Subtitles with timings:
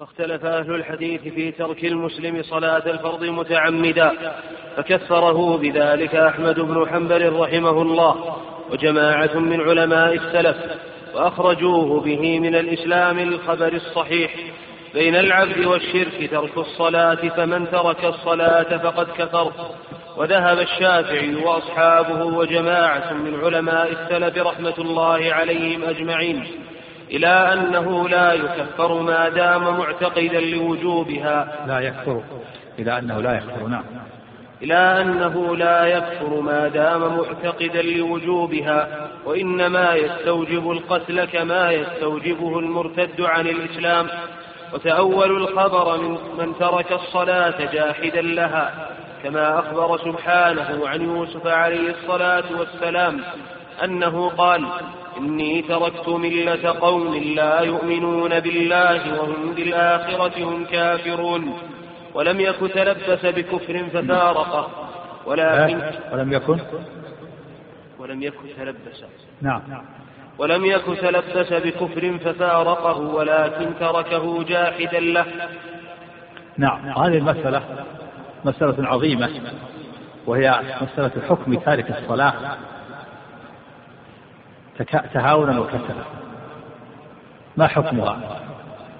[0.00, 4.12] فاختلف أهل الحديث في ترك المسلم صلاة الفرض متعمدا
[4.76, 8.36] فكفره بذلك أحمد بن حنبل رحمه الله
[8.70, 10.56] وجماعة من علماء السلف
[11.14, 14.34] وأخرجوه به من الإسلام للخبر الصحيح
[14.94, 19.52] بين العبد والشرك ترك الصلاة فمن ترك الصلاة فقد كفر.
[20.16, 26.46] وذهب الشافعي وأصحابه وجماعة من علماء السلف رحمة الله عليهم أجمعين
[27.10, 31.64] إلى أنه لا يكفر ما دام معتقدا لوجوبها.
[31.66, 32.22] لا يكفر.
[32.78, 33.84] إلى أنه لا يكفر نعم.
[34.62, 43.46] إلى أنه لا يكفر ما دام معتقدا لوجوبها وإنما يستوجب القتل كما يستوجبه المرتد عن
[43.46, 44.08] الإسلام.
[44.74, 52.44] وتأولوا الخبر من من ترك الصلاة جاحدا لها كما أخبر سبحانه عن يوسف عليه الصلاة
[52.58, 53.20] والسلام
[53.84, 54.66] أنه قال
[55.18, 61.58] إني تركت ملة قوم لا يؤمنون بالله وهم بالآخرة هم كافرون.
[62.14, 64.68] ولم يك تلبس بكفر ففارقه
[65.26, 65.80] ولكن
[66.12, 66.58] ولم يكن؟
[67.98, 69.04] ولم يك تلبس.
[69.42, 69.62] نعم.
[70.38, 75.26] ولم يك تلبس بكفر ففارقه ولكن تركه جاحدا له.
[76.58, 76.88] نعم.
[76.88, 77.62] هذه المسألة
[78.44, 79.30] مسألة عظيمة
[80.26, 82.34] وهي مسألة حكم تارك الصلاة.
[85.14, 86.04] تهاونا وكسلا.
[87.56, 88.18] ما حكمها؟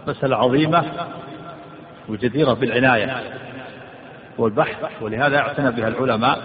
[0.07, 0.85] مسألة عظيمة
[2.09, 3.23] وجديرة بالعناية
[4.39, 6.39] والبحث ولهذا اعتنى بها العلماء.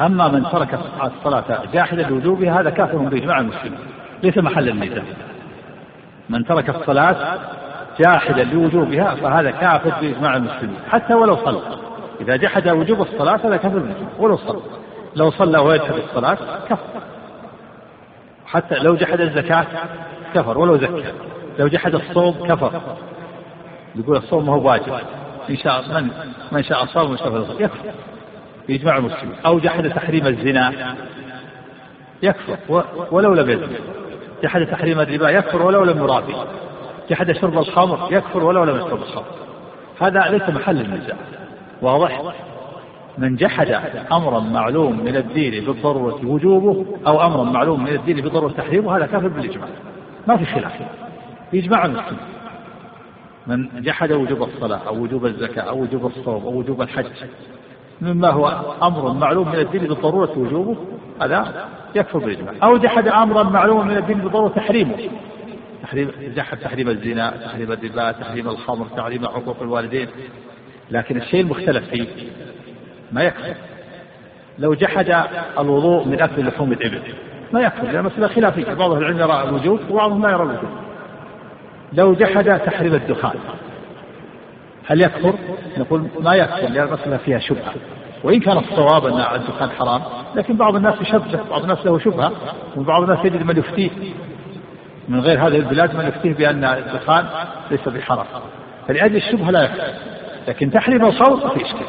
[0.00, 3.78] أما من ترك الصلاة جاحدا لوجوبها هذا كافر بإجماع المسلمين.
[4.22, 5.04] ليس محل النزاع
[6.28, 7.38] من ترك الصلاة
[7.98, 10.78] جاحدا لوجوبها فهذا كافر بإجماع المسلمين.
[10.90, 11.60] حتى ولو صلى.
[12.20, 13.82] إذا جحد وجوب الصلاة هذا كافر
[14.18, 14.60] ولو صلى.
[15.18, 16.38] لو صلى ويجحد الصلاة
[16.68, 17.00] كفر.
[18.46, 19.66] حتى لو جحد الزكاة
[20.34, 20.58] كفر.
[20.58, 21.12] ولو زكى.
[21.58, 22.80] لو جحد الصوم كفر.
[23.96, 24.92] يقول الصوم ما هو واجب.
[25.50, 26.10] إن شاء من
[26.52, 27.56] من شاء صام ومن شاء فليصوم.
[27.60, 27.90] يكفر.
[28.68, 29.36] بإجماع المسلمين.
[29.46, 30.94] أو جحد تحريم الزنا
[32.22, 32.84] يكفر.
[33.10, 33.68] ولو لم يزن
[34.42, 35.62] جحد تحريم الربا يكفر.
[35.62, 36.34] ولو لم يرابي.
[37.10, 38.44] جحد شرب الخمر يكفر.
[38.44, 39.24] ولو لم يشرب الخمر.
[40.00, 41.16] هذا ليس محل النزاع.
[41.82, 42.22] واضح؟
[43.18, 43.80] من جحد
[44.12, 49.28] أمرا معلوم من الدين بالضرورة وجوبه أو أمرا معلوم من الدين بالضرورة تحريمه هذا كافر
[49.28, 49.68] بالإجماع.
[50.26, 50.72] ما في خلاف.
[51.52, 52.18] باجماع المسلمين
[53.46, 57.06] من جحد وجوب الصلاة أو وجوب الزكاة أو وجوب الصوم أو وجوب الحج
[58.00, 60.76] مما هو أمر معلوم من الدين بالضرورة وجوبه
[61.22, 62.54] هذا يكفر بالإجماع.
[62.62, 64.94] أو جحد أمرا معلوما من الدين بالضرورة تحريمه.
[65.82, 70.08] تحريم جحد تحريم الزنا تحريم الربا تحريم الخمر تحريم حقوق الوالدين.
[70.90, 72.06] لكن الشيء المختلف فيه
[73.12, 73.54] ما يكفر
[74.58, 75.24] لو جحد
[75.58, 77.02] الوضوء من أكل لحوم الإبل.
[77.52, 78.74] ما يكفر لأن مسألة خلافية.
[78.74, 80.70] بعض العلم يرى الوجوب وبعضهم لا يرى الوجوب
[81.92, 83.34] لو جحد تحريم الدخان
[84.86, 85.34] هل يكفر؟
[85.78, 87.74] نقول ما يكفر لأن المسألة فيها شبهة.
[88.24, 90.02] وإن كان الصواب أن الدخان حرام
[90.34, 92.32] لكن بعض الناس يشبه بعض الناس له شبهة
[92.76, 93.90] وبعض الناس يجد من يفتيه.
[95.08, 97.26] من غير هذه البلاد من يفتيه بأن الدخان
[97.70, 98.26] ليس بحرام.
[98.88, 99.92] فلأجل الشبهة لا يكفر
[100.48, 101.86] لكن تحريم الخمر في اشكال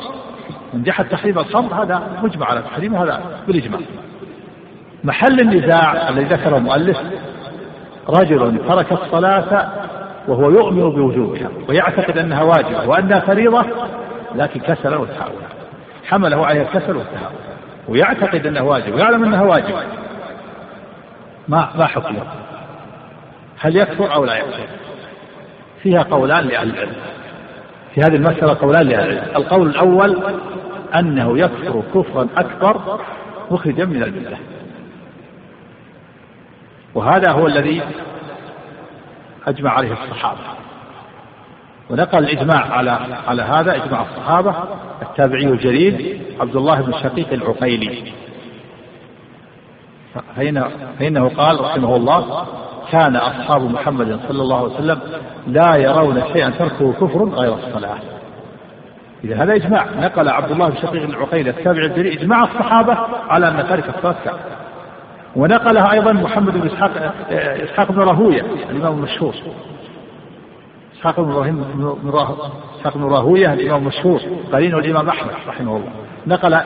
[0.74, 3.80] من جحد تحريم الخمر هذا مجمع على تحريمه هذا بالإجماع.
[5.04, 6.98] محل النزاع الذي ذكره المؤلف
[8.10, 9.70] رجل ترك الصلاة
[10.28, 13.66] وهو يؤمن بوجوبها ويعتقد أنها واجبة وأنها فريضة
[14.36, 15.42] لكن كسل وتهاون.
[16.08, 17.36] حمله على الكسل والتهاون.
[17.88, 19.84] ويعتقد أنها واجب ويعلم أنها واجبة.
[21.48, 22.24] ما ما حكمه؟
[23.60, 24.68] هل يكفر أو لا يكفر؟
[25.84, 26.96] فيها قولان لأهل العلم.
[27.96, 29.36] في هذه المسألة قولان لأهل العلم.
[29.36, 30.24] القول الأول
[30.96, 33.00] أنه يكفر كفرا أكبر
[33.52, 34.38] مخرجا من الملة
[36.96, 37.82] وهذا هو الذي
[39.48, 40.40] أجمع عليه الصحابة.
[41.90, 42.92] ونقل الإجماع على
[43.28, 44.56] على هذا إجماع الصحابة
[45.02, 48.14] التابعي الجليل عبد الله بن شقيق العقيلي.
[50.36, 52.48] فإنه, فإنه قال رحمه الله
[52.92, 55.00] كان أصحاب محمد صلى الله عليه وسلم
[55.48, 57.98] لا يرون شيئا تركه كفر غير الصلاة.
[59.24, 59.86] إذا هذا إجماع.
[60.00, 62.98] نقل عبد الله بن شقيق العقيلي التابعي الجليل إجماع الصحابة
[63.30, 64.40] على أن تارك الصلاة كافر
[65.36, 67.14] ونقلها أيضا محمد بن إسحاق
[67.64, 69.34] إسحاق بن راهوية الإمام المشهور.
[70.98, 71.56] إسحاق بن إبراهيم
[72.04, 72.14] بن
[72.78, 74.20] إسحاق بن راهوية الإمام المشهور
[74.52, 75.92] قرين الإمام أحمد رحمه الله.
[76.28, 76.60] نقل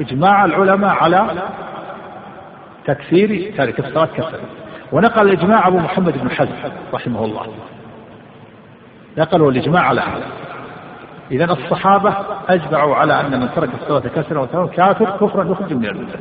[0.00, 1.30] إجماع العلماء على
[2.86, 4.38] تكفير تارك الصلاة كفر.
[4.92, 6.54] ونقل الإجماع أبو محمد بن حزم
[6.94, 7.46] رحمه الله.
[9.18, 10.26] نقلوا الإجماع على هذا.
[11.30, 12.16] إذا الصحابة
[12.48, 16.20] أجمعوا على أن من ترك الصلاة كسرا وتمام كافر كفرا يخرج من المله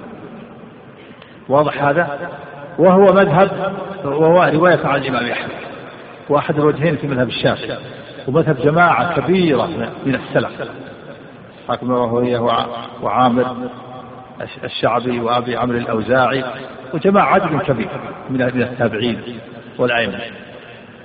[1.50, 2.30] واضح هذا؟
[2.80, 3.74] وهو مذهب
[4.06, 5.52] وهو رواية عن الإمام أحمد.
[6.30, 7.78] وأحد الوجهين في مذهب الشافعي.
[8.28, 9.66] ومذهب جماعة كبيرة
[10.06, 10.70] من السلف.
[11.70, 12.38] حكم وهي
[13.02, 13.56] وعامر.
[14.64, 16.44] الشعبي وأبي عمرو الأوزاعي
[16.94, 17.90] وجماعة عدد كبير
[18.30, 19.22] من التابعين
[19.78, 20.20] والأئمة.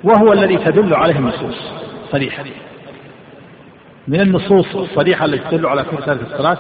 [0.05, 1.73] وهو الذي تدل عليه النصوص
[2.13, 2.45] صريحة.
[4.09, 6.59] من النصوص الصريحة التي تدل على كفر تارك الصلاة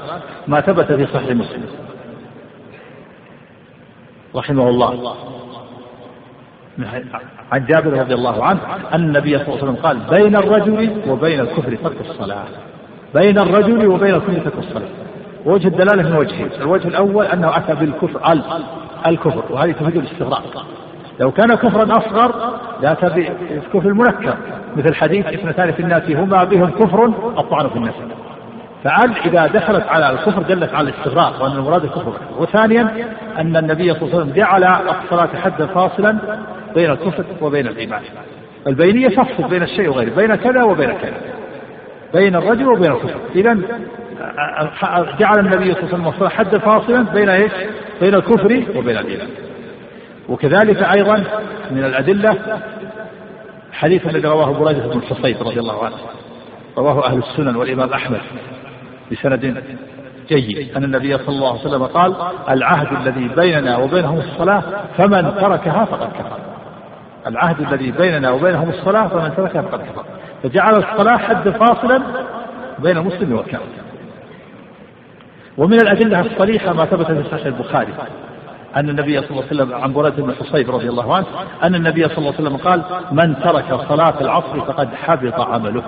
[0.49, 1.65] ما ثبت في صحيح مسلم.
[4.37, 5.17] رحمه الله.
[7.53, 8.61] عن جابر رضي الله عنه
[8.95, 12.45] أن النبي صلى الله عليه وسلم قال بين الرجل وبين الكفر ترك الصلاة.
[13.15, 15.08] بين الرجل وبين الكفر ترك الصلاة.
[15.45, 18.43] وجه الدلالة من وجهين الوجه الأول أنه أتى بالكفر ال
[19.07, 20.67] الكفر وهذه تفيد الاستغراق.
[21.21, 22.35] لو كان كفرا أصغر
[22.83, 24.35] لأتى بالكفر المنكر
[24.77, 27.05] مثل حديث اثنتان في الناس هما بهم كفر
[27.39, 27.95] الطعن في الناس
[28.85, 32.13] فعل إذا دخلت على الكفر دلت على الاستغراق وأن المراد الكفر.
[32.39, 32.95] وثانيا
[33.39, 36.19] أن النبي صلى الله عليه وسلم جعل الصلاة حدا فاصلا
[36.75, 38.03] بين الكفر وبين الإيمان.
[38.67, 41.21] البينية تفصل بين الشيء وغيره بين كذا وبين كذا
[42.15, 43.21] بين الرجل وبين الكفر.
[43.35, 43.59] إذا
[45.21, 47.53] جعل النبي صلى الله عليه وسلم حدا فاصلا بين إيش؟
[48.01, 49.29] بين الكفر وبين الإيمان.
[50.29, 51.25] وكذلك أيضا
[51.71, 52.37] من الأدلة
[53.73, 55.97] حديث الذي رواه بريدة بن الحصيب رضي الله عنه.
[56.79, 58.21] رواه أهل السنن والإمام أحمد
[59.13, 59.63] بسند
[60.29, 60.77] جيد.
[60.77, 62.15] أن النبي صلى الله عليه وسلم قال
[62.49, 64.63] العهد الذي بيننا وبينهم الصلاة
[64.97, 66.39] فمن تركها فقد كفر.
[67.27, 70.05] العهد الذي بيننا وبينهم الصلاة فمن تركها فقد كفر.
[70.43, 72.03] فجعل الصلاة حد فاصلا
[72.79, 73.88] بين المسلم والكافر
[75.59, 77.93] ومن الأدلة الصريحة ما ثبت في صحيح البخاري
[78.77, 81.27] أن النبي صلى الله عليه وسلم عن بريدة بن حصيب رضي الله عنه
[81.63, 82.83] أن النبي صلى الله عليه وسلم قال
[83.13, 85.83] من ترك صلاة العصر فقد حبط عمله.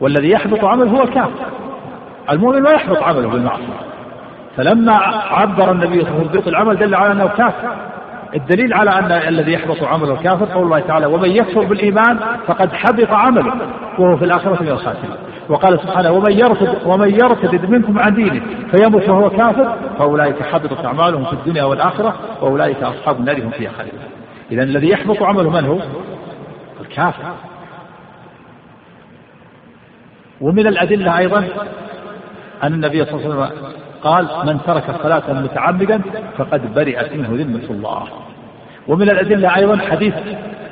[0.00, 1.46] والذي يحبط عمله هو الكافر.
[2.30, 3.80] المؤمن لا يحبط عمله بالمعصية.
[4.56, 4.92] فلما
[5.30, 7.68] عبر النبي صلى الله عليه وسلم العمل دل على أنه كافر.
[8.34, 13.10] الدليل على أن الذي يحبط عمله الكافر قول الله تعالى ومن يكفر بالإيمان فقد حبط
[13.10, 13.52] عمله.
[13.98, 15.16] وهو في الآخرة من الخاسرين.
[15.48, 21.24] وقال سبحانه ومن يرتد ومن يرتد منكم عن دينه فيمت وهو كافر فأولئك حبطت أعمالهم
[21.24, 24.00] في الدنيا والآخرة وأولئك أصحاب النار هم فيها خالدون.
[24.52, 25.78] إذا الذي يحبط عمله من هو؟
[26.80, 27.22] الكافر.
[30.40, 31.44] ومن الأدلة أيضا
[32.62, 33.72] أن النبي صلى الله عليه وسلم
[34.02, 36.02] قال من ترك الصلاة متعمدا
[36.38, 38.06] فقد برئت منه ذمة الله.
[38.88, 40.14] ومن الأدلة أيضا حديث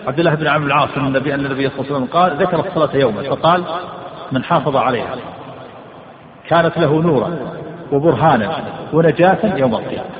[0.06, 2.60] عبد الله بن عمرو العاص أن النبي أن النبي صلى الله عليه وسلم قال ذكر
[2.60, 3.64] الصلاة يوما فقال
[4.34, 5.16] من حافظ عليها.
[6.48, 7.36] كانت له نورا
[7.92, 8.50] وبرهانا
[8.92, 10.10] ونجاة يوم القيامة.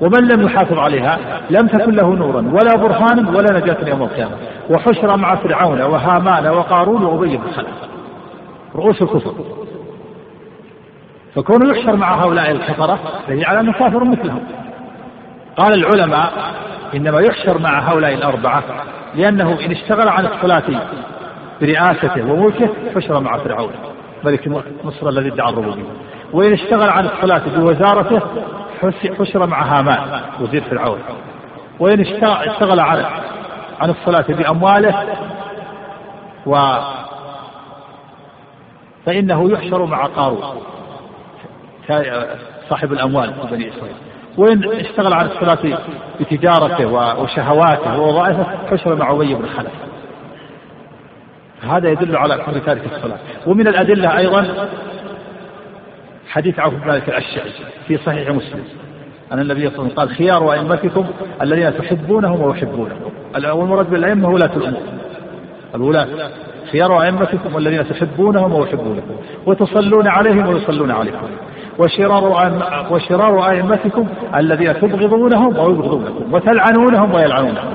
[0.00, 1.18] ومن لم يحافظ عليها
[1.50, 4.36] لم تكن له نورا ولا برهانا ولا نجاة يوم القيامة.
[4.70, 7.68] وحشر مع فرعون وهامان وقارون وأبي بن خلف.
[8.74, 9.34] رؤوس الكفر.
[11.34, 14.44] فكونه يحشر مع هؤلاء الكفرة دليل على أنه كافر مثلهم.
[15.56, 16.32] قال العلماء
[16.94, 18.62] إنما يحشر مع هؤلاء الأربعة
[19.14, 20.62] لأنه إن اشتغل عن الصلاة
[21.60, 23.72] برئاسته وملكه حشر مع فرعون
[24.24, 24.48] ملك
[24.84, 25.82] مصر الذي ادعى الربوبية.
[26.32, 28.20] وإن اشتغل عن الصلاة بوزارته
[29.18, 30.98] حشر مع هامان وزير فرعون.
[31.80, 33.04] وإن اشتغل عن
[33.80, 35.04] عن الصلاة بأمواله
[36.46, 36.78] و
[39.06, 40.42] فإنه يحشر مع قارون
[42.68, 43.96] صاحب الأموال في بني إسرائيل.
[44.36, 45.78] وإن اشتغل على الصلاة
[46.20, 46.86] بتجارته
[47.22, 49.72] وشهواته ووظائفه حشر مع أبي بن خلف.
[51.62, 53.18] هذا يدل على كفر تارك الصلاة.
[53.46, 54.46] ومن الأدلة أيضا
[56.28, 57.50] حديث عوف بن مالك الأشعري
[57.88, 58.64] في صحيح مسلم.
[59.32, 61.06] أن النبي صلى الله عليه وسلم قال خيار أئمتكم
[61.42, 63.10] الذين تحبونهم ويحبونكم.
[63.34, 64.82] والمراد بالأئمة ولاة الأمور.
[65.74, 66.06] الولاة
[66.72, 69.16] خيار أئمتكم الذين تحبونهم ويحبونكم.
[69.46, 71.28] وتصلون عليهم ويصلون عليكم.
[71.78, 72.52] وشرار
[72.90, 77.72] وشرار أئمتكم الذين تبغضونهم ويبغضونكم وتلعنونهم ويلعنونكم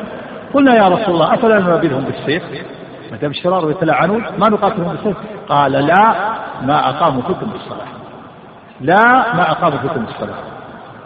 [0.54, 2.44] قلنا يا رسول الله أفلا ننابذهم بالسيف
[3.13, 5.17] ما دام الشرار يتلعنون ما نقاتلهم بالسيف
[5.50, 6.15] قال لا
[6.62, 7.88] ما أقاموا فيكم بالصلاة.
[8.82, 10.36] لا ما أقاموا فيكم بالصلاة.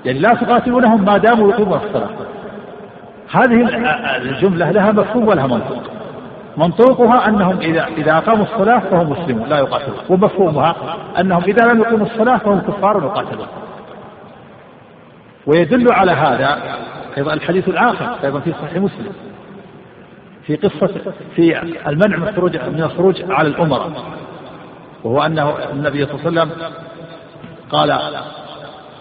[0.05, 2.09] يعني لا تقاتلونهم ما داموا يقيمون الصلاة.
[3.31, 3.69] هذه
[4.15, 5.81] الجملة لها مفهوم ولها منطق.
[6.57, 9.97] منطوقها أنهم إذا إذا أقاموا الصلاة فهم مسلمون لا يقاتلون.
[10.09, 10.75] ومفهومها
[11.19, 13.47] أنهم إذا لم يقيموا الصلاة فهم كفار يقاتلون.
[15.47, 16.57] ويدل على هذا
[17.17, 19.26] أيضا الحديث الآخر أيضا في صحيح مسلم.
[20.47, 23.91] في قصة في المنع من الخروج من الخروج على الأمراء
[25.03, 26.71] وهو أنه النبي صلى الله عليه وسلم
[27.71, 27.99] قال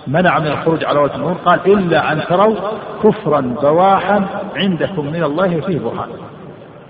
[0.06, 2.56] منع من الخروج على وجه الأمور قال إلا أن تروا
[3.02, 4.26] كفرا بواحا
[4.56, 6.08] عندكم من الله فيه برهان.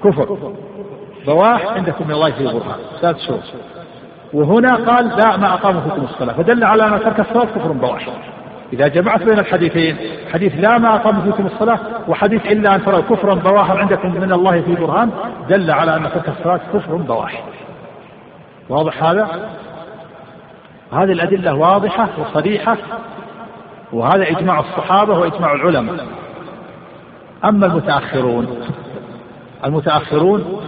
[0.05, 0.39] كفر
[1.27, 2.79] بواح عندكم من الله فيه برهان.
[3.01, 3.41] ثلاث شهور
[4.33, 6.33] وهنا قال لا ما أقاموا فيكم الصلاة.
[6.33, 8.09] فدل على أن ترك الصلاة كفر بواح.
[8.73, 9.97] إذا جمعت بين الحديثين
[10.33, 14.61] حديث لا ما أقام فيكم الصلاة وحديث إلا أن تروا كفرا بواحا عندكم من الله
[14.61, 15.11] في برهان
[15.49, 17.45] دل على أن ترك الصلاة كفر بواح
[18.69, 19.51] واضح هذا؟
[20.93, 22.77] هذه الأدلة واضحة وصريحة
[23.93, 26.07] وهذا إجماع الصحابة وإجماع العلماء.
[27.45, 28.61] أما المتأخرون
[29.65, 30.63] المتأخرون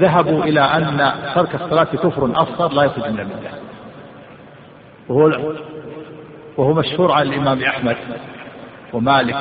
[0.00, 3.50] ذهبوا إلى أن ترك الصلاة كفر أصغر لا يخرج من الملة
[5.08, 5.26] وهو
[6.56, 7.96] وهو مشهور عن الإمام أحمد
[8.92, 9.36] ومالك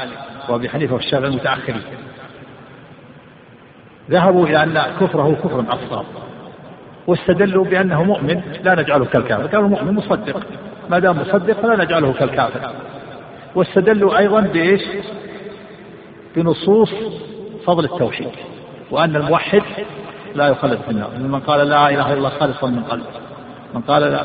[0.49, 1.81] وأبي حنيفة والشافعي المتأخرين.
[4.11, 6.05] ذهبوا إلى أن كفره كفر أصغر
[7.07, 9.47] واستدلوا بأنه مؤمن لا نجعله كالكافر.
[9.47, 10.43] قالوا مؤمن مصدق.
[10.89, 12.71] ما دام مصدق فلا نجعله كالكافر.
[13.55, 14.81] واستدلوا أيضا بإيش؟
[16.35, 16.93] بنصوص
[17.65, 18.29] فضل التوحيد.
[18.91, 19.63] وأن الموحد
[20.35, 21.09] لا يخلد في النار.
[21.19, 23.05] من قال لا إله إلا الله خالصا من قلبه.
[23.73, 24.23] من قال لا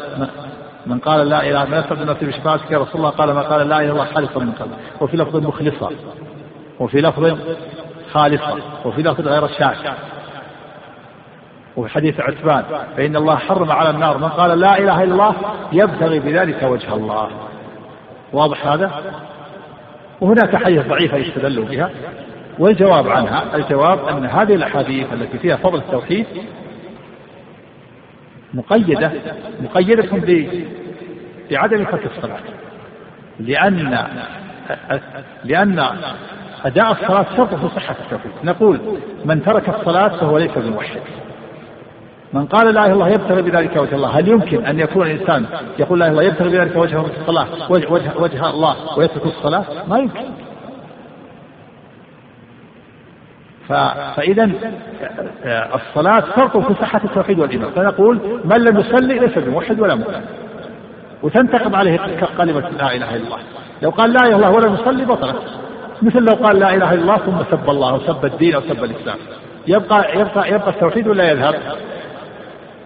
[0.86, 3.76] من قال لا إله ما يفعل نفسه بشفاعتك يا رسول الله قال ما قال لا
[3.76, 5.90] إله إلا الله خالصا من قلبه وفي لفظ مخلصا.
[6.80, 7.38] وفي لفظ
[8.12, 8.58] خالصا.
[8.84, 9.94] وفي لفظ غير الشاك
[11.76, 12.64] وفي حديث عتبان
[12.96, 14.18] فإن الله حرم على النار.
[14.18, 15.34] من قال لا إله إلا الله
[15.72, 17.28] يبتغي بذلك وجه الله.
[18.32, 18.90] واضح هذا؟
[20.20, 21.90] وهناك حديث ضعيفة يستدل بها.
[22.58, 26.26] والجواب عنها الجواب أن هذه الأحاديث التي فيها فضل التوحيد
[28.54, 29.12] مقيدة
[29.62, 30.08] مقيدة
[31.50, 32.38] بعدم ترك الصلاة.
[33.40, 33.98] لأن
[35.44, 35.86] لأن
[36.64, 38.32] أداء الصلاة شرط في صحة التوحيد.
[38.44, 38.80] نقول
[39.24, 41.00] من ترك الصلاة فهو ليس بموحد.
[42.32, 45.46] من قال لا إله إلا الله يبتغي بذلك وجه الله هل يمكن أن يكون الإنسان
[45.78, 49.64] يقول لا إله إلا الله يبتغي بذلك وجه الصلاة وجه, وجه, وجه الله ويترك الصلاة؟
[49.88, 50.20] ما يمكن.
[54.16, 54.50] فإذا
[55.74, 57.70] الصلاة فرق في صحة التوحيد والإيمان.
[57.70, 60.20] فنقول من لم يصلي ليس بموحد ولا مؤمن.
[61.22, 61.98] وتنتقم عليه
[62.38, 63.38] كلمة لا إله إلا الله.
[63.82, 65.36] لو قال لا إله إلا الله ولم يصلي بطلت.
[66.02, 68.84] مثل لو قال لا إله إلا الله ثم سب الله أو سب الدين أو سب
[68.84, 69.16] الإسلام.
[69.66, 71.54] يبقى يبقى يبقى التوحيد ولا يذهب؟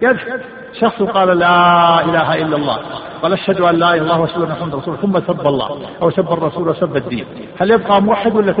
[0.01, 0.41] يذهب.
[0.81, 2.79] شخص قال لا إله إلا الله
[3.21, 6.11] قال أشهد أن لا إله إلا الله وأشهد أن محمدا رسول ثم سب الله أو
[6.11, 7.25] سب الرسول وسب الدين.
[7.59, 8.53] هل يبقى موحد ولا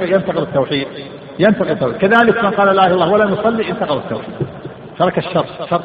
[0.00, 0.86] ينتقل التوحيد؟
[1.40, 1.96] ينتقل التوحيد.
[1.96, 4.34] كذلك من قال لا إله إلا الله ولم يصلي انتقل التوحيد.
[4.98, 5.82] ترك الشرط شرط.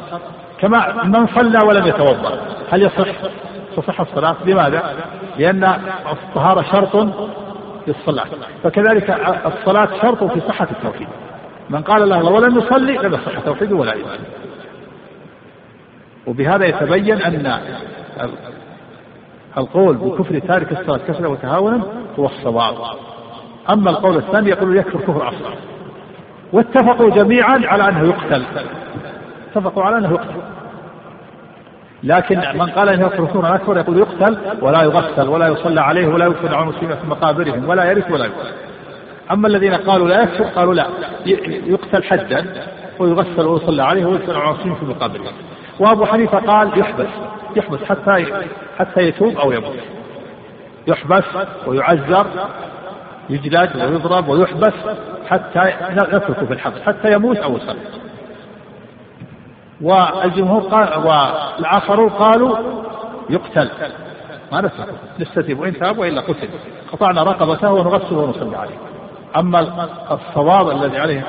[0.60, 2.38] كما من صلى ولم يتوضأ.
[2.70, 3.08] هل يصح؟
[3.76, 4.36] تصح الصلاة.
[4.44, 4.82] لماذا؟
[5.38, 5.64] لأن
[6.12, 7.08] الطهارة شرط
[7.86, 8.26] للصلاة.
[8.62, 9.10] فكذلك
[9.46, 11.08] الصلاة شرط في صحة التوحيد.
[11.70, 14.18] من قال لا الله ولم يصلي لم يصح توحيده ولا إيمان
[16.26, 17.60] وبهذا يتبين أن
[19.58, 21.82] القول بكفر تارك الصلاة كسلا وتهاونا
[22.18, 22.74] هو الصواب.
[23.72, 25.54] أما القول الثاني يقول يكفر كفر أصغر
[26.52, 28.44] واتفقوا جميعا على أنه يقتل.
[29.50, 30.40] اتفقوا على أنه يقتل.
[32.02, 36.26] لكن من قال انه يكفر كفرا أكبر يقول يقتل ولا يغسل ولا يصلى عليه ولا
[36.26, 38.52] يدفن على المسلمين في مقابرهم ولا يرث ولا يقتل
[39.32, 40.86] أما الذين قالوا لا يكفر قالوا لا.
[41.66, 42.46] يقتل حدا
[42.98, 45.32] ويغسل ويصلى عليه ويدفن على المسلمين في مقابرهم.
[45.80, 47.06] وأبو حنيفة قال يحبس.
[47.56, 48.26] يحبس حتى
[48.78, 49.76] حتى يتوب أو يموت.
[50.86, 51.24] يحبس
[51.66, 52.26] ويعزر
[53.30, 54.72] يجلد ويضرب ويحبس
[55.28, 57.78] حتى نتركه في الحبس حتى يموت أو يصلي.
[59.80, 62.56] والجمهور قال والآخرون قالوا
[63.30, 63.70] يقتل.
[64.52, 66.48] ما نتركه نستتيب وإن تاب وإلا قتل.
[66.92, 68.76] قطعنا رقبته ونغسله ونصلي عليه.
[69.36, 71.24] أما الصواب الذي عليه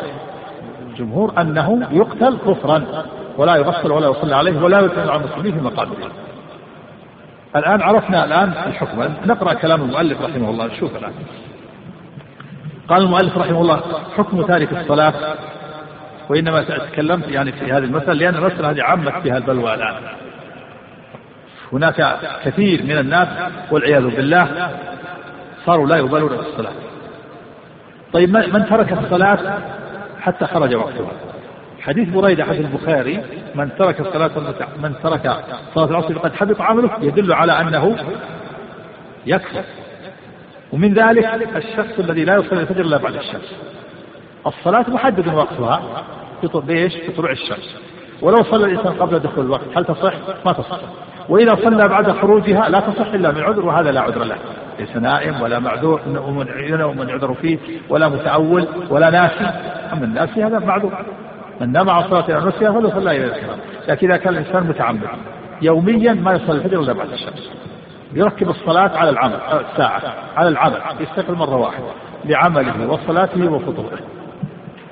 [0.90, 2.86] الجمهور أنه يقتل كفرا
[3.38, 6.12] ولا يغسل ولا يصلي عليه ولا يدخل على المسلمين في مقابره
[7.56, 9.04] الآن عرفنا الآن الحكم.
[9.26, 10.70] نقرأ كلام المؤلف رحمه الله.
[10.80, 11.14] شوف الآن.
[12.90, 13.82] قال المؤلف رحمه الله
[14.18, 15.14] حكم تارك الصلاة
[16.30, 19.96] وإنما تكلمت يعني في هذه المسألة لأن المسألة هذه عمت فيها البلوى الآن.
[21.74, 23.28] هناك كثير من الناس
[23.72, 24.70] والعياذ بالله
[25.66, 26.72] صاروا لا يبالون بالصلاة
[28.14, 29.60] طيب من ترك الصلاة
[30.22, 31.12] حتى خرج وقتها؟
[31.82, 33.24] حديث بريدة حديث البخاري
[33.56, 34.32] من ترك الصلاة
[34.84, 35.36] من ترك
[35.76, 37.96] صلاة العصر فقد حبط عمله يدل على أنه
[39.26, 39.64] يكفر.
[40.74, 43.56] ومن ذلك الشخص الذي لا يصلي الفجر إلا بعد الشمس.
[44.48, 45.82] الصلاة محدد وقتها
[46.54, 47.76] بإيش؟ بطلوع الشمس.
[48.22, 50.14] ولو صلى الإنسان قبل دخول الوقت هل تصح؟
[50.46, 50.80] ما تصح.
[51.30, 54.36] وإذا صلى بعد خروجها لا تصح إلا من عذر وهذا لا عذر له.
[54.80, 57.58] ليس نائم ولا معذور ومن عذر فيه
[57.90, 59.46] ولا متأول ولا ناسي.
[59.94, 60.94] أما الناسي هذا معذور.
[61.62, 63.58] من نام عن صلاة إلى نسيها فلو صلى إلى الكلام
[63.88, 65.02] لكن إذا كان الإنسان متعمد
[65.62, 67.52] يوميا ما يصلي الفجر إلا بعد الشمس.
[68.18, 69.40] يركب الصلاة على العمل
[69.72, 70.02] الساعة
[70.36, 71.86] على العمل يستيقظ مرة واحدة
[72.26, 74.00] لعمله وصلاته وفطوره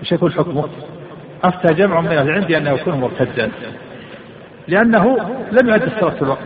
[0.02, 0.66] إيش يكون حكمه؟
[1.44, 3.52] أفتى جمع من أهل العلم بأنه يكون مرتدا.
[4.68, 5.18] لأنه
[5.52, 6.40] لم يؤدي الصلاة في الوقت.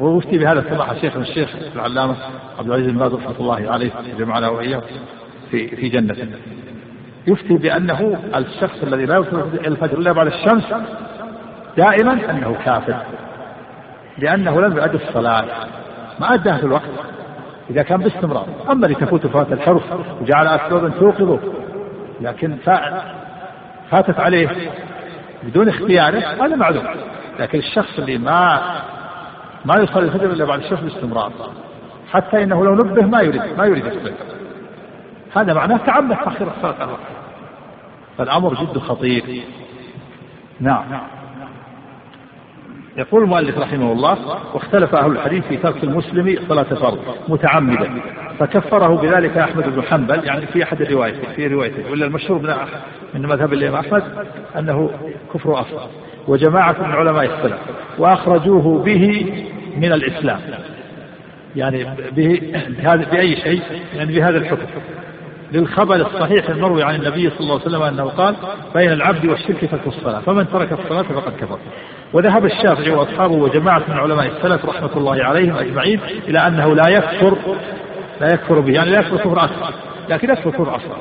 [0.00, 2.16] ويفتي بهذا سماحة الشيخ من الشيخ العلامة
[2.58, 4.82] عبد العزيز بن باز رحمة الله عليه جمعنا وإياه
[5.50, 6.16] في في جنة.
[7.26, 10.64] يفتي بأنه الشخص الذي لا يوصل الفجر إلا بعد الشمس
[11.76, 12.96] دائما أنه كافر.
[14.18, 15.44] لأنه لم يؤدي الصلاة.
[16.20, 16.90] ما أداها في الوقت.
[17.70, 18.46] إذا كان باستمرار.
[18.70, 19.82] أما اللي تفوت فات الحرف
[20.20, 21.38] وجعل أسبابا توقظه.
[22.20, 22.56] لكن
[23.90, 24.48] فاتت عليه
[25.42, 26.84] بدون اختياره هذا معلوم.
[27.40, 28.60] لكن الشخص اللي ما
[29.64, 31.32] ما يصلي الفجر إلا بعد الشمس باستمرار
[32.12, 34.12] حتى إنه لو نبه ما يريد ما يريد يصلي
[35.36, 37.22] هذا معناه تعمد تاخير الصلاة عن وقتها
[38.18, 39.42] فالأمر جد خطير.
[40.60, 40.84] نعم.
[42.96, 44.18] يقول المؤلف رحمه الله
[44.54, 47.90] واختلف أهل الحديث في ترك المسلم صلاة فرض متعمدا
[48.38, 50.24] فكفره بذلك أحمد بن حنبل.
[50.24, 52.54] يعني في أحد الروايتين في روايته ولا المشهور من
[53.14, 54.02] من مذهب الإمام أحمد
[54.58, 54.90] أنه
[55.34, 55.88] كفر أصغر
[56.28, 57.58] وجماعة من علماء السلف
[57.98, 59.32] وأخرجوه به
[59.76, 60.40] من الإسلام.
[61.56, 62.40] يعني به
[63.12, 63.62] بأي شيء؟
[63.94, 64.66] يعني بهذا الحكم.
[65.52, 68.34] للخبر الصحيح المروي عن النبي صلى الله عليه وسلم أنه قال
[68.74, 71.58] بين العبد والشرك ترك الصلاة فمن ترك الصلاة فقد كفر.
[72.12, 77.36] وذهب الشافعي وأصحابه وجماعة من علماء السلف رحمة الله عليهم أجمعين إلى أنه لا يكفر
[78.20, 79.74] لا يكفر به يعني لا يكفر كفر اكبر
[80.08, 80.96] لكن يكفر كفر اصغر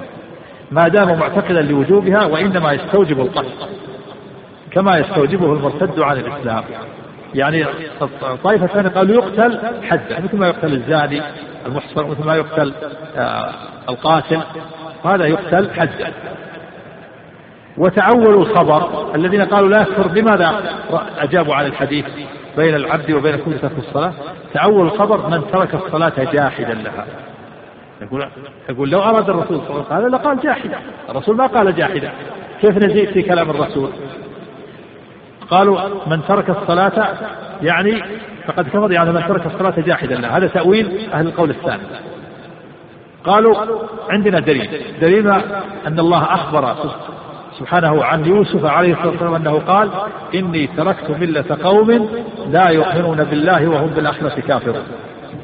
[0.72, 3.50] ما دام معتقدا لوجوبها وإنما يستوجب القتل
[4.72, 6.64] كما يستوجبه المرتد عن الإسلام.
[7.36, 7.66] يعني
[8.44, 11.22] طائفة ثانية قالوا يقتل حدا مثل ما يقتل الزاني
[11.66, 12.74] المحصن مثل ما يقتل
[13.18, 13.52] آه،
[13.90, 14.42] القاتل
[15.06, 16.14] هذا يقتل حدا
[17.78, 20.12] وتعولوا الخبر الذين قالوا لا يكفر.
[20.12, 20.64] لماذا
[21.18, 22.06] أجابوا عن الحديث
[22.58, 24.14] بين العبد وبين كل ترك الصلاة؟
[24.54, 27.06] تعول الخبر من ترك الصلاة جاحدا لها.
[28.02, 28.28] يقول
[28.70, 30.78] يقول لو أراد الرسول صلى الله عليه وسلم لقال جاحدا.
[31.10, 32.12] الرسول ما قال جاحدا.
[32.62, 33.90] كيف نزيد في كلام الرسول؟
[35.50, 37.18] قالوا من ترك الصلاة
[37.62, 38.04] يعني
[38.48, 40.38] فقد كفر يعني من ترك الصلاة جاحدا لها.
[40.38, 41.84] هذا تأويل أهل القول الثاني.
[43.24, 43.56] قالوا
[44.10, 44.70] عندنا دليل.
[45.02, 46.76] دليلنا أن الله أخبر
[47.60, 49.90] سبحانه عن يوسف عليه الصلاة والسلام أنه قال
[50.36, 52.10] إني تركت ملة قوم
[52.52, 54.84] لا يؤمنون بالله وهم بالآخرة كافرون.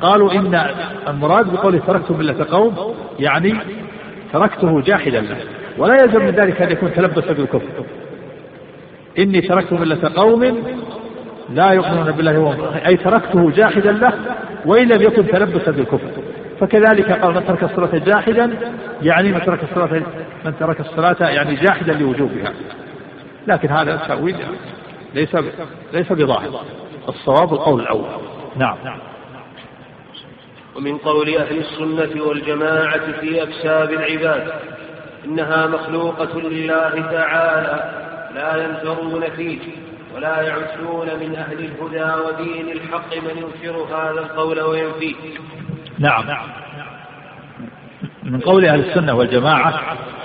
[0.01, 0.61] قالوا إن
[1.07, 3.53] المراد بقوله تركت ملة قوم يعني
[4.33, 5.37] تركته جاحدا له
[5.77, 7.69] ولا يلزم من ذلك أن يكون تلبس بالكفر.
[9.19, 10.57] إني تركت ملة قوم
[11.53, 14.13] لا يؤمنون بالله وهم أي تركته جاحدا له
[14.65, 16.16] وإن لم يكن تلبسا بالكفر.
[16.59, 18.57] فكذلك قال من ترك الصلاة جاحدا
[19.01, 20.01] يعني من ترك الصلاة
[20.45, 22.53] من ترك الصلاة يعني جاحدا لوجوبها.
[23.47, 24.35] لكن هذا التأويل
[25.13, 25.35] ليس
[25.93, 26.61] ليس بظاهر.
[27.09, 28.07] الصواب القول الأول.
[28.57, 28.77] نعم.
[30.75, 34.47] ومن قول أهل السنة والجماعة في أكساب العباد
[35.25, 37.91] إنها مخلوقة لله تعالى
[38.35, 39.59] لا ينكرون فيه
[40.15, 45.15] ولا يعدون من أهل الهدى ودين الحق من ينكر هذا القول وينفيه.
[45.99, 46.23] نعم.
[48.23, 49.73] من قول أهل السنة والجماعة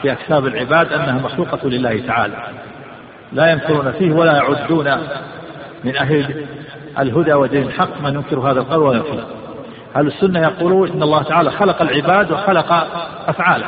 [0.02, 2.36] في أكساب العباد أنها مخلوقة لله تعالى.
[3.32, 4.98] لا ينكرون فيه ولا يعدون
[5.84, 6.46] من أهل
[6.98, 9.24] الهدى ودين الحق من ينكر هذا القول وينفيه
[9.96, 12.72] أهل السنة يقولون إن الله تعالى خلق العباد وخلق
[13.28, 13.66] أفعاله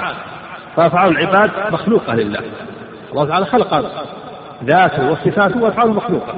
[0.76, 2.40] فأفعال العباد مخلوقة لله.
[3.12, 3.90] الله تعالى خلق
[4.64, 6.34] ذاته وصفاته وأفعاله مخلوقة.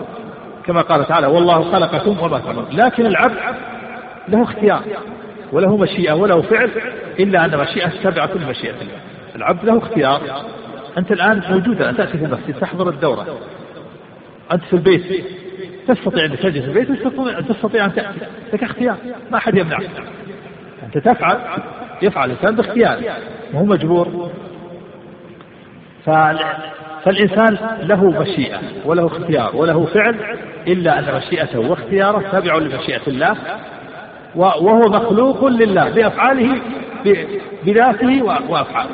[0.66, 3.36] كما قال تعالى والله خلقكم وما تعملون لكن العبد
[4.28, 4.80] له اختيار.
[5.52, 6.70] وله مشيئة وله فعل
[7.18, 8.98] إلا أن مشيئة تابعة لمشيئة الله
[9.36, 10.20] العبد له اختيار.
[10.98, 13.26] أنت الآن موجودة أن تأتي في المسجد تحضر الدورة.
[14.52, 15.24] أنت في البيت.
[15.88, 16.90] تستطيع أن تجلس في البيت
[17.48, 18.18] تستطيع أن تأتي.
[18.52, 18.96] لك اختيار.
[19.30, 19.90] ما أحد يمنعك.
[20.82, 21.38] أنت تفعل
[22.02, 23.02] يفعل الإنسان باختياره.
[23.54, 24.30] وهو مجبور.
[27.04, 33.36] فالإنسان له مشيئة وله اختيار وله فعل إلا أن مشيئته واختياره تابع لمشيئة الله.
[34.36, 36.60] وهو مخلوق لله بأفعاله
[37.64, 38.90] بذاته وأفعاله.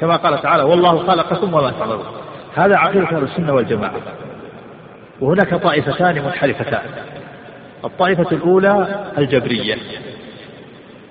[0.00, 2.04] كما قال تعالى والله خلقكم وما تعملون.
[2.54, 3.94] هذا عقيدة أهل السنة والجماعة.
[5.20, 6.80] وهناك طائفتان منحرفتان.
[7.84, 9.76] الطائفة الأولى الجبرية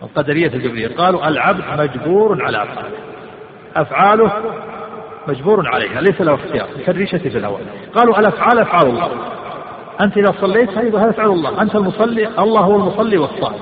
[0.03, 0.87] القدرية الجبرية.
[0.87, 2.89] قالوا العبد مجبور على أفعاله.
[3.75, 4.31] أفعاله
[5.27, 7.61] مجبور عليها ليس له اختيار كالريشة في الهواء.
[7.95, 9.09] قالوا الأفعال أفعال الله.
[10.01, 11.61] أنت إذا صليت هذا أفعال الله.
[11.61, 13.61] أنت المصلي الله هو المصلي والصائم.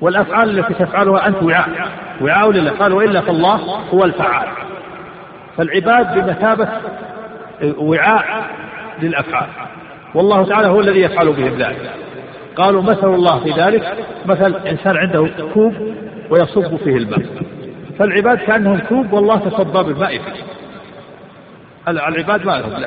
[0.00, 1.68] والأفعال التي تفعلها أنت وعاء.
[2.22, 3.60] وعاء لله قال وإلا فالله
[3.94, 4.48] هو الفعال.
[5.56, 6.68] فالعباد بمثابة
[7.78, 8.50] وعاء
[9.02, 9.48] للأفعال.
[10.14, 11.90] والله تعالى هو الذي يفعل بهم ذلك.
[12.56, 14.06] قالوا مثل الله في ذلك.
[14.26, 15.74] مثل إنسان عنده كوب
[16.30, 17.22] ويصب فيه الماء.
[17.98, 20.57] فالعباد كأنهم كوب والله تصدى بالماء فيه.
[21.88, 22.84] العباد ما لهم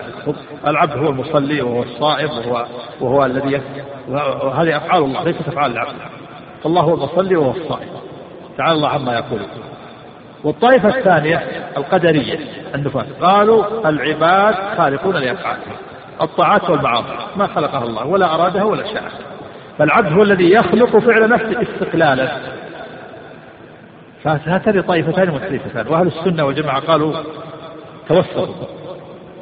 [0.68, 2.66] العبد هو المصلي وهو الصائم وهو
[3.02, 3.62] وهو الذي
[4.10, 5.96] وهذه أفعال الله ليست أفعال العبد.
[6.64, 7.90] فالله هو المصلي وهو الصائم.
[8.58, 9.48] تعالى الله عما يقولون
[10.44, 11.38] والطائفة الثانية
[11.78, 12.40] القدرية
[12.76, 15.76] النفاة قالوا العباد خالقون لأفعالهم
[16.22, 17.08] الطاعات والمعاصي.
[17.36, 19.12] ما خلقها الله ولا أرادها ولا شاءها
[19.78, 22.38] فالعبد هو الذي يخلق فعل نفسه استقلالا.
[24.24, 27.14] فهاتان طائفتان مختلفتان وأهل السنة والجماعة قالوا
[28.10, 28.81] توسطوا.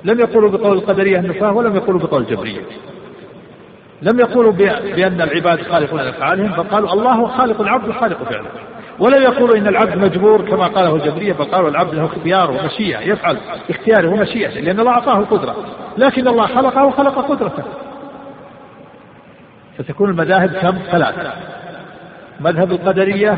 [0.03, 2.61] لم يقولوا بقول القدرية النفاة ولم يقولوا بقول الجبرية.
[4.01, 4.51] لم يقولوا
[4.95, 8.49] بأن العباد خالقون لأفعالهم بل قالوا الله خالق العبد وخالق فعله.
[8.99, 13.37] ولم يقولوا إن العبد مجبور كما قاله الجبرية بل قالوا العبد له اختيار ومشيئة يفعل
[13.69, 15.55] اختياره ومشيئته لأن الله أعطاه القدرة.
[15.97, 17.63] لكن الله خلقه وخلق قدرته.
[19.77, 21.33] فتكون المذاهب كم؟ ثلاثة
[22.39, 23.37] مذهب القدرية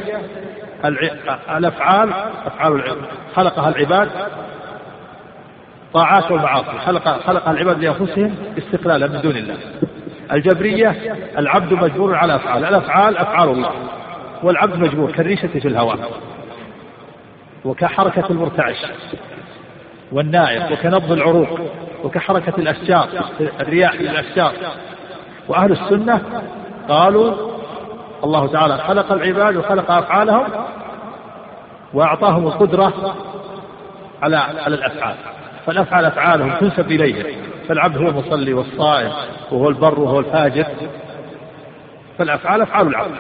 [1.50, 2.13] الأفعال
[2.45, 2.84] أفعال
[3.36, 4.10] خلقها العباد
[5.93, 6.80] طاعات والمعاصي.
[6.86, 9.58] خلق خلقها العباد لأنفسهم استقلالا من دون الله.
[10.32, 12.65] الجبرية العبد مجبور على أفعال.
[12.65, 13.71] الأفعال أفعال الله.
[14.43, 15.97] والعبد مجبور كالريشة في الهواء
[17.65, 18.86] وكحركة المرتعش
[20.12, 21.60] والنائق وكنبض العروق
[22.04, 23.08] وكحركة الأشجار
[23.60, 24.54] الرياح للأشجار
[25.47, 26.21] وأهل السنة
[26.89, 27.36] قالوا
[28.23, 30.47] الله تعالى خلق العباد وخلق أفعالهم
[31.93, 33.15] وأعطاهم القدرة
[34.21, 35.15] على على الأفعال.
[35.65, 37.26] فالأفعال أفعالهم تنسب إليهم
[37.67, 39.12] فالعبد هو المصلي والصائم
[39.52, 40.65] وهو البر وهو الفاجر.
[42.17, 43.15] فالأفعال أفعال العبد.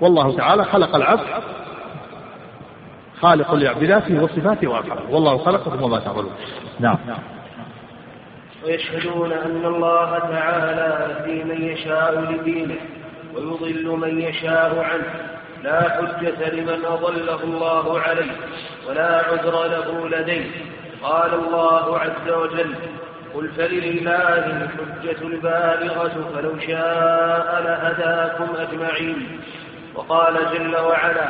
[0.00, 1.26] والله تعالى خلق العبد
[3.20, 5.10] خالق بذاته وصفاته وأفعاله.
[5.10, 6.32] والله خلقكم وما تعملون.
[6.80, 6.98] نعم.
[8.64, 12.76] ويشهدون أن الله تعالى يهدي من يشاء لدينه
[13.34, 15.28] ويضل من يشاء عنه.
[15.62, 18.30] لا حجة لمن أضله الله عليه
[18.88, 20.50] ولا عذر له لديه.
[21.02, 22.74] قال الله عز وجل
[23.34, 29.40] قل فلله الحجة البالغة فلو شاء لهداكم أجمعين.
[29.94, 31.28] وقال جل وعلا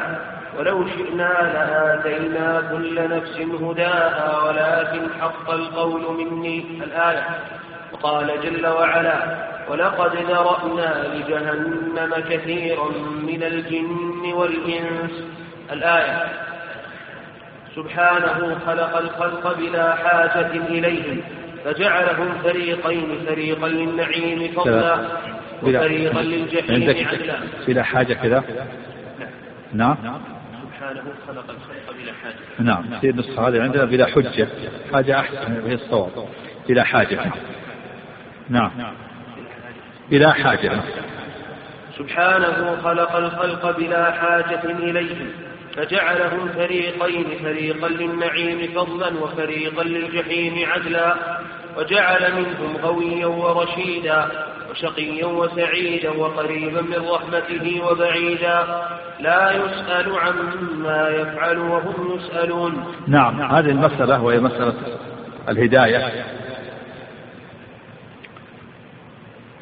[0.58, 6.58] ولو شئنا لآتينا كل نفس هداها ولكن حق القول مني.
[6.84, 7.26] الآية.
[7.92, 9.18] وقال جل وعلا
[9.70, 12.88] ولقد ذرأنا لجهنم كثيرا
[13.22, 15.24] من الجن والإنس.
[15.72, 16.47] الآية.
[17.78, 21.20] سبحانه خلق الخلق بلا حاجة إليهم
[21.64, 24.98] فجعلهم فريقين فريقا للنعيم فضلا
[25.62, 27.38] وفريقا للجحيم عدلا.
[27.66, 28.44] بلا حاجة كذا؟
[29.72, 29.96] نعم.
[30.62, 32.66] سبحانه خلق الخلق بلا حاجة.
[32.66, 33.00] نعم.
[33.00, 34.48] في النسخة هذه عندنا بلا حجة.
[34.92, 36.10] حاجة أحسن وهي الصواب.
[36.68, 37.20] بلا حاجة.
[38.48, 38.70] نعم.
[40.10, 40.80] بلا حاجة.
[41.98, 45.47] سبحانه خلق الخلق بلا حاجة إليهم.
[45.78, 51.14] فجعلهم فريقين فريقا للنعيم فضلا وفريقا للجحيم عدلا.
[51.76, 54.28] وجعل منهم غويا ورشيدا
[54.70, 58.82] وشقيا وسعيدا وقريبا من رحمته وبعيدا.
[59.20, 62.94] لا يسأل عما يفعل وهم يسألون.
[63.06, 64.74] نعم هذه المسألة وهي مسألة
[65.48, 66.24] الهداية.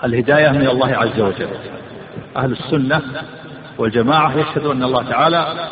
[0.04, 1.48] الهداية من الله عز وجل.
[2.36, 3.02] أهل السنة
[3.78, 5.68] والجماعة يشهدون أن الله تعالى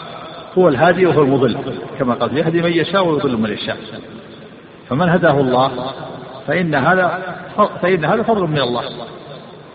[0.59, 1.59] هو الهادي وهو المضل
[1.99, 3.77] كما قال يهدي من يشاء ويضل من يشاء.
[4.89, 5.71] فمن هداه الله
[6.47, 7.19] فإن هذا
[7.83, 8.83] فإن هذا فضل من الله.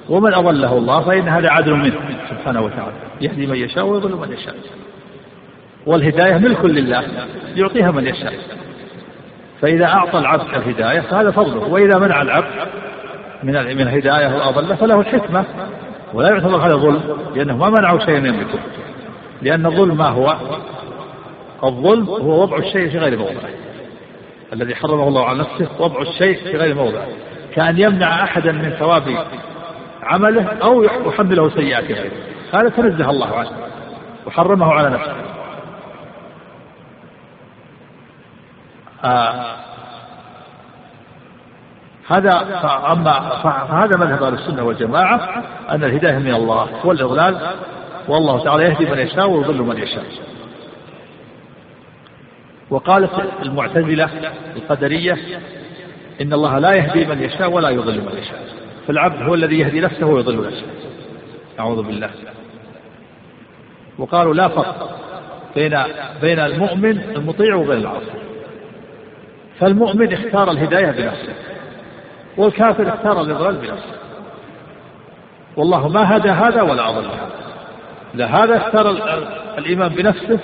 [0.09, 1.95] ومن أضله الله فإن هذا عدل منه
[2.29, 2.93] سبحانه وتعالى.
[3.21, 4.55] يهدي من يشاء ويضل من يشاء.
[5.85, 7.03] والهداية ملك لله
[7.55, 8.33] يعطيها من يشاء.
[9.61, 11.67] فإذا أعطى العبد الهداية فهذا فضله.
[11.67, 12.51] وإذا منع العبد
[13.43, 15.45] من من الهداية وأضله فله الحكمة.
[16.13, 17.01] ولا يعتبر هذا ظلم
[17.35, 18.59] لأنه ما منعه شيئا يملكه
[19.41, 20.35] لأن الظلم ما هو؟
[21.63, 23.49] الظلم هو وضع الشيء في غير موضعه
[24.53, 27.07] الذي حرمه الله على نفسه وضع الشيء في غير موضعه
[27.55, 29.03] كأن يمنع أحدا من ثواب
[30.03, 32.11] عمله أو يحمله سيئات غيره
[32.53, 33.51] هذا تنزه الله عنه.
[34.25, 35.15] وحرمه على نفسه.
[39.03, 39.55] آه.
[42.07, 47.55] هذا أما فهذا مذهب أهل السنة والجماعة أن الهداية من الله والإضلال
[48.09, 50.03] والله تعالى يهدي من يشاء ويضل من يشاء.
[52.69, 54.09] وقالت المعتزلة
[54.55, 55.17] القدرية
[56.21, 58.43] إن الله لا يهدي من يشاء ولا يضل من يشاء.
[58.87, 60.65] فالعبد هو الذي يهدي نفسه ويضل نفسه.
[61.59, 62.09] أعوذ بالله.
[63.97, 64.99] وقالوا لا فرق
[65.55, 65.77] بين
[66.21, 68.19] بين المؤمن المطيع وبين العاصي.
[69.59, 71.33] فالمؤمن اختار الهداية بنفسه
[72.37, 73.95] والكافر اختار الإضلال بنفسه.
[75.57, 77.38] والله ما هدى هذا ولا أضل هذا.
[78.13, 78.89] لا هذا اختار
[79.57, 80.39] الإيمان بنفسه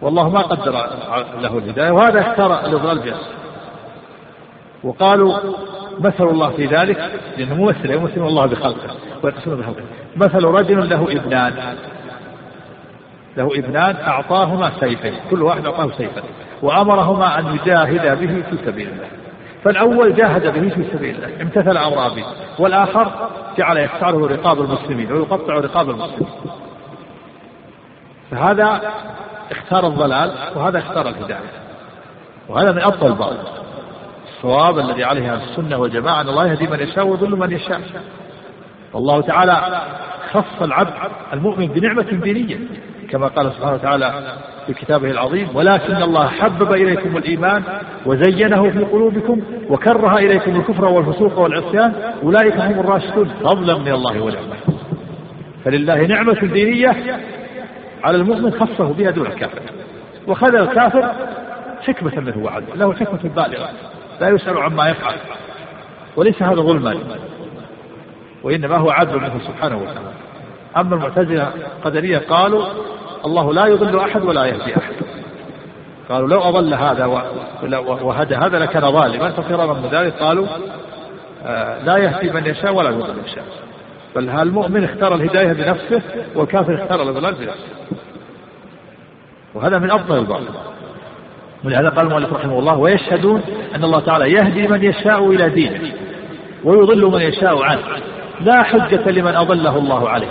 [0.00, 0.72] والله ما قدر
[1.40, 3.34] له الهداية وهذا اختار الإضلال بنفسه
[4.84, 5.34] وقالوا
[6.00, 9.82] مثل الله في ذلك لأنه ممثل يمثل الله بخلقه ويقسم بخلقه.
[10.16, 11.76] مثل رجل له ابنان
[13.36, 16.22] له ابنان أعطاهما سيفين كل واحد أعطاه سيفا
[16.62, 19.23] وأمرهما أن يجاهدا به في سبيل الله.
[19.64, 22.24] فالأول جاهد به في سبيل الله امتثل أمر
[22.58, 26.32] والآخر جعل يقطعه رقاب المسلمين ويقطع رقاب المسلمين.
[28.30, 28.80] فهذا
[29.50, 31.50] اختار الضلال وهذا اختار الهداية
[32.48, 33.38] وهذا من أفضل الباطل.
[34.28, 37.80] الصواب الذي عليه السنة والجماعة أن الله يهدي من يشاء ويضل من يشاء.
[38.92, 39.82] والله تعالى
[40.32, 40.92] خص العبد
[41.32, 42.58] المؤمن بنعمة دينية.
[43.14, 44.12] كما قال سبحانه وتعالى
[44.66, 47.62] في كتابه العظيم ولكن الله حبب إليكم الإيمان
[48.06, 53.28] وزينه في قلوبكم وكره إليكم الكفر والفسوق والعصيان أولئك هم الراشدون.
[53.28, 54.56] فضلا من الله ونعمة.
[55.64, 57.20] فلله نعمة دينية
[58.04, 59.60] على المؤمن خصه بها دون الكافر.
[60.26, 61.12] وخذ الكافر
[61.86, 63.68] حكمة منه وعدل له حكمة بالغة
[64.20, 65.16] لا يسأل عما يفعل
[66.16, 66.96] وليس هذا ظلما
[68.42, 70.14] وإنما هو عدل منه سبحانه وتعالى.
[70.76, 72.64] أما المعتزلة القدرية قالوا
[73.26, 74.94] الله لا يضل أحد ولا يهدي أحد.
[76.08, 77.06] قالوا لو أضل هذا
[78.02, 80.46] وهدى هذا لكان ظالما ففرارا من ذلك قالوا
[81.46, 83.44] آه، لا يهدي من يشاء ولا يضل من يشاء.
[84.16, 86.02] بل المؤمن اختار الهداية بنفسه
[86.34, 87.66] والكافر اختار الإضلال بنفسه؟
[89.54, 90.44] وهذا من أفضل الباطل.
[91.64, 93.42] ولهذا قال المؤلف رحمه الله ويشهدون
[93.74, 95.92] أن الله تعالى يهدي من يشاء إلى دينه
[96.64, 97.82] ويضل من يشاء عنه.
[98.40, 100.28] لا حجة لمن أضله الله عليه.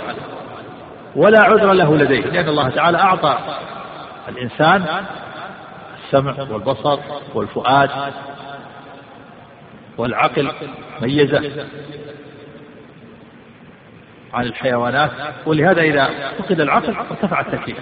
[1.16, 3.38] ولا عذر له لديه لأن الله تعالى أعطى
[4.28, 4.84] الإنسان
[6.04, 6.98] السمع والبصر
[7.34, 7.90] والفؤاد
[9.98, 10.52] والعقل
[11.02, 11.66] ميزة
[14.34, 15.10] عن الحيوانات
[15.46, 17.78] ولهذا إذا فقد العقل ارتفع التكليف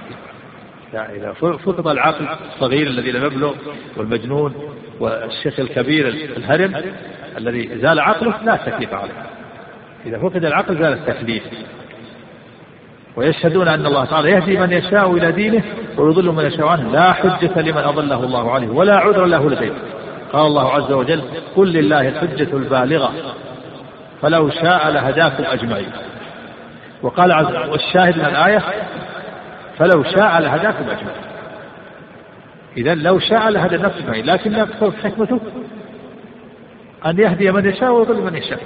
[0.93, 3.55] يعني إذا فقد العقل الصغير الذي لم يبلغ
[3.97, 4.55] والمجنون
[5.01, 6.83] والشيخ الكبير الهرم
[7.39, 9.27] الذي زال عقله لا تكليف عليه.
[10.07, 11.43] إذا فقد العقل زال التكليف.
[13.17, 15.63] ويشهدون أن الله تعالى يهدي من يشاء إلى دينه
[15.97, 16.93] ويضل من يشاء عنه.
[16.93, 19.73] لا حجة لمن أضله الله عليه ولا عذر له لديه.
[20.33, 21.23] قال الله عز وجل
[21.57, 23.13] قل لله الحجة البالغة
[24.23, 25.91] فلو شاء لهداكم أجمعين.
[27.03, 28.63] وقال عز والشاهد من الآية
[29.79, 31.23] فلو شاء لهداكم أجمعين.
[32.77, 35.41] إذا لو شاء لهدى الناس أجمعين لكن أكثر حكمته
[37.07, 38.61] أن يهدي من يشاء ويضل من يشاء.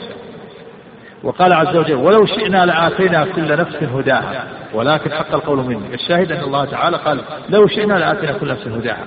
[1.22, 4.44] وقال عز وجل ولو شئنا لآتينا كل نفس هداها.
[4.74, 5.94] ولكن حق القول مني.
[5.94, 9.05] الشاهد أن الله تعالى قال لو شئنا لآتينا كل نفس هداها.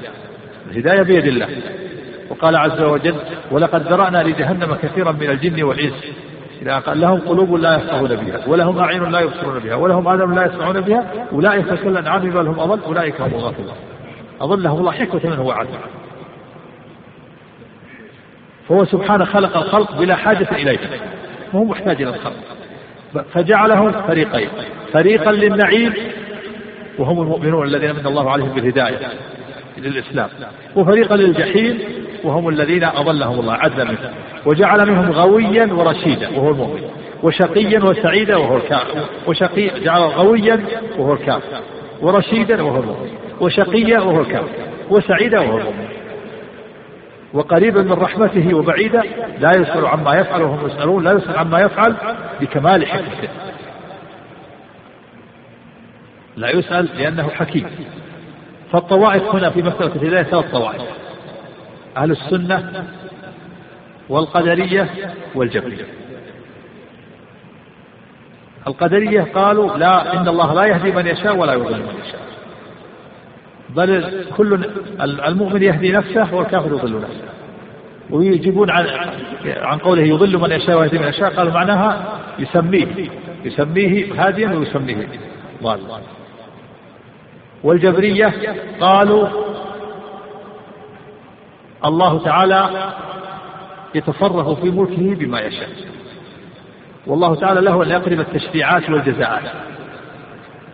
[0.72, 1.48] الهداية بيد الله.
[2.30, 3.16] وقال عز وجل
[3.52, 6.06] ولقد ذرأنا لجهنم كثيرا من الجن والإنس.
[6.62, 10.46] إذا قال لهم قلوب لا يفقهون بها ولهم أعين لا يبصرون بها ولهم آذان لا
[10.46, 13.74] يسمعون بها أولئك كالأنعام بل هم أضل أولئك هم الغافلون.
[14.42, 15.70] أضلهم الله حكمة منه وعدل.
[18.70, 20.80] فهو سبحانه خلق الخلق بلا حاجة إليه
[21.54, 22.34] وهو محتاج إلى الخلق
[23.34, 24.50] فجعلهم فريقين.
[24.94, 25.94] فريقا للنعيم
[27.00, 29.00] وهم المؤمنون الذين من الله عليهم بالهداية
[29.78, 30.30] للإسلام.
[30.76, 31.80] وفريقا للجحيم
[32.24, 34.12] وهم الذين أضلهم الله عدلا منهم
[34.46, 36.82] وجعل منهم غويا ورشيدا وهو المؤمن.
[37.24, 39.06] وشقيا وسعيدا وهو الكافر.
[39.28, 40.60] وشقي جعل غويا
[40.98, 41.62] وهو الكافر.
[42.02, 43.10] ورشيدا وهو المؤمن.
[43.42, 44.48] وشقيا وهو الكافر.
[44.90, 45.88] وسعيدا وهو المؤمن.
[47.34, 49.04] وقريبا من رحمته وبعيدا
[49.40, 51.96] لا يسأل عما يفعل وهم يسألون لا يسأل عما يفعل
[52.42, 53.30] بكمال حكمته.
[56.36, 57.68] لا يسأل لأنه حكيم.
[58.72, 60.82] فالطوائف هنا في مسألة الهداية ثلاث طوائف.
[61.98, 62.86] أهل السنة
[64.10, 64.90] والقدرية
[65.36, 65.86] والجبرية.
[68.68, 72.29] القدرية قالوا لا إن الله لا يهدي من يشاء ولا يضل من يشاء.
[73.76, 74.70] بل كل
[75.02, 77.30] المؤمن يهدي نفسه والكافر يضل نفسه.
[78.10, 78.88] ويجيبون عن
[79.46, 81.36] عن قوله يضل من يشاء ويهدي من يشاء.
[81.36, 83.10] قالوا معناها يسميه.
[83.46, 85.08] يسميه هاديا ويسميه
[85.64, 86.00] ضالا.
[87.64, 88.34] والجبرية
[88.82, 89.28] قالوا
[91.86, 92.92] الله تعالى
[93.96, 95.70] يتصرف في ملكه بما يشاء.
[97.08, 99.52] والله تعالى له أن يقرب التشريعات والجزاءات.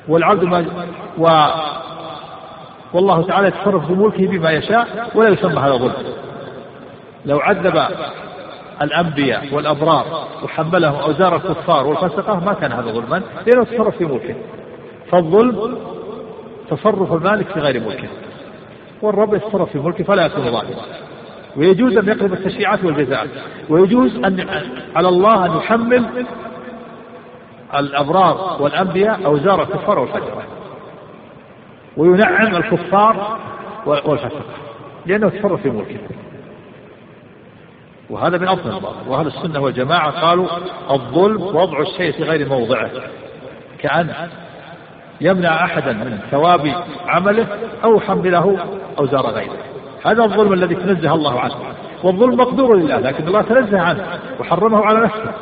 [0.08, 0.66] والعبد ما
[1.18, 1.28] و
[2.96, 5.94] والله تعالى يتصرف في ملكه بما يشاء ولا يسمى هذا ظلم.
[7.26, 7.84] لو عذب
[8.82, 10.06] الأنبياء والأبرار
[10.44, 14.36] وحملهم أوزار الكفار والفسقة ما كان هذا ظلما لأنه يتصرف في ملكه.
[15.12, 15.78] فالظلم
[16.70, 18.08] تصرف المالك في غير ملكه.
[19.02, 20.82] والرب يتصرف في ملكه فلا يكون ظالما.
[21.58, 23.30] ويجوز أن يقلب التشريعات والجزاءات.
[23.70, 24.48] ويجوز أن
[24.96, 26.06] على الله أن يحمل
[27.76, 30.55] الأبرار والأنبياء أوزار الكفار والفجر
[31.98, 33.40] وينعم الكفار
[33.86, 34.46] والفسق
[35.06, 36.00] لأنه تصرف في ملكه.
[38.10, 39.10] وهذا من أفضل الباطل.
[39.10, 40.48] وأهل السنة والجماعة قالوا
[40.92, 42.90] الظلم وضع الشيء في غير موضعه.
[43.80, 44.14] كأن
[45.22, 46.74] يمنع أحدا من ثواب
[47.08, 47.48] عمله
[47.84, 48.58] أو حمله
[49.00, 49.58] أوزار غيره.
[50.06, 51.56] هذا الظلم الذي تنزه الله عنه.
[52.04, 54.06] والظلم مقدور لله لكن الله تنزه عنه
[54.40, 55.34] وحرمه على نفسه.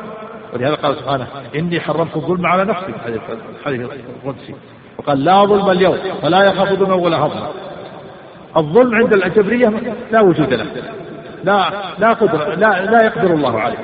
[0.53, 2.93] ولهذا قال سبحانه إني حرمت الظلم على نفسي.
[3.59, 3.81] الحديث
[4.23, 4.55] القدسي.
[4.97, 7.47] وقال لا ظلم اليوم فلا يخاف ظلما ولا هضما
[8.57, 10.65] الظلم عند الجبرية لا وجود له.
[11.43, 13.77] لا لا قدر لا لا يقدر الله عليه.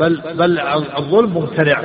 [0.00, 0.60] بل بل
[0.98, 1.80] الظلم ممتنع.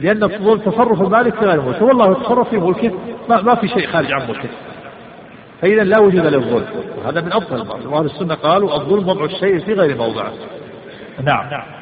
[0.00, 1.84] لأن الظلم تصرف المالك في غير ملكه.
[1.84, 2.92] والله يتصرف في ملكه
[3.28, 4.48] ما, ما في شيء خارج عن ملكه.
[5.62, 6.66] فإذا لا وجود للظلم
[6.98, 10.32] وهذا من أفضل الباطل وأهل السنة قالوا الظلم وضع الشيء في غير موضعه.
[11.24, 11.77] نعم.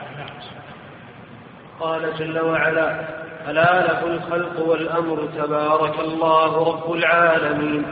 [1.80, 3.00] قال جل وعلا
[3.48, 7.84] ألا له الخلق والأمر تبارك الله رب العالمين.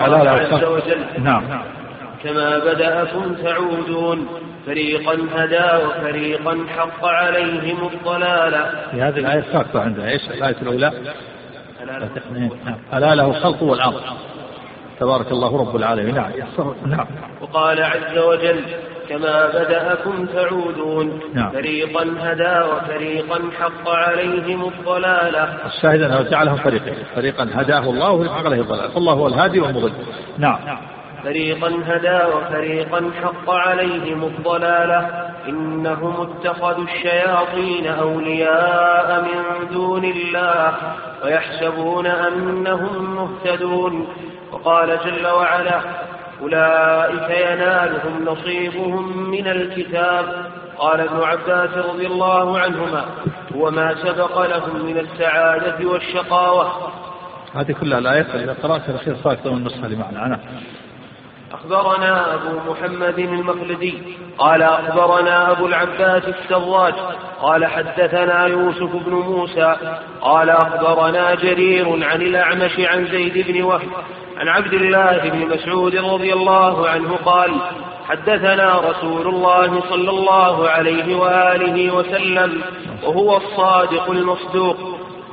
[0.00, 1.42] قال عز وجل نعم.
[2.24, 4.28] كما بدأكم تعودون
[4.66, 10.92] فريقا هدى وفريقا حق عليهم الضلالة في هذه الآية السابقة عندنا إيش الآية الأولى؟
[12.94, 14.00] ألا له الخلق والأمر.
[15.00, 16.14] تبارك الله رب العالمين.
[16.14, 16.32] نعم.
[16.86, 17.06] نعم.
[17.40, 18.64] وقال عز وجل
[19.10, 21.20] كما بدأكم تعودون.
[21.34, 21.50] نعم.
[21.50, 25.56] فريقا هدى وفريقا حق عليهم الضلالة.
[25.66, 26.94] الشاهد أنه جعلهم فريقين.
[27.16, 28.88] فريقا هداه الله وفريقا حق عليه الضلالة.
[28.88, 29.92] فالله هو الهادي والمضل.
[30.38, 30.58] نعم.
[31.24, 35.30] فريقا هدى وفريقا حق عليهم الضلالة.
[35.48, 40.72] إنهم اتخذوا الشياطين أولياء من دون الله.
[41.24, 44.08] ويحسبون أنهم مهتدون.
[44.52, 45.80] وقال جل وعلا
[46.42, 50.46] أولئك ينالهم نصيبهم من الكتاب.
[50.78, 53.04] قال ابن عباس رضي الله عنهما
[53.56, 56.72] هو ما سبق لهم من السعادة والشقاوة.
[57.54, 60.40] هذه كلها الآيات إذا قرأت الأخير صارت النسخة لمعنى أنا.
[61.52, 63.94] أخبرنا أبو محمد المخلدي
[64.38, 66.94] قال أخبرنا أبو العباس السراج
[67.40, 69.76] قال حدثنا يوسف بن موسى
[70.20, 73.88] قال أخبرنا جرير عن الأعمش عن زيد بن وهب
[74.40, 77.50] عن عبد الله بن مسعود رضي الله عنه قال
[78.08, 82.62] حدثنا رسول الله صلى الله عليه وآله وسلم
[83.02, 84.76] وهو الصادق المصدوق.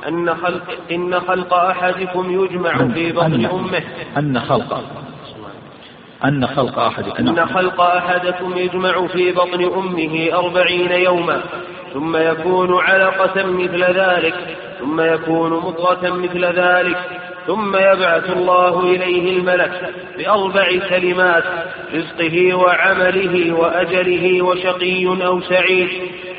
[0.08, 3.82] أن خلق إن خلق أحدكم يجمع في بطن أمه.
[4.18, 4.82] أن خلق.
[6.24, 7.28] أن خلق أحدكم.
[7.28, 11.40] أن خلق أحدكم يجمع في بطن أمه أربعين يوما
[11.94, 14.34] ثم يكون علقة مثل ذلك
[14.80, 16.98] ثم يكون مضغة مثل ذلك
[17.48, 21.44] ثم يبعث الله إليه الملك بأربع كلمات
[21.94, 25.88] رزقه وعمله وأجله وشقي أو سعيد.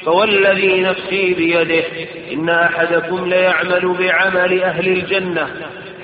[0.05, 1.83] فوالذي نفسي بيده
[2.33, 5.47] إن أحدكم ليعمل بعمل أهل الجنة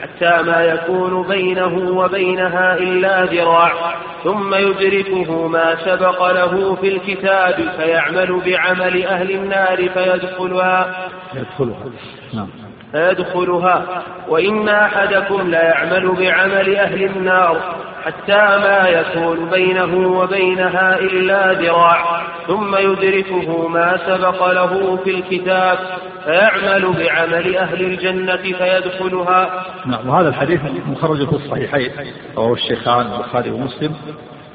[0.02, 3.96] حتى ما يكون بينه وبينها إلا ذراع.
[4.24, 11.10] ثم يدركه ما سبق له في الكتاب فيعمل بعمل أهل النار فيدخلها.
[11.36, 11.86] يدخلها.
[12.34, 12.65] نعم.
[12.92, 22.76] فيدخلها وإن أحدكم ليعمل بعمل أهل النار حتى ما يكون بينه وبينها إلا ذراع ثم
[22.76, 25.78] يدركه ما سبق له في الكتاب
[26.26, 29.66] فيعمل بعمل أهل الجنة فيدخلها.
[29.86, 31.92] نعم وهذا الحديث مخرج في الصحيحين
[32.38, 33.96] رواه الشيخان البخاري ومسلم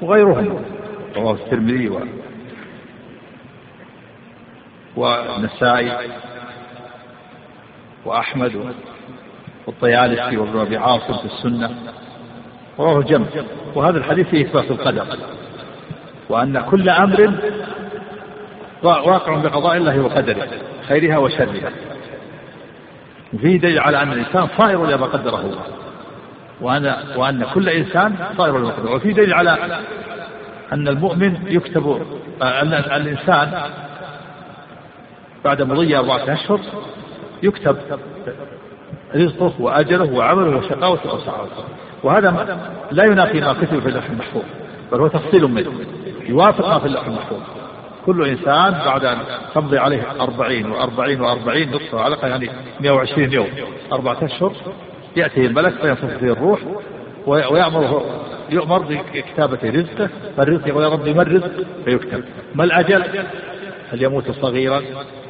[0.03, 0.65] وغيرهم.
[1.17, 2.01] رواه الترمذي و...
[4.97, 5.93] والنسائي.
[8.05, 8.75] وأحمد
[9.67, 11.71] والطيالسي وابن أبي عاصم في السنة
[12.79, 13.27] رواه جمع
[13.75, 15.07] وهذا الحديث فيه إثبات القدر.
[16.29, 17.33] وأن كل أمر
[18.83, 20.49] واقع بقضاء الله وقدره
[20.89, 21.71] خيرها وشرها.
[23.35, 25.65] وفيه دليل على أن الإنسان صائر لما قدره الله.
[26.61, 28.95] وأن وأن كل إنسان صائر لما قدره.
[28.95, 29.81] وفيه دليل على
[30.73, 32.07] أن المؤمن يكتب
[32.43, 33.63] أن الإنسان
[35.45, 36.61] بعد مضي أربعة أشهر
[37.43, 37.77] يكتب
[39.15, 41.65] رزقه وأجله وعمله وشقاوته وسعادته
[42.03, 42.59] وهذا
[42.91, 44.43] لا ينافي ما كتب في اللوح المحفوظ
[44.93, 45.73] بل هو تفصيل منه
[46.29, 47.39] يوافق ما في اللوح المحفوظ.
[48.07, 49.19] كل إنسان بعد أن
[49.55, 53.47] تمضي عليه أربعين وأربعين وأربعين نصف علقة يعني 120 يوم
[53.93, 54.53] أربعة أشهر
[55.17, 56.61] يأتي الملك فينفخ فيه الروح
[57.27, 58.05] ويأمره
[58.51, 61.51] يؤمر بكتابة رزقه فالرزق يقول يا رب ما الرزق؟
[61.85, 62.25] فيكتب.
[62.55, 63.05] ما الأجل؟
[63.93, 64.83] هل يموت صغيرا؟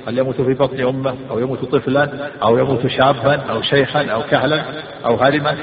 [0.09, 2.09] هل يموت في بطن أمه أو يموت طفلا
[2.43, 4.65] أو يموت شابا أو شيخا أو كهلا
[5.05, 5.57] أو هرما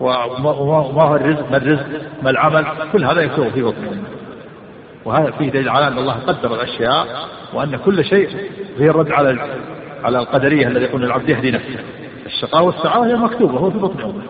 [0.00, 1.86] وما هو الرزق؟ ما الرزق؟
[2.22, 4.02] ما العمل؟ كل هذا يكون في بطن أمه.
[5.04, 7.06] وهذا فيه دليل على أن الله قدر الأشياء
[7.54, 8.28] وأن كل شيء
[8.78, 9.40] فيه الرد على
[10.04, 11.78] على القدرية الذي يقول العبد يهدي نفسه.
[12.26, 14.22] الشقاء والسعادة هي مكتوبة هو في بطن أمه.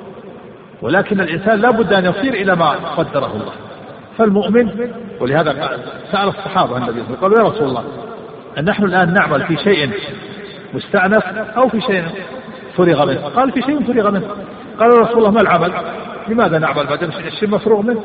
[0.83, 3.53] ولكن الإنسان لا بد أن يصير إلى ما قدره الله.
[4.19, 5.79] فالمؤمن ولهذا
[6.13, 7.85] سأل الصحابة النبي صلى الله عليه وسلم قالوا يا رسول الله
[8.59, 9.91] نحن الآن نعمل في شيء
[10.75, 11.25] مستأنف
[11.57, 12.05] أو في شيء
[12.77, 13.21] فرغ منه.
[13.21, 14.29] قال في شيء فرغ منه.
[14.79, 15.73] قال رسول الله ما العمل؟
[16.29, 18.03] لماذا نعمل؟ بعد الشيء مفروغ منه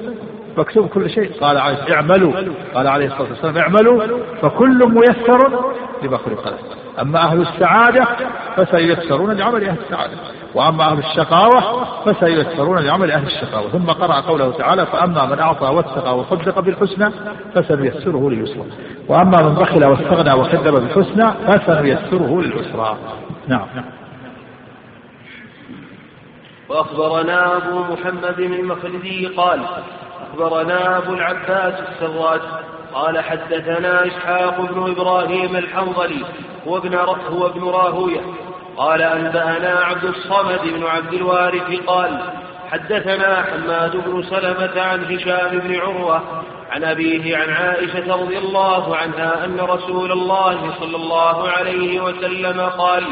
[0.58, 1.32] مكتوب كل شيء.
[1.42, 2.34] قال عليه اعملوا.
[2.74, 4.04] قال عليه الصلاة والسلام اعملوا
[4.42, 5.72] فكل ميسر
[6.04, 6.46] لما خلق.
[6.46, 8.08] له أما أهل السعادة
[8.56, 10.14] فسييسرون لعمل أهل السعادة.
[10.56, 13.70] وأما أهل الشقاوة فسييسرون لعمل أهل الشقاوة.
[13.70, 17.12] ثم قرأ قوله تعالى فأما من أعطى واتقى وصدق بالحسنى
[17.56, 18.66] فسنيسره لليسرى.
[19.08, 22.98] وأما من بخل واستغنى وكذب بالحسنى فسنيسره للعسرى.
[23.48, 23.68] نعم.
[26.70, 29.60] وأخبرنا أبو محمد المخلدي قال
[30.22, 32.42] أخبرنا أبو العباس السراج
[32.96, 36.26] قال حدثنا إسحاق بن إبراهيم الحنظلي
[36.68, 36.96] هو ابن
[37.30, 38.22] هو ابن راهوية.
[38.78, 42.20] قال أنبأنا عبد الصمد بن عبد الوارث قال
[42.72, 46.22] حدثنا حماد بن سلمة عن هشام بن عروة
[46.72, 53.04] عن أبيه عن عائشة رضي الله عنها أن رسول الله صلى الله عليه وسلم قال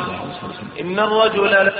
[0.81, 1.71] إن الرجل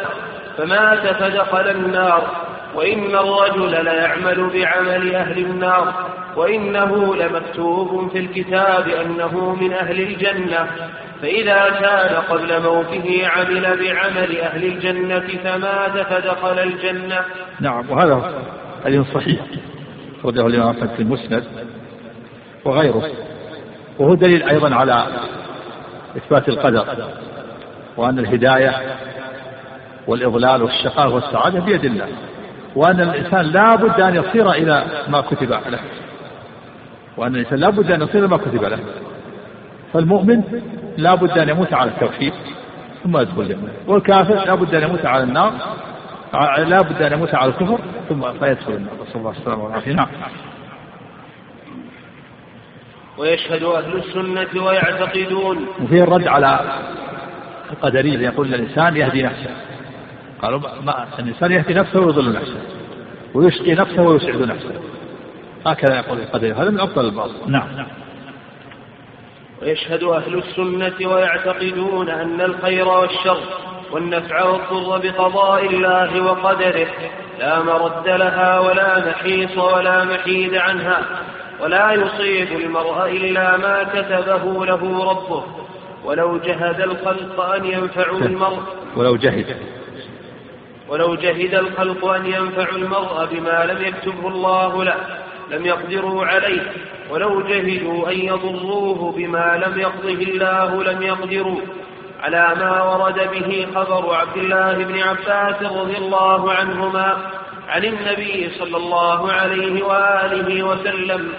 [0.58, 2.28] فمات فدخل النار.
[2.76, 5.94] وإن الرجل ليعمل بعمل أهل النار
[6.36, 10.68] وإنه لمكتوب في الكتاب أنه من أهل الجنة.
[11.22, 17.20] فإذا كان قبل موته عمل بعمل أهل الجنة فمات فدخل الجنة.
[17.60, 18.34] نعم وهذا
[18.86, 19.40] حديث صحيح.
[20.20, 21.44] أخرجه الإمام أحمد في المسند
[22.66, 23.12] وغيره.
[24.00, 25.08] وهو دليل أيضا على
[26.18, 26.86] إثبات القدر
[27.98, 28.76] وأن الهداية
[30.08, 32.08] والإضلال والشقاء والسعادة بيد الله.
[32.76, 35.80] وأن الإنسان لا بد أن يصير إلى ما كتب له.
[37.18, 38.80] وأن الإنسان لا بد أن يصير إلى ما كتب له.
[39.94, 40.44] فالمؤمن
[40.98, 42.34] لا بد أن يموت على التوحيد
[43.04, 43.70] ثم يدخل الجنة.
[43.88, 45.54] والكافر لا بد أن يموت على النار
[46.58, 48.94] لا بد أن يموت على الكفر ثم فيدخل النار.
[49.08, 50.08] نسأل الله السلامة والعافية نعم
[53.18, 55.68] ويشهد أهل السنة ويعتقدون.
[55.82, 56.60] وفيه الرد على
[57.72, 59.50] القدرية يقول الإنسان يهدي نفسه.
[60.44, 62.62] قالوا ما الإنسان يهدي نفسه ويضل نفسه
[63.34, 64.82] ويشقي نفسه ويسعد نفسه.
[65.66, 67.52] هكذا يقول القدرية هذا من أفضل الباطل.
[67.52, 67.86] نعم.
[69.62, 73.40] ويشهد أهل السنة ويعتقدون أن الخير والشر
[73.92, 76.88] والنفع والضر بقضاء الله وقدره
[77.40, 81.02] لا مرد لها ولا محيص ولا محيد عنها
[81.60, 85.44] ولا يصيب المرء إلا ما كتبه له ربه.
[86.06, 88.60] ولو جهد الخلق أن ينفعوا المرء.
[88.96, 89.56] ولو جهد.
[90.94, 94.96] ولو جهد الخلق أن ينفعوا المرء بما لم يكتبه الله له
[95.52, 96.72] لم يقدروا عليه.
[97.10, 101.62] ولو جهدوا أن يضروه بما لم يقضه الله لم يقدروا.
[102.24, 107.18] على ما ورد به خبر عبد الله بن عباس رضي الله عنهما
[107.70, 111.30] عن النبي صلى الله عليه وآله وسلم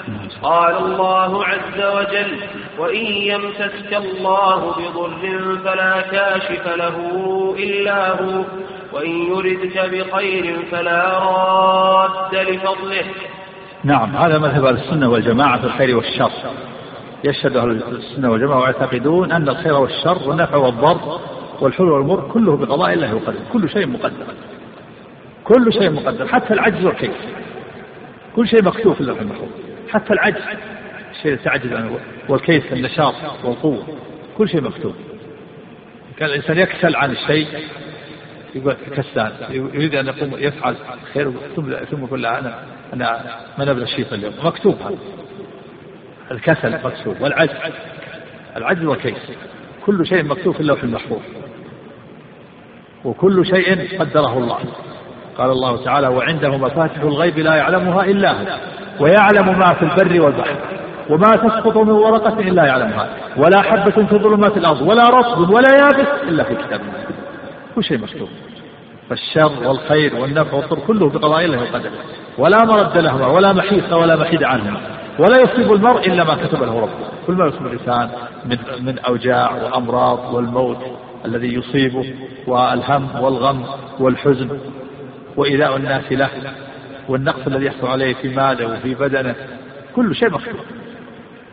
[0.43, 2.41] قال الله عز وجل
[2.79, 6.97] وإن يمسسك الله بضر فلا كاشف له
[7.59, 8.43] إلا هو
[8.95, 13.05] وإن يردك بخير فلا راد لفضله.
[13.85, 16.31] نعم هذا مذهب السنة والجماعة في الخير والشر.
[17.25, 21.21] يشهد أهل السنة والجماعة ويعتقدون أن الخير والشر والنفع والضر
[21.61, 23.45] والحلو والمر كله بقضاء الله وقدره.
[23.53, 24.27] كل شيء مقدر.
[25.45, 26.29] كل شيء مقدر.
[26.29, 27.17] حتى العجز والكيس
[28.37, 29.49] كل شيء مكتوب في اللوح المحفوظ.
[29.91, 30.43] حتى العجز.
[31.11, 31.99] الشيء تعجز عنه.
[32.29, 33.15] والكيس النشاط
[33.45, 33.83] والقوة.
[34.39, 34.95] كل شيء مكتوب.
[36.19, 37.47] كان الإنسان يكسل عن الشيء.
[38.55, 40.77] يقول كسلان يريد أن يقوم يفعل
[41.15, 42.55] خير ثم ثم يقول أنا
[42.93, 43.21] أنا
[43.59, 44.33] ما نبذل شيء اليوم.
[44.45, 44.97] مكتوب هذا.
[46.31, 47.51] الكسل مكتوب والعجز.
[48.57, 49.31] العجز والكيس.
[49.87, 51.21] كل شيء مكتوب في اللوح المحفوظ.
[53.05, 54.59] وكل شيء قدره الله.
[55.39, 58.47] قال الله تعالى وعنده مفاتح الغيب لا يعلمها إلا هو
[59.01, 60.57] ويعلم ما في البر والبحر
[61.11, 66.23] وما تسقط من ورقة إلا يعلمها ولا حبة في ظلمات الأرض ولا رطب ولا يابس
[66.23, 66.81] إلا في كتاب
[67.75, 68.29] كل شيء مكتوب.
[69.11, 71.93] فالشر والخير والنفع والضر كله بقضاء الله وقدره.
[72.39, 74.81] ولا مرد لهما ولا محيص ولا محيد عنهما.
[75.19, 77.09] ولا يصيب المرء إلا ما كتب له ربه.
[77.27, 78.09] كل ما يصيب الإنسان
[78.45, 80.79] من, من أوجاع وأمراض والموت
[81.25, 82.15] الذي يصيبه
[82.47, 83.65] والهم والغم
[83.99, 84.59] والحزن
[85.37, 86.29] وإيذاء الناس له
[87.09, 89.35] والنقص الذي يحصل عليه في ماله وفي بدنه.
[89.97, 90.61] كل شيء مكتوب.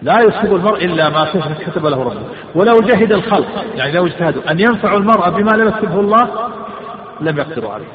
[0.02, 1.28] لا يصيب المرء إلا ما
[1.72, 2.24] كتب له ربه.
[2.56, 6.52] ولو جهد الخلق يعني لو اجتهدوا أن ينفعوا المرء بما لم يكتبه الله
[7.22, 7.86] لم يقدروا عليه.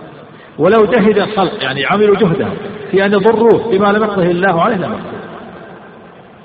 [0.59, 2.55] ولو جهد الخلق يعني عملوا جهدهم
[2.91, 5.01] في أن يضروه بما لم يقضه الله عليه لم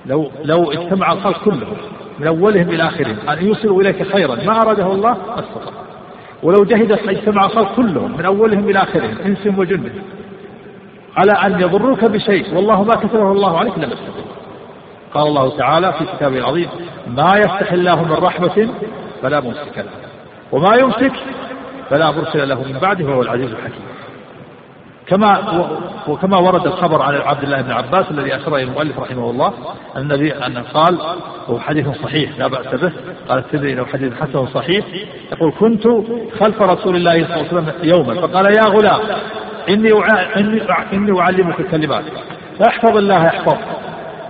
[0.05, 1.77] لو لو اجتمع الخلق كلهم
[2.19, 5.73] من أولهم إلى آخرهم أن يوصلوا إليك خيرا ما أراده الله ما استطاع
[6.43, 9.91] ولو جهد اجتمع الخلق كلهم من أولهم إلى آخرهم إنس وجن
[11.17, 14.31] على أن يضروك بشيء والله ما كتبه الله عليك لم يستطيع
[15.13, 16.69] قال الله تعالى في كتابه العظيم
[17.07, 18.69] ما يفتح الله من رحمة
[19.21, 19.85] فلا ممسك له
[20.51, 21.13] وما يمسك
[21.91, 23.85] فلا مرسل له من بعده وهو العزيز الحكيم.
[25.07, 25.37] كما
[26.07, 29.53] وكما ورد الخبر عن عبد الله بن عباس الذي اشار المؤلف رحمه الله
[29.97, 30.97] النبي أن قال
[31.47, 32.91] وهو حديث صحيح لا بأس به
[33.29, 34.85] قال الترمذي إنه حديث حسن صحيح.
[35.31, 35.87] يقول كنت
[36.39, 38.27] خلف رسول الله صلى الله عليه وسلم يوما.
[38.27, 38.99] فقال يا غلام
[39.69, 39.91] إني
[40.37, 40.61] إني
[40.93, 42.03] إني أعلمك الكلمات.
[42.59, 43.67] فاحفظ الله يحفظك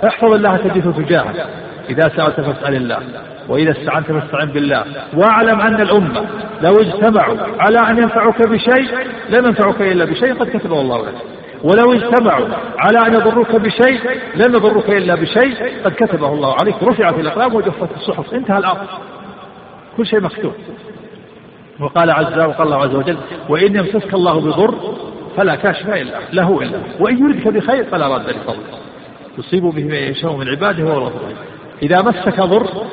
[0.08, 1.48] احفظ الله تجده تجاهك.
[1.92, 3.00] إذا سألت فاسأل الله
[3.48, 4.86] وإذا استعنت فاستعن بالله.
[5.14, 6.26] واعلم أن الأمة
[6.62, 8.98] لو اجتمعوا على أن ينفعوك بشيء
[9.30, 11.16] لم ينفعوك إلا بشيء قد كتبه الله لك.
[11.64, 14.00] ولو اجتمعوا على أن يضروك بشيء
[14.36, 16.76] لم يضروك إلا بشيء قد كتبه الله عليك.
[16.84, 18.34] رفعت الأقلام وجفت الصحف.
[18.34, 18.88] انتهى الأمر.
[19.98, 20.54] كل شيء مكتوب.
[21.80, 23.18] وقال عز وقال الله عز وجل
[23.50, 24.76] وإن يمسسك الله بضر
[25.38, 26.62] فلا كاشف إلا له.
[26.62, 26.78] إلا.
[27.00, 28.82] وإن يردك بخير فلا راد لفضله.
[29.38, 31.30] يصيب به من يشاء من عباده وهو الغفور
[31.82, 32.86] إذا مسك ضر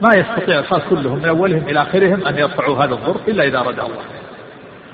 [0.00, 3.78] ما يستطيع الخلق كلهم من أولهم إلى آخرهم أن يرفعوا هذا الضر إلا إذا أراد
[3.78, 4.04] الله.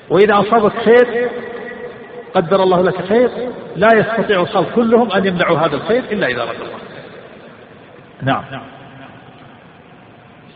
[0.09, 1.29] وإذا أصابك خير
[2.35, 3.29] قدر الله لك خير
[3.75, 6.79] لا يستطيع الخلق كلهم أن يمنعوا هذا الخير إلا إذا أراد الله.
[8.21, 8.43] نعم.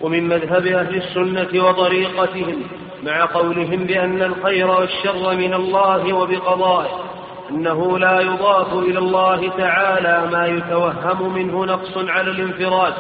[0.01, 2.63] ومن مذهب أهل السنة وطريقتهم
[3.03, 7.14] مع قولهم بأن الخير والشر من الله وبقضائه.
[7.49, 12.93] أنه لا يضاف إلى الله تعالى ما يتوهم منه نقص على الانفراد.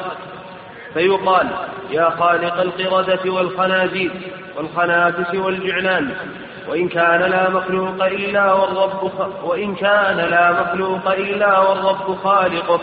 [0.93, 1.47] فيقال
[1.91, 4.11] يا خالق القردة والخنازير
[4.57, 6.11] والخنافس والجعلان
[6.69, 9.11] وإن كان لا مخلوق إلا والرب
[9.43, 12.79] وإن كان لا مخلوق إلا والرب خالقه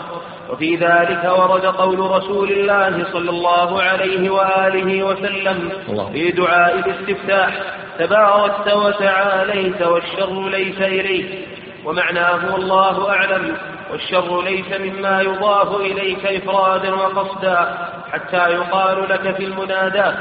[0.49, 5.69] وفي ذلك ورد قول رسول الله صلى الله عليه وآله وسلم
[6.13, 7.61] في دعاء الاستفتاح
[7.99, 11.47] تباركت وتعاليت والشر ليس إليك.
[11.85, 13.57] ومعناه والله أعلم
[13.91, 17.77] والشر ليس مما يضاف إليك إفرادا وقصدا
[18.11, 20.15] حتى يقال لك في المناداة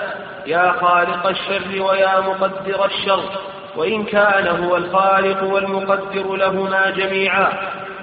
[0.46, 3.22] يا خالق الشر ويا مقدر الشر
[3.76, 7.52] وإن كان هو الخالق والمقدر لهما جميعا.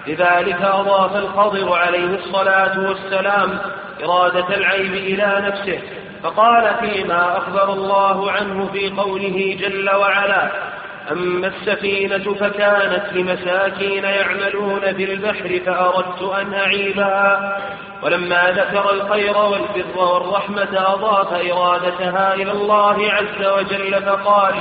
[0.08, 3.60] لذلك أضاف الخضر عليه الصلاة والسلام
[4.04, 5.80] إرادة العيب إلى نفسه
[6.24, 10.52] فقال فيما أخبر الله عنه في قوله جل وعلا
[11.12, 17.58] أما السفينة فكانت لمساكين يعملون في البحر فأردت أن أعيبها.
[18.04, 24.54] ولما ذكر الخير والبر والرحمة أضاف إرادتها إلى الله عز وجل فقال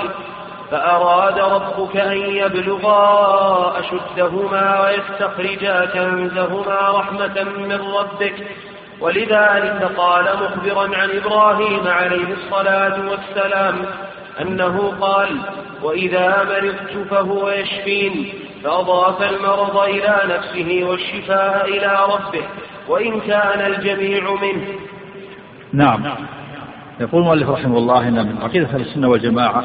[0.70, 8.34] فأراد ربك أن يبلغا أشدهما ويستخرجا كنزهما رحمة من ربك.
[9.00, 13.86] ولذلك قال مخبرا عن إبراهيم عليه الصلاة والسلام
[14.40, 15.28] أنه قال
[15.82, 18.28] وإذا مرضت فهو يشفين.
[18.64, 22.42] فأضاف المرض إلى نفسه والشفاء إلى ربه
[22.88, 24.64] وإن كان الجميع منه.
[25.72, 26.14] نعم.
[27.00, 29.64] يقول المؤلف رحمه الله إن من عقيدة السنة والجماعة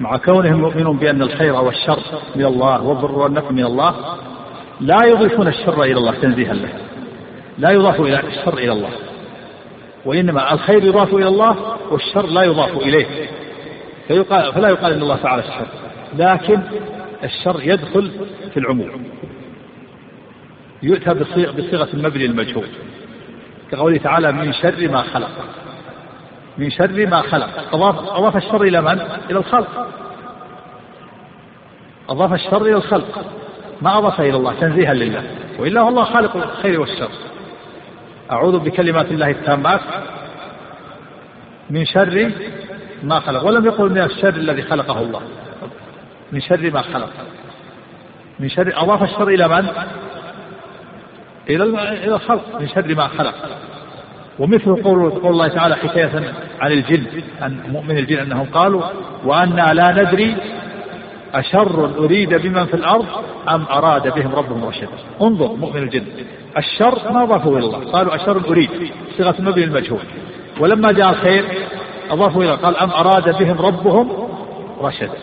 [0.00, 1.98] مع كونهم يؤمنون بأن الخير والشر
[2.36, 3.94] من الله والضر والنفع من الله
[4.80, 6.68] لا يضيفون الشر إلى الله تنزيها له.
[7.58, 8.90] لا يضاف إلى الشر إلى الله.
[10.04, 11.56] وإنما الخير يضاف إلى الله
[11.90, 13.06] والشر لا يضاف إليه.
[14.08, 15.66] فيقال فلا يقال إن الله فعل الشر.
[16.18, 16.60] لكن
[17.24, 18.10] الشر يدخل
[18.50, 19.08] في العموم.
[20.82, 21.14] يؤتى
[21.58, 22.66] بصيغة المبني المجهول.
[23.70, 25.30] كقوله تعالى من شر ما خلق.
[26.58, 27.74] من شر ما خلق.
[27.74, 29.00] أضاف, أضاف الشر إلى من؟
[29.30, 29.88] إلى الخلق.
[32.08, 33.24] أضاف الشر إلى الخلق.
[33.82, 35.22] ما أضاف إلى الله تنزيها لله.
[35.58, 37.10] وإلا هو الله خالق الخير والشر.
[38.32, 39.80] أعوذ بكلمات الله التامات.
[41.70, 42.32] من شر
[43.02, 43.46] ما خلق.
[43.46, 45.20] ولم يقل من الشر الذي خلقه الله.
[46.32, 47.10] من شر ما خلق.
[48.40, 49.68] من شر أضاف الشر إلى من؟
[51.50, 51.64] إلى
[52.04, 52.60] إلى الخلق.
[52.60, 53.34] من شر ما خلق.
[54.38, 57.06] ومثل قول قول الله تعالى حكاية عن الجن
[57.40, 58.82] عن مؤمن الجن أنهم قالوا
[59.24, 60.36] وأنا لا ندري
[61.34, 63.06] أشر أريد بمن في الأرض
[63.48, 64.88] أم أراد بهم ربهم رشدا.
[65.22, 66.04] انظر مؤمن الجن.
[66.56, 67.92] الشر ما أضافوا إلى الله.
[67.92, 68.70] قالوا أشر أريد.
[69.16, 70.00] صيغة المبني المجهول.
[70.60, 71.44] ولما جاء الخير
[72.10, 74.28] أضافوا إلى قال أم أراد بهم ربهم
[74.80, 75.18] رشدا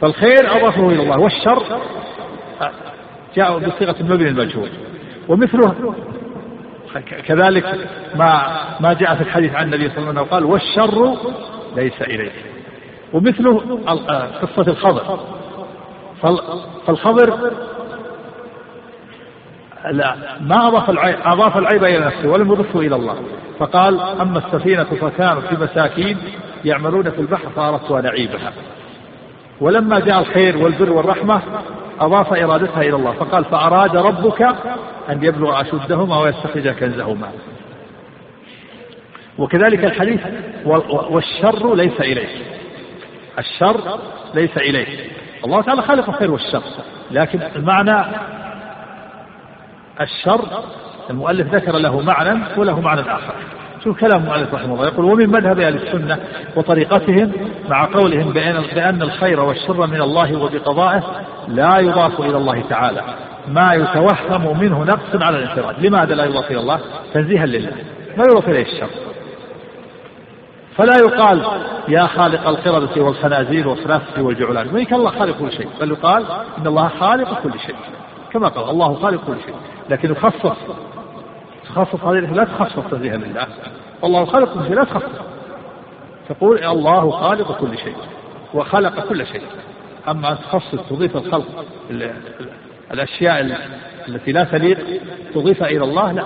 [0.00, 1.62] فالخير أضافه إلى الله والشر
[3.36, 4.70] جاء بصيغة المبني المجهول.
[5.28, 5.94] ومثله
[7.26, 11.16] كذلك ما ما جاء في الحديث عن النبي صلى الله عليه وسلم قال والشر
[11.76, 12.32] ليس إليك.
[13.12, 13.80] ومثله
[14.42, 15.18] قصة الخضر.
[16.86, 17.52] فالخضر
[20.40, 23.16] ما أضاف العيب أضاف العيب إلى نفسه ولم يضفه إلى الله.
[23.58, 26.18] فقال أما السفينة فكانت لمساكين
[26.64, 28.52] يعملون في البحر فأردت أن أعيبها
[29.60, 31.40] ولما جاء الخير والبر والرحمة
[32.00, 33.12] أضاف إرادتها إلى الله.
[33.12, 34.42] فقال فأراد ربك
[35.10, 37.28] أن يبلغ أشدهما ويستخرج كنزهما.
[39.38, 40.20] وكذلك الحديث
[41.10, 42.28] والشر ليس إليك.
[43.38, 43.98] الشر
[44.34, 45.10] ليس إليك.
[45.44, 46.62] الله تعالى خالق الخير والشر
[47.10, 48.06] لكن المعنى
[50.00, 50.44] الشر
[51.10, 53.34] المؤلف ذكر له معنى وله معنى آخر.
[53.84, 56.18] شوف كلام المؤلف رحمه الله يقول ومن مذهب أهل السنة
[56.56, 57.32] وطريقتهم
[57.68, 61.02] مع قولهم بأن, بأن الخير والشر من الله وبقضائه
[61.48, 63.02] لا يضاف إلى الله تعالى
[63.48, 65.86] ما يتوهم منه نقص على الانفراد.
[65.86, 66.80] لماذا لا يضاف إلى الله؟
[67.14, 67.72] تنزيها لله.
[68.16, 68.88] ما يضاف إليه الشر.
[70.76, 71.42] فلا يقال
[71.88, 76.24] يا خالق القردة والخنازير والخنافس والجعلان وإن كان الله خالق كل شيء بل يقال
[76.58, 77.76] إن الله خالق كل شيء
[78.36, 79.54] كما قال الله خالق كل شيء
[79.90, 80.56] لكن يخصص
[81.64, 83.46] تخصص هذه لا تخصص تنزيها لله
[84.02, 85.20] والله خالق كل شيء لا تخصص.
[86.28, 87.96] تقول الله خالق كل شيء
[88.54, 89.42] وخلق كل شيء.
[90.08, 91.64] أما أن تخصص تضيف الخلق
[92.92, 93.58] الأشياء
[94.08, 94.78] التي لا تليق
[95.34, 96.24] تضيفها إلى الله لا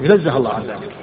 [0.00, 0.96] ينزه الله عن ذلك.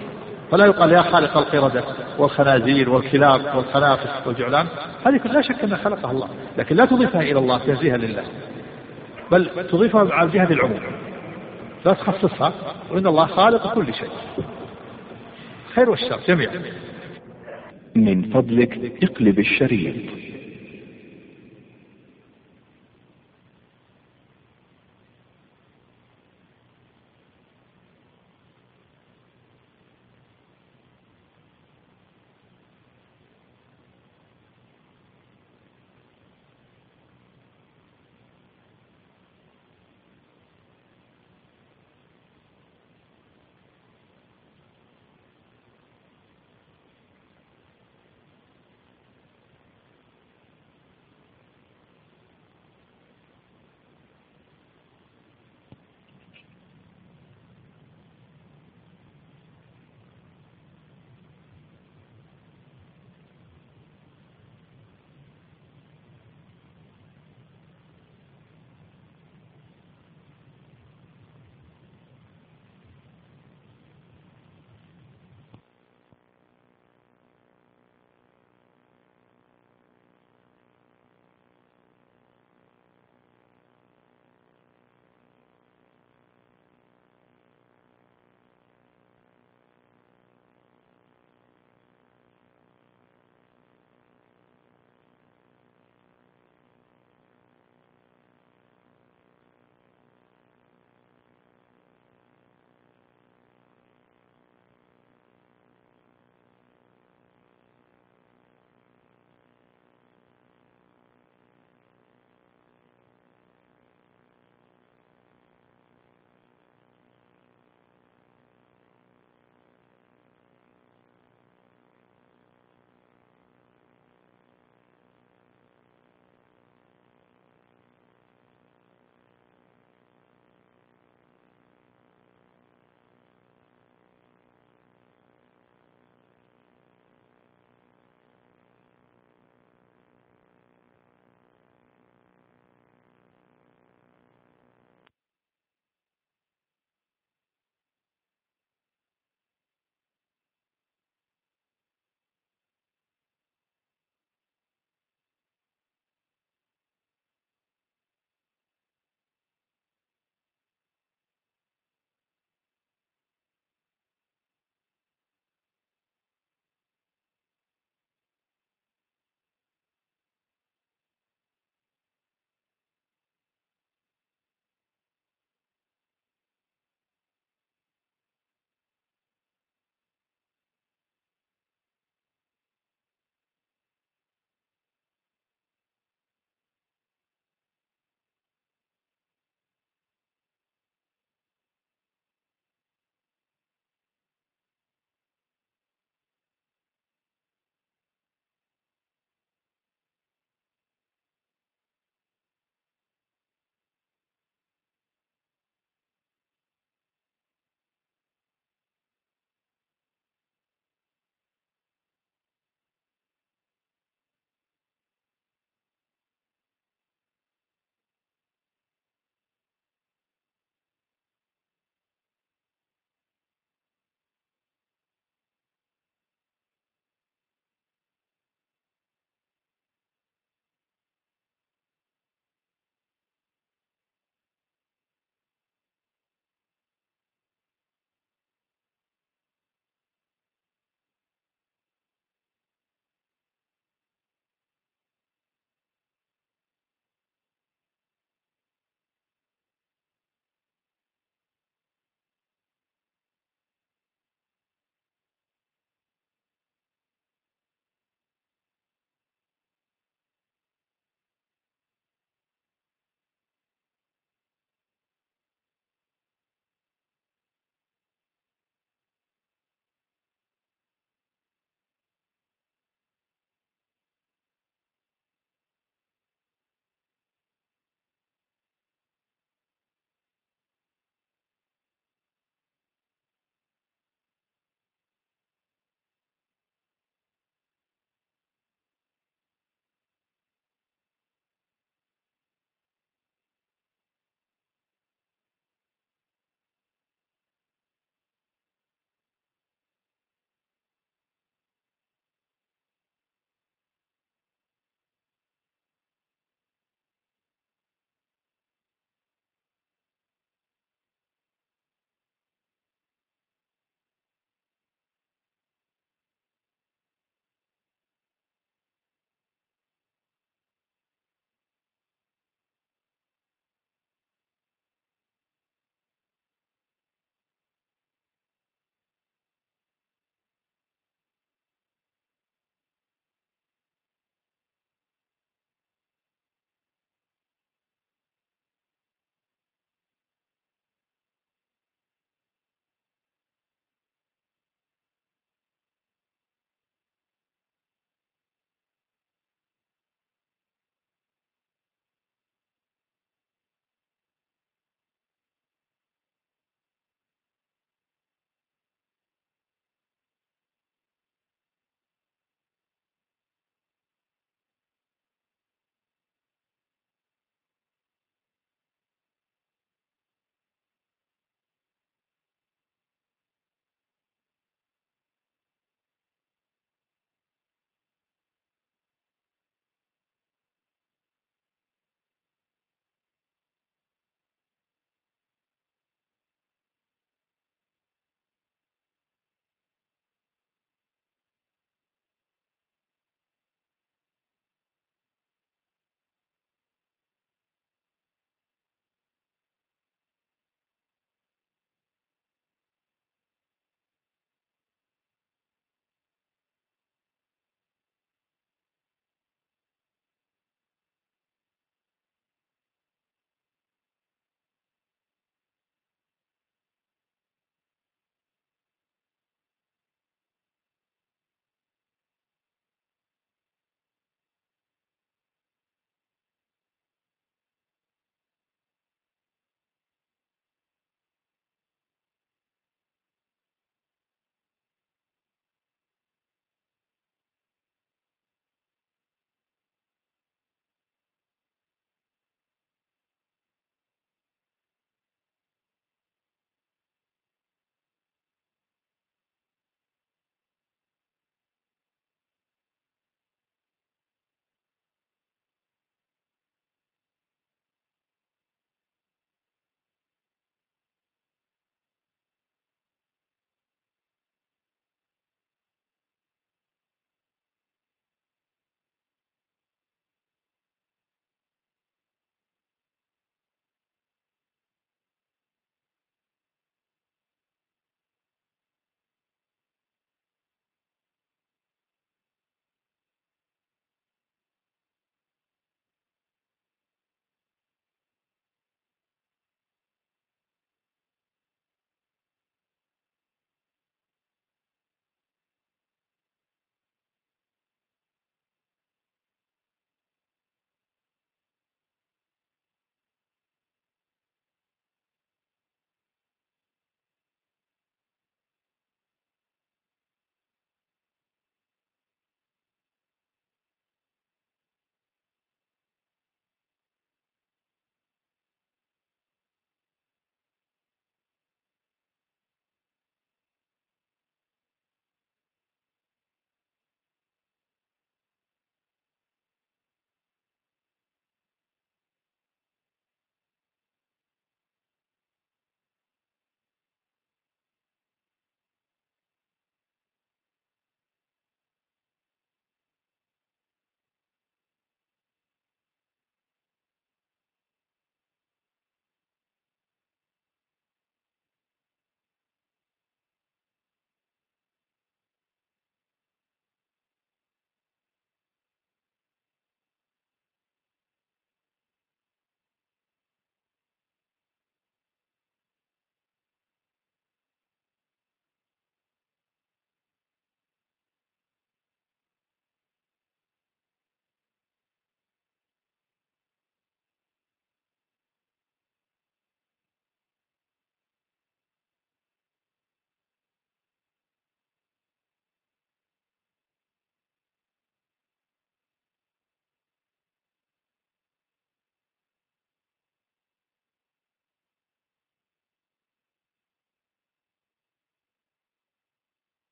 [0.52, 1.84] فلا يقال يا خالق القردة
[2.18, 4.68] والخنازير والكلاب والخنافس والجعلان.
[5.06, 6.28] هذه لا شك أنها خلقها الله
[6.58, 8.24] لكن لا تضيفها إلى الله تنزيها لله.
[9.32, 10.80] بل تضيفها على جهة العموم.
[11.86, 12.54] لا تخصصها
[12.92, 14.10] وإن الله خالق كل شيء.
[15.74, 16.62] خير والشر جميعا.
[17.96, 19.96] من فضلك اقلب الشريط.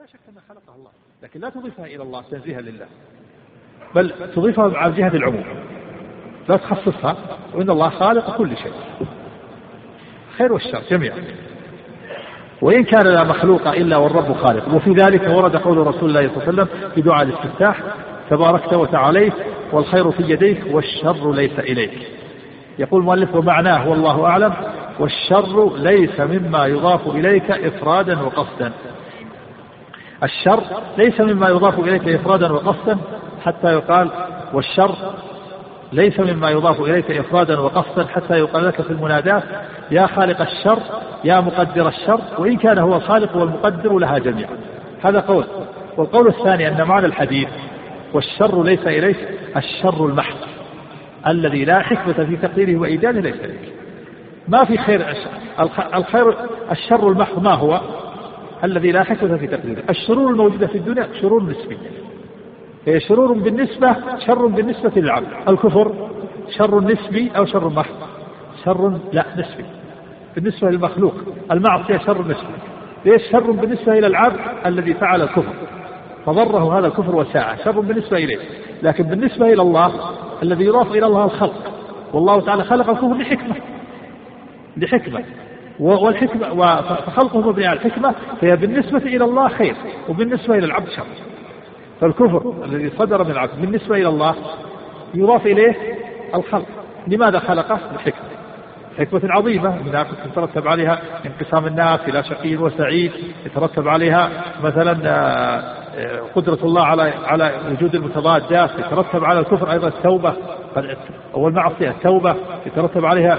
[0.00, 0.90] لا شك أنها خلقها الله.
[1.22, 2.86] لكن لا تضيفها إلى الله تنزيها لله.
[3.94, 5.44] بل تضيفها على جهة العموم.
[6.48, 7.16] لا تخصصها
[7.54, 8.72] وإن الله خالق كل شيء.
[10.38, 11.16] خير والشر جميعا.
[12.62, 14.74] وإن كان لا مخلوق إلا والرب خالق.
[14.74, 17.82] وفي ذلك ورد قول رسول الله صلى الله عليه وسلم في دعاء الاستفتاح
[18.30, 19.34] تباركت وتعاليت
[19.72, 22.08] والخير في يديك والشر ليس إليك.
[22.78, 24.54] يقول المؤلف ومعناه والله أعلم
[25.00, 28.72] والشر ليس مما يضاف إليك إفرادا وقصدا.
[30.22, 30.62] الشر
[30.98, 32.98] ليس مما يضاف إليك إفرادا وقصدا
[33.44, 34.10] حتى يقال
[34.54, 34.94] والشر
[35.92, 39.42] ليس مما يضاف إليك إفرادا وقصدا حتى يقال لك في المناداة
[39.90, 40.78] يا خالق الشر
[41.24, 44.56] يا مقدر الشر وإن كان هو الخالق والمقدر لها جميعا.
[45.02, 45.44] هذا قول.
[45.96, 47.48] والقول الثاني أن معنى الحديث
[48.12, 49.16] والشر ليس إليك
[49.56, 50.36] الشر المحض
[51.26, 53.72] الذي لا حكمة في تقديره وإيجاده ليس إليك.
[54.48, 55.06] ما في خير
[55.94, 56.34] الخير
[56.70, 57.80] الشر المحض ما هو؟
[58.64, 59.82] الذي لا حكمة في تقديره.
[59.90, 61.76] الشرور الموجودة في الدنيا شرور نسبية
[62.86, 63.96] هي شرور بالنسبة
[64.26, 65.26] شر بالنسبة للعبد.
[65.48, 66.08] الكفر
[66.48, 67.94] شر نسبي أو شر محض؟
[68.64, 69.64] شر لا نسبي.
[70.34, 71.14] بالنسبة للمخلوق
[71.52, 72.54] المعصية شر نسبي.
[73.04, 75.54] ليش شر بالنسبة إلى العبد الذي فعل الكفر؟
[76.26, 77.64] فضره هذا الكفر وساعة.
[77.64, 78.38] شر بالنسبة إليه.
[78.82, 79.92] لكن بالنسبة إلى الله
[80.42, 81.72] الذي يضاف إلى الله الخلق.
[82.12, 83.56] والله تعالى خلق الكفر لحكمة.
[84.76, 85.24] لحكمة.
[85.80, 89.76] والحكمة فخلقه مبني على الحكمة فهي بالنسبة إلى الله خير
[90.08, 91.04] وبالنسبة إلى العبد شر.
[92.00, 94.34] فالكفر الذي صدر من العبد بالنسبة إلى الله
[95.14, 95.74] يضاف إليه
[96.34, 96.66] الخلق.
[97.06, 98.30] لماذا خلقه؟ لحكمة
[98.98, 103.12] حكمة عظيمة منها يترتب عليها انقسام الناس إلى شقي وسعيد
[103.46, 104.30] يترتب عليها
[104.62, 110.34] مثلا آه، آه، قدرة الله على على وجود المتضادات يترتب على الكفر أيضا التوبة.
[111.34, 112.34] والمعصية التوبة
[112.66, 113.38] يترتب عليها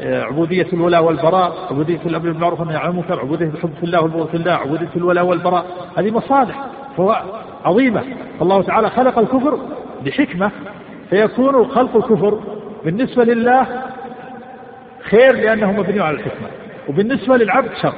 [0.00, 4.28] آه، عبودية الولاء والبراء عبودية الأمر بالمعروف والنهي عن المنكر عبودية الحب في الله والبغض
[4.28, 5.66] في الله عبودية الولاء والبراء
[5.98, 6.64] هذه مصالح
[6.96, 7.22] فهو
[7.64, 8.04] عظيمة.
[8.42, 9.58] الله تعالى خلق الكفر
[10.04, 10.50] بحكمة
[11.10, 12.40] فيكون خلق الكفر
[12.84, 13.66] بالنسبة لله
[15.10, 16.48] خير لأنه مبني على الحكمة
[16.88, 17.94] وبالنسبة للعبد شر.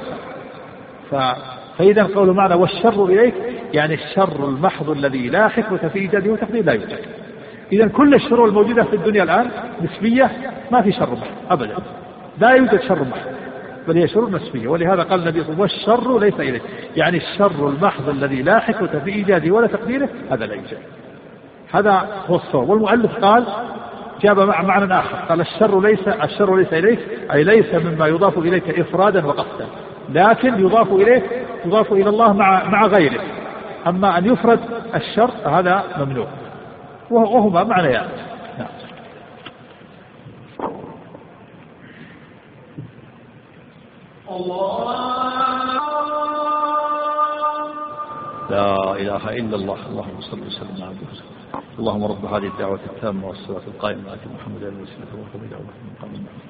[1.11, 1.15] ف...
[1.77, 3.33] فإذا قول معنى والشر إليك
[3.73, 7.20] يعني الشر المحض الذي لا حكمة في إيجاده وتقديره لا يوجد.
[7.71, 9.49] إذا كل الشرور الموجودة في الدنيا الآن
[9.81, 10.31] نسبية
[10.71, 11.75] ما في شر محض أبدا.
[12.39, 13.31] لا يوجد شر محض
[13.87, 14.67] بل هي شرور نسبية.
[14.67, 16.61] ولهذا قال النبي صلى الله عليه وسلم والشر ليس إليه
[16.95, 20.77] يعني الشر المحض الذي لا حكمة في إيجاده ولا تقديره هذا لا يوجد.
[21.71, 22.69] هذا هو الصواب.
[22.69, 23.45] والمؤلف قال
[24.21, 25.15] جاب مع معنى آخر.
[25.29, 26.99] قال الشر ليس الشر ليس إليك
[27.33, 29.65] أي ليس مما يضاف إليك إفرادا وقصدا
[30.09, 31.23] لكن يضاف إليك
[31.65, 33.21] يضاف إلى الله مع مع غيره.
[33.87, 34.59] أما أن يفرد
[34.95, 36.27] الشر هذا ممنوع.
[37.11, 38.09] وهما معنيان
[38.57, 38.67] نعم.
[48.49, 50.95] لا إله إلا الله اللهم صل وسلم على
[51.79, 56.40] اللهم رب هذه الدعوة التامة والصلاة القائمة آت محمد وسلم والفضيلة والمقام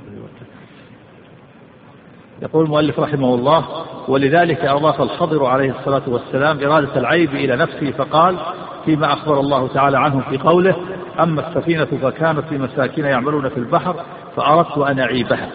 [2.42, 3.66] يقول المؤلف رحمه الله
[4.08, 8.38] ولذلك أضاف الخضر عليه الصلاة والسلام إرادة العيب إلى نفسه فقال
[8.86, 10.76] فيما أخبر الله تعالى عنه في قوله
[11.20, 13.96] أما السفينة فكانت في مساكين يعملون في البحر
[14.36, 15.50] فأردت أن أعيبها.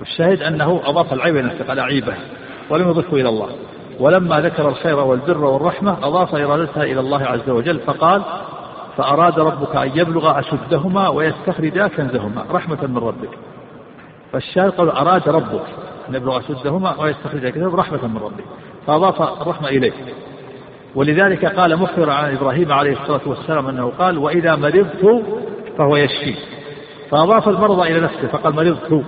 [0.00, 2.18] والشاهد أنه أضاف العيب إلى نفسه قال أعيبها.
[2.70, 3.48] ولم يضفه إلى الله.
[4.00, 8.22] ولما ذكر الخير والبر والرحمة أضاف إرادتها إلى الله عز وجل فقال
[8.96, 13.30] فأراد ربك أن يبلغ أشدهما ويستخرجا كنزهما رحمة من ربك.
[14.32, 15.64] فالشاهد قال أراد ربك.
[16.08, 18.44] أن يبلغ أشدهما ويستخرجا كنزهما رحمة من ربك
[18.86, 19.92] فأضاف الرحمة إليه.
[20.94, 25.22] ولذلك قال مخبرا عن إبراهيم عليه الصلاة والسلام أنه قال وإذا مرضت
[25.78, 26.34] فهو يشفي.
[27.10, 29.04] فأضاف المرض إلى نفسه فقال مرضت.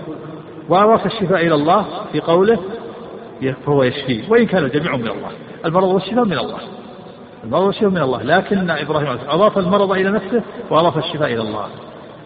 [0.68, 2.58] وأضاف الشفاء إلى الله في قوله
[3.66, 5.30] فهو يشفي وإن كان الجميع من الله.
[5.64, 6.58] المرض والشفاء من الله.
[7.44, 8.22] المرض والشفاء من الله.
[8.22, 11.66] لكن إبراهيم عليه أضاف المرض إلى نفسه وأضاف الشفاء إلى الله.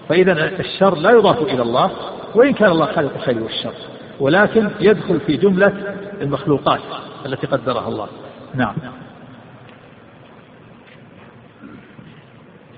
[0.09, 1.91] فإذا الشر لا يضاف إلى الله
[2.35, 3.75] وإن كان الله خالق الخير والشر.
[4.21, 6.81] ولكن يدخل في جملة المخلوقات
[7.27, 8.09] التي قدرها الله.
[8.55, 8.75] نعم.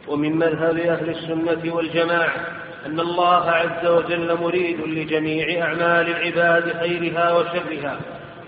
[0.09, 2.35] ومن مذهب أهل السنة والجماعة
[2.87, 8.01] أن الله عز وجل مريد لجميع أعمال العباد خيرها وشرها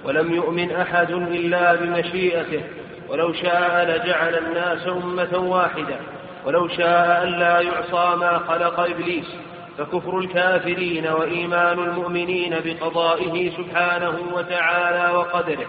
[0.04, 2.60] ولم يؤمن أحد إلا بمشيئته
[3.08, 5.96] ولو شاء لجعل الناس أمة واحدة
[6.46, 9.26] ولو شاء ألا يعصى ما خلق إبليس.
[9.78, 15.66] فكفر الكافرين وإيمان المؤمنين بقضائه سبحانه وتعالى وقدره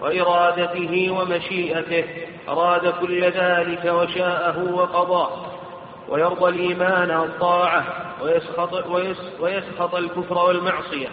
[0.00, 2.04] وإرادته ومشيئته
[2.48, 5.30] أراد كل ذلك وشاءه وقضاه
[6.08, 7.84] ويرضى الإيمان والطاعة
[8.22, 8.86] ويسخط,
[9.40, 11.08] ويسخط الكفر والمعصية.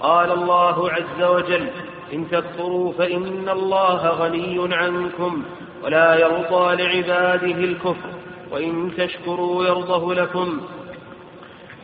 [0.00, 1.68] قال الله عز وجل
[2.12, 5.44] إن تكفروا فإن الله غني عنكم
[5.84, 8.08] ولا يرضى لعباده الكفر
[8.50, 10.60] وإن تشكروا يرضه لكم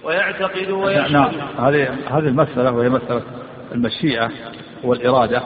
[0.05, 1.12] ويعتقد ويشهد.
[1.12, 3.22] نعم هذه هذه المسألة وهي مسألة
[3.72, 4.30] المشيئة
[4.84, 5.42] والإرادة.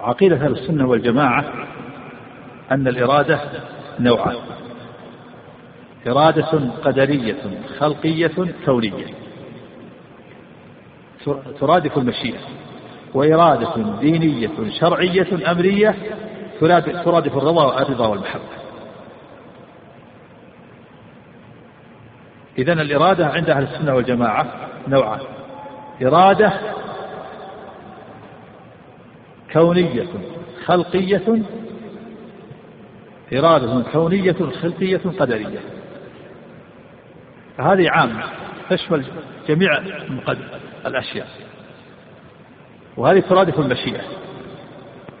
[0.00, 1.44] عقيدة أهل السنة والجماعة
[2.70, 3.40] أن الإرادة
[4.00, 4.36] نوعان.
[6.08, 7.36] إرادة قدرية
[7.78, 8.32] خلقية
[8.64, 9.06] كونية.
[11.60, 12.40] ترادف المشيئة.
[13.14, 15.94] وإرادة دينية شرعية أمرية
[17.04, 18.59] ترادف الرضا الرضا والمحبة.
[22.60, 24.46] إذا الإرادة عند أهل السنة والجماعة
[24.88, 25.20] نوعان.
[26.02, 26.52] إرادة
[29.52, 30.06] كونية
[30.64, 31.42] خلقية
[33.32, 35.60] إرادة كونية خلقية قدرية.
[37.58, 38.22] هذه عامة
[38.70, 39.04] تشمل
[39.48, 39.78] جميع
[40.86, 41.28] الأشياء.
[42.96, 44.02] وهذه ترادف المشيئة.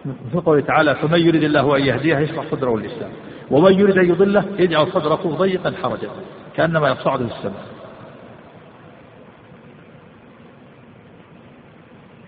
[0.04, 3.10] مثل قوله تعالى فمن يريد الله أن يهديه يشرح صدره للإسلام.
[3.50, 6.08] ومن يريد أن يضله يجعل صدره ضيقا حرجا
[6.56, 7.64] كأنما يصعد في السماء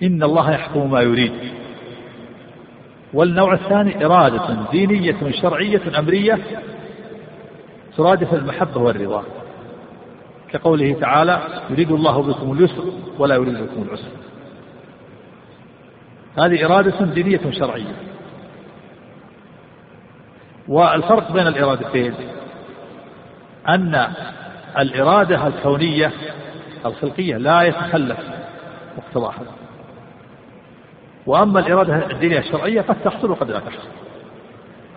[0.02, 1.32] إن الله يحكم ما يريد.
[3.14, 6.38] والنوع الثاني إرادة دينية شرعية أمرية
[7.96, 9.24] ترادف المحبة والرضا.
[10.52, 11.40] كقوله تعالى
[11.70, 12.84] يريد الله بكم اليسر
[13.18, 14.12] ولا يريد بكم العسر.
[16.38, 17.94] هذه إرادة دينية شرعية.
[20.68, 22.14] والفرق بين الإرادتين
[23.68, 24.06] أن
[24.78, 26.12] الإرادة الكونية
[26.86, 28.18] الخلقية لا يتخلف
[28.98, 29.42] مقتضاها
[31.26, 33.88] وأما الإرادة الدينية الشرعية قد تحصل وقد لا تحصل.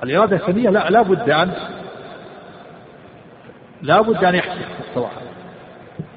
[0.03, 1.51] الإرادة الكونية لا, لا بد أن
[3.81, 5.21] لا بد أن يحصل مقتضاها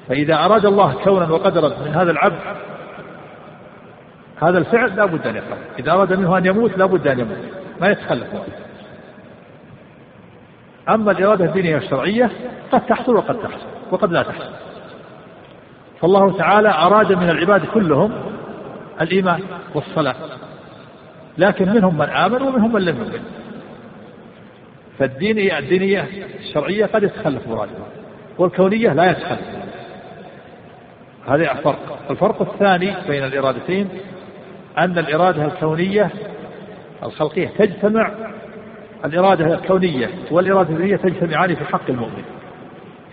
[0.07, 2.39] فإذا أراد الله كونا وقدرا من هذا العبد
[4.41, 5.57] هذا الفعل لا بد أن يفعل.
[5.79, 7.37] إذا أراد منه أن يموت لا بد أن يموت.
[7.81, 8.27] ما يتخلف.
[10.89, 12.31] أما الإرادة الدينية الشرعية
[12.71, 14.49] قد تحصل وقد تحصل وقد لا تحصل.
[16.01, 18.11] فالله تعالى أراد من العباد كلهم
[19.01, 19.41] الإيمان
[19.75, 20.15] والصلاة
[21.37, 23.23] لكن منهم من آمن ومنهم من لم يؤمن.
[24.99, 26.07] فالدينية الدينية
[26.39, 27.87] الشرعية قد يتخلف مرادها
[28.37, 29.59] والكونية لا يتخلف.
[31.27, 33.89] هذا الفرق الفرق الثاني بين الإرادتين
[34.77, 36.09] أن الإرادة الكونية
[37.03, 38.11] الخلقية تجتمع
[39.05, 42.23] الإرادة الكونية والإرادة الدينية تجتمعان في حق المؤمن.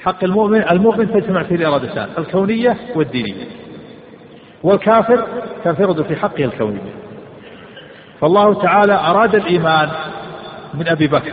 [0.05, 3.45] حق المؤمن المؤمن تجتمع فيه الإرادتان الكونية والدينية.
[4.63, 5.25] والكافر
[5.65, 6.95] تنفرد في حقه الكونية
[8.21, 9.89] فالله تعالى أراد الإيمان
[10.75, 11.33] من أبي بكر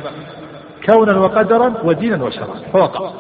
[0.86, 3.12] كونا وقدرا ودينا وشرعا فوقع.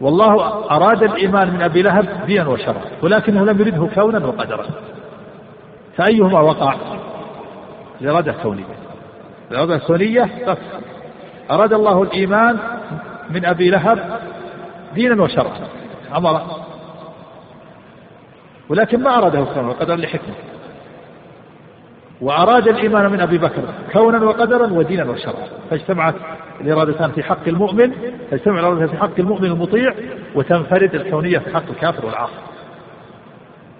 [0.00, 0.34] والله
[0.70, 4.66] أراد الإيمان من أبي لهب دينا وشرعا ولكنه لم يرده كونا وقدرا.
[5.96, 6.74] فأيهما وقع؟
[8.00, 8.81] الإرادة الكونية.
[9.52, 10.58] الإرادة الكونية بس
[11.50, 12.58] أراد الله الإيمان
[13.30, 14.20] من أبي لهب
[14.94, 15.68] دينا وشرعا
[16.16, 16.42] أمر.
[18.68, 20.34] ولكن ما أراده كونا وقدرا لحكمة
[22.20, 23.62] وأراد الإيمان من أبي بكر
[23.92, 25.46] كونا وقدرا ودينا وشرعا.
[25.70, 26.14] فاجتمعت
[26.60, 27.92] الإرادتان في حق المؤمن
[28.30, 29.94] تجتمع الإرادتان في حق المؤمن المطيع
[30.34, 32.32] وتنفرد الكونية في حق الكافر والعاصي.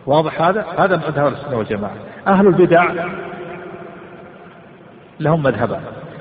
[0.07, 1.94] واضح هذا؟ هذا مذهب السنة والجماعة.
[2.27, 2.85] أهل البدع
[5.20, 5.80] لهم مذهبان.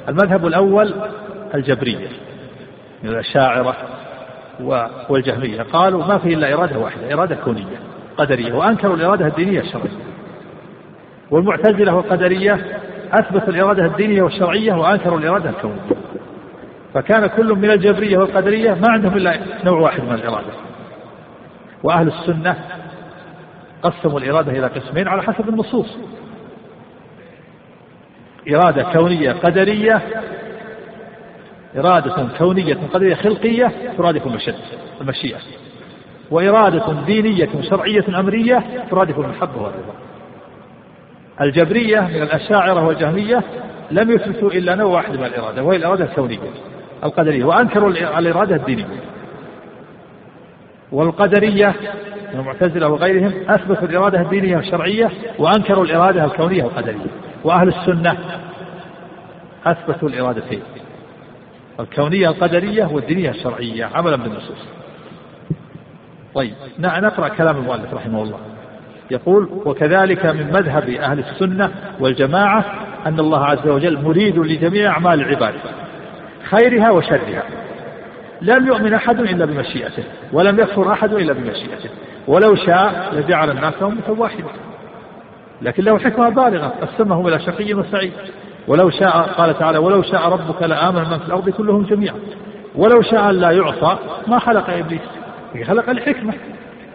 [0.09, 0.93] المذهب الأول
[1.53, 2.07] الجبرية
[3.03, 3.75] من الأشاعرة
[5.09, 5.61] والجهمية.
[5.61, 7.79] قالوا ما في إلا إرادة واحدة إرادة كونية
[8.17, 8.53] قدرية.
[8.53, 10.11] وأنكروا الإرادة الدينية الشرعية.
[11.31, 12.79] والمعتزلة والقدرية
[13.11, 15.81] أثبتوا الإرادة الدينية والشرعية وأنكروا الإرادة الكونية.
[16.93, 20.53] فكان كل من الجبرية والقدرية ما عندهم إلا نوع واحد من الإرادة.
[21.83, 22.55] وأهل السنة
[23.83, 25.97] قسموا الإرادة إلى قسمين على حسب النصوص.
[28.49, 30.01] إرادة كونية قدرية
[31.77, 34.27] إرادة كونية قدرية خلقية ترادف
[35.01, 35.37] المشيئة.
[36.31, 39.93] وإرادة دينية شرعية أمرية ترادف المحبة والرضا.
[41.41, 43.43] الجبرية من الأشاعرة والجهمية
[43.91, 46.39] لم يثبتوا إلا نوع واحد من الإرادة وهي الإرادة الكونية
[47.03, 48.85] القدرية وأنكروا الإرادة الدينية.
[50.91, 51.75] والقدرية
[52.33, 57.30] المعتزلة وغيرهم أثبتوا الإرادة الدينية والشرعية وأنكروا الإرادة الكونية والقدرية.
[57.43, 58.17] وأهل السنة
[59.65, 60.61] أثبتوا الإرادتين
[61.79, 63.85] الكونية القدرية والدينية الشرعية.
[63.85, 64.65] عملا بالنصوص.
[66.35, 68.39] طيب نقرأ كلام المؤلف رحمه الله.
[69.11, 72.65] يقول وكذلك من مذهب أهل السنة والجماعة
[73.05, 75.53] أن الله عز وجل مريد لجميع أعمال العباد
[76.43, 77.43] خيرها وشرها.
[78.41, 80.03] لم يؤمن أحد إلا بمشيئته
[80.33, 81.89] ولم يكفر أحد إلا بمشيئته.
[82.27, 84.70] ولو شاء لجعل الناس أمة واحدة.
[85.61, 86.73] لكن له حكمة بالغة.
[86.81, 88.13] قسمهم إلى شقي وسعيد.
[88.67, 92.15] ولو شاء قال تعالى ولو شاء ربك لآمن من في الأرض كلهم جميعا.
[92.75, 93.97] ولو شاء لا يعصى
[94.27, 95.01] ما خلق إبليس.
[95.67, 96.33] خلق الحكمة.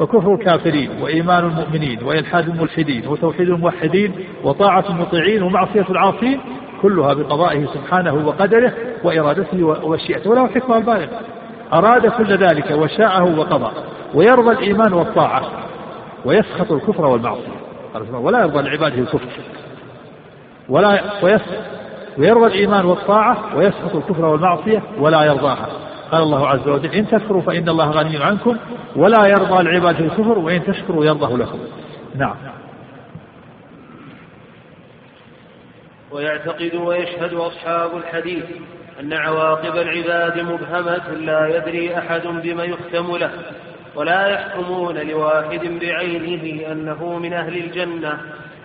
[0.00, 4.12] وكفر الكافرين وإيمان المؤمنين وإلحاد الملحدين وتوحيد الموحدين
[4.44, 6.40] وطاعة المطيعين ومعصية العاصين
[6.82, 8.72] كلها بقضائه سبحانه وقدره
[9.04, 11.20] وإرادته ومشيئته وله حكمة بالغة.
[11.72, 13.70] أراد كل ذلك وشاءه وقضى.
[14.14, 15.42] ويرضى الإيمان والطاعة.
[16.24, 17.65] ويسخط الكفر والمعصية.
[18.02, 19.28] ولا يرضى لعباده الكفر.
[20.68, 21.00] ولا
[22.18, 25.68] ويرضى الإيمان والطاعة ويسخط الكفر والمعصية ولا يرضاها.
[26.12, 28.56] قال الله عز وجل إن تكفروا فإن الله غني عنكم
[28.96, 31.58] ولا يرضى لعباده الكفر وإن تشكروا يرضه لكم.
[32.14, 32.36] نعم.
[36.10, 38.44] ويعتقد ويشهد أصحاب الحديث
[39.00, 43.30] أن عواقب العباد مبهمة لا يدري أحد بما يختم له.
[43.96, 48.20] ولا يحكمون لواحد بعينه أنه من أهل الجنة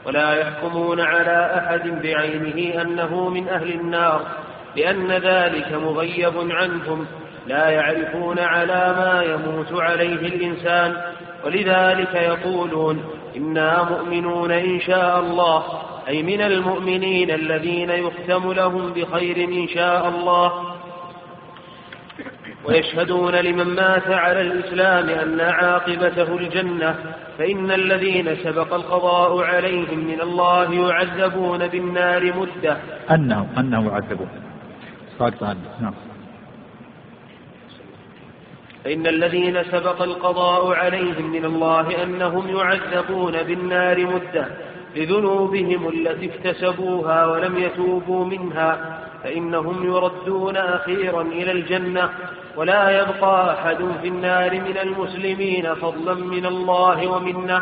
[0.05, 4.21] ولا يحكمون على أحد بعينه أنه من أهل النار
[4.75, 7.05] لأن ذلك مغيب عنهم
[7.47, 10.97] لا يعرفون على ما يموت عليه الإنسان
[11.45, 13.03] ولذلك يقولون
[13.37, 15.63] إنا مؤمنون إن شاء الله
[16.07, 20.70] أي من المؤمنين الذين يختم لهم بخير إن شاء الله
[22.65, 26.95] ويشهدون لمن مات على الإسلام أن عاقبته الجنة
[27.37, 32.77] فإن الذين سبق القضاء عليهم من الله يعذبون بالنار مدة.
[33.11, 34.29] أنهم أنهم يعذبون.
[35.81, 35.93] نعم.
[38.83, 44.47] فإن الذين سبق القضاء عليهم من الله أنهم يعذبون بالنار مدة.
[44.95, 52.09] لذنوبهم التي اكتسبوها ولم يتوبوا منها فإنهم يردون أخيرا إلى الجنة.
[52.57, 57.61] ولا يبقى أحد في النار من المسلمين فضلا من الله ومنه.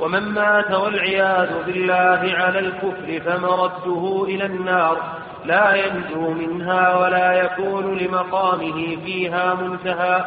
[0.00, 4.96] ومن مات والعياذ بالله على الكفر فمرده إلى النار.
[5.44, 10.24] لا ينجو منها ولا يكون لمقامه فيها منتهى.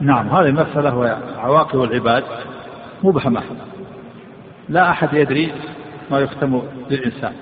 [0.00, 2.24] نعم هذه المسألة وعواقب العباد.
[3.02, 3.42] مبهمة
[4.68, 5.52] لا أحد يدري
[6.10, 7.32] ما يختم للإنسان.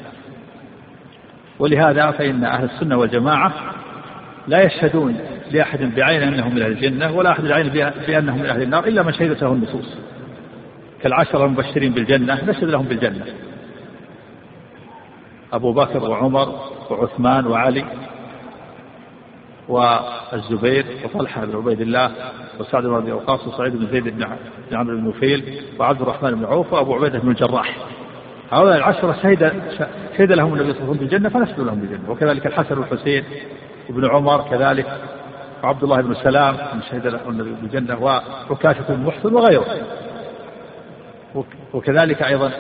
[1.59, 3.53] ولهذا فإن أهل السنة والجماعة
[4.47, 7.69] لا يشهدون لأحد بعين أنهم من أهل الجنة ولا أحد بعين
[8.07, 9.97] بأنهم من أهل النار إلا من شهدت له النصوص.
[11.03, 13.25] كالعشرة المبشرين بالجنة نشهد لهم بالجنة.
[15.53, 16.49] أبو بكر وعمر
[16.91, 17.85] وعثمان وعلي
[19.69, 22.11] والزبير وطلحة بن عبيد الله
[22.61, 24.27] وسعد بن أبي وقاص وسعيد بن زيد بن
[24.73, 27.77] عمرو بن نفيل وعبد الرحمن بن عوف وأبو عبيدة بن الجراح.
[28.51, 29.63] هؤلاء العشرة شهد
[30.19, 32.11] شهد لهم النبي صلى الله عليه وسلم بالجنة فنشهد لهم بالجنة.
[32.11, 33.25] وكذلك الحسن والحسين
[33.89, 34.87] وابن عمر كذلك
[35.67, 36.57] وعبد الله بن سلام
[36.91, 39.65] شهد له النبي بالجنة وعكاشة بن محسن وغيره.
[41.75, 42.51] وكذلك أيضا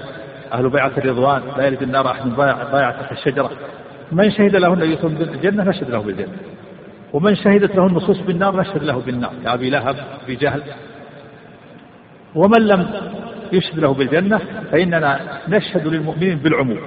[0.52, 2.28] أهل بيعة الرضوان لا يلد النار أحد
[2.72, 3.50] ضايع تحت الشجرة.
[4.12, 6.32] من شهد له النبي صلى الله عليه وسلم بالجنة نشهد له بالجنة.
[7.12, 9.32] ومن شهدت له النصوص بالنار نشهد له بالنار.
[9.44, 9.96] كأبي لهب
[10.28, 10.62] بجهل
[12.34, 12.86] ومن لم
[13.52, 14.40] يشهد له بالجنة
[14.72, 16.78] فإننا نشهد للمؤمنين بالعموم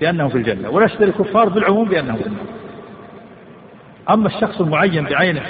[0.00, 2.46] بأنهم في الجنة ونشهد للكفار بالعموم بأنهم في النار.
[4.10, 5.42] أما الشخص المعين بعينه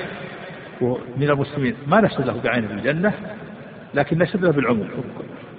[1.17, 3.13] من المسلمين ما نشهد له بعينه بالجنة
[3.95, 4.89] لكن نشهد له بالعموم.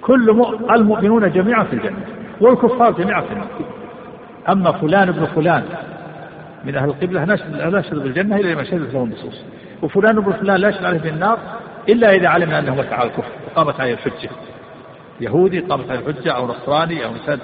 [0.02, 0.30] كل
[0.74, 2.04] المؤمنون جميعا في الجنة
[2.40, 3.48] والكفار جميعا في النار.
[4.48, 5.64] أما فلان ابن فلان
[6.64, 9.44] من أهل القبلة لا نشهد بالجنة إلا لما شهدت له النصوص.
[9.82, 11.38] وفلان ابن فلان لا يشهد عليه بالنار
[11.88, 14.30] إلا إذا علمنا أنه مات على الكفر وقامت عليه الحجة.
[15.20, 17.38] يهودي قامت عليه الحجة أو نصراني أو إنسان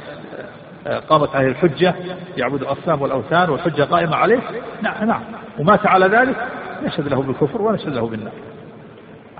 [0.86, 1.94] آه، قامت عليه الحجة
[2.36, 4.40] يعبد الأصنام والأوثان والحجة قائمة عليه.
[4.82, 5.20] نعم نعم.
[5.58, 6.36] ومات على ذلك
[6.84, 8.32] نشهد له بالكفر ونشهد له بالنار.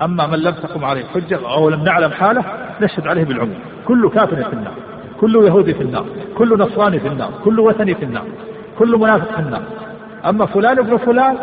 [0.01, 2.43] أما من لم تقم عليه الحجة أو لم نعلم حاله
[2.81, 3.59] نشهد عليه بالعموم.
[3.85, 4.73] كل كافر في النار
[5.21, 6.05] كل يهودي في النار
[6.37, 8.25] كل نصراني في النار كل وثني في النار
[8.79, 9.61] كل منافق في النار.
[10.25, 11.37] أما فلان ابن فلان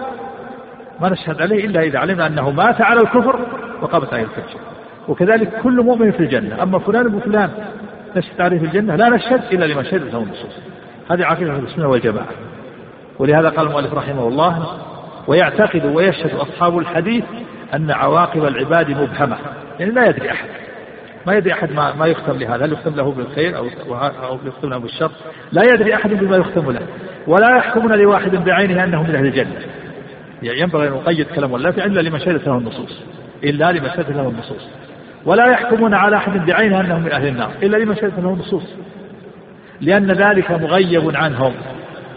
[1.00, 3.40] ما نشهد عليه إلا إذا علمنا أنه مات على الكفر
[3.82, 4.60] وقامت عليه الحجة.
[5.08, 6.62] وكذلك كل مؤمن في الجنة.
[6.62, 7.50] أما فلان ابن فلان
[8.16, 10.58] نشهد عليه في الجنة لا نشهد إلا لما شهدت له النصوص
[11.10, 12.26] هذه عقيدة السنة والجماعة.
[13.18, 14.78] ولهذا قال المؤلف رحمه الله
[15.26, 17.24] ويعتقد ويشهد أصحاب الحديث
[17.74, 19.36] أن عواقب العباد مبهمة
[19.80, 20.48] يعني لا يدري أحد
[21.26, 23.66] ما يدري أحد ما, ما يختم لهذا هل يختم له بالخير أو,
[24.24, 25.10] أو يختم له بالشر؟
[25.52, 26.80] لا يدري أحد بما يختم له
[27.26, 29.60] ولا يحكمون لواحد بعينه أنه من أهل الجنة.
[30.42, 33.02] يعني ينبغي أن نقيد كلام الله إلا لما شهدت له النصوص
[33.44, 34.68] إلا لما شهدت له النصوص
[35.26, 38.64] ولا يحكمون على أحد بعينه أنه من أهل النار إلا لما شهدت له النصوص
[39.80, 41.52] لأن ذلك مغيب عنهم.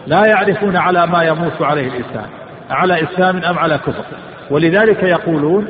[0.08, 2.26] لا يعرفون على ما يموت عليه الإنسان
[2.70, 4.04] على إسلام أم على كفر.
[4.50, 5.68] ولذلك يقولون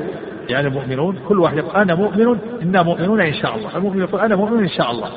[0.49, 3.77] يعني المؤمنون كل واحد يقول أنا مؤمن إنا مؤمنون إن شاء الله.
[3.77, 5.09] المؤمن يقول أنا مؤمن إن شاء الله.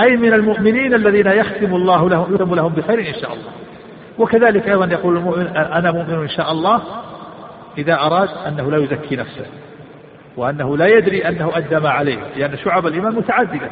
[0.00, 3.50] أي من المؤمنين الذين يختم الله لهم يختم لهم بخير إن شاء الله.
[4.18, 6.80] وكذلك أيضا يقول المؤمن أنا مؤمن إن شاء الله
[7.78, 9.46] إذا أراد أنه لا يزكي نفسه
[10.36, 12.18] وأنه لا يدري أنه أدى ما عليه.
[12.36, 13.70] لأن شعب الإيمان متعددة.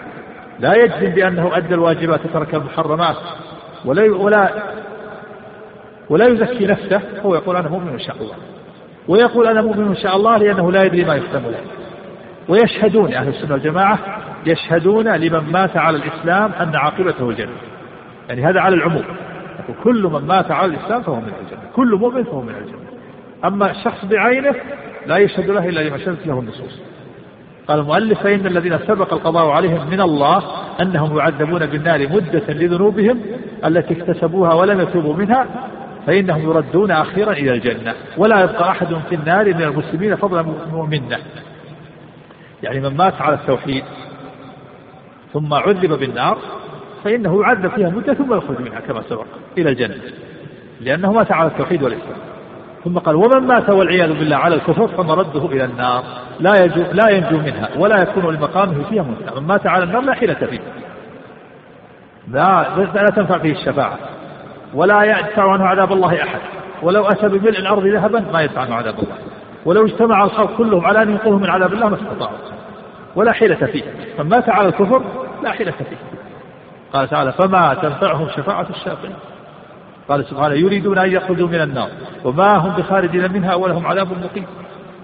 [0.61, 3.16] لا يجزم بأنه أدى الواجبات وترك المحرمات.
[3.85, 4.51] ولا ولا
[6.11, 8.35] ولا يزكي نفسه هو يقول أنا مؤمن إن شاء الله.
[9.09, 11.61] ويقول أنا مؤمن إن شاء الله لأنه لا يدري ما يختم له.
[12.48, 13.98] ويشهدون أهل السنة والجماعة
[14.47, 17.56] يشهدون لمن مات على الإسلام أن عاقبته الجنة.
[18.28, 19.05] يعني هذا على العموم.
[19.85, 21.61] كل من مات على الإسلام فهو من الجنة.
[21.77, 22.85] كل مؤمن فهو من الجنة.
[23.44, 24.55] أما الشخص بعينه
[25.06, 26.81] لا يشهد له إلا لما شهدت له النصوص.
[27.69, 30.43] قال المؤلف فإن الذين سبق القضاء عليهم من الله
[30.81, 33.20] أنهم يعذبون بالنار مدة لذنوبهم
[33.65, 35.47] التي اكتسبوها ولم يتوبوا منها
[36.07, 37.95] فإنهم يردون أخيرا إلى الجنة.
[38.16, 40.43] ولا يبقى أحد في النار من المسلمين فضلا
[40.73, 41.19] منا
[42.62, 43.85] يعني من مات على التوحيد
[45.32, 46.39] ثم عذب بالنار
[47.05, 49.27] فإنه يعذب فيها مدة ثم يخرج منها كما سبق
[49.59, 49.95] إلى الجنة
[50.81, 52.24] لأنه مات على التوحيد والإسلام.
[52.85, 56.05] ثم قال ومن مات والعياذ بالله على الكفر فمرده إلى النار.
[56.40, 60.15] لا ينجو, لا ينجو منها ولا يكون لمقامه فيها منتهى من مات على النار لا
[60.15, 60.61] حيلة فيه.
[62.28, 63.98] لا, لا تنفع فيه الشفاعة.
[64.74, 66.40] ولا يدفع عنه عذاب الله أحد.
[66.82, 69.16] ولو أتى بملء الأرض ذهبا ما يدفع عنه عذاب الله.
[69.65, 72.39] ولو اجتمع الخلق كلهم على أن ينقذه من عذاب الله ما استطاعوا
[73.16, 73.82] ولا حيلة فيه.
[74.19, 75.02] من مات على الكفر
[75.43, 75.97] لا حيلة فيه.
[76.93, 79.16] قال تعالى فما تنفعهم شفاعة الشافعين.
[80.09, 81.89] قال سبحانه يريدون أن يخرجوا من النار.
[82.25, 84.47] وما هم بخارجين منها ولهم عذاب مقيم.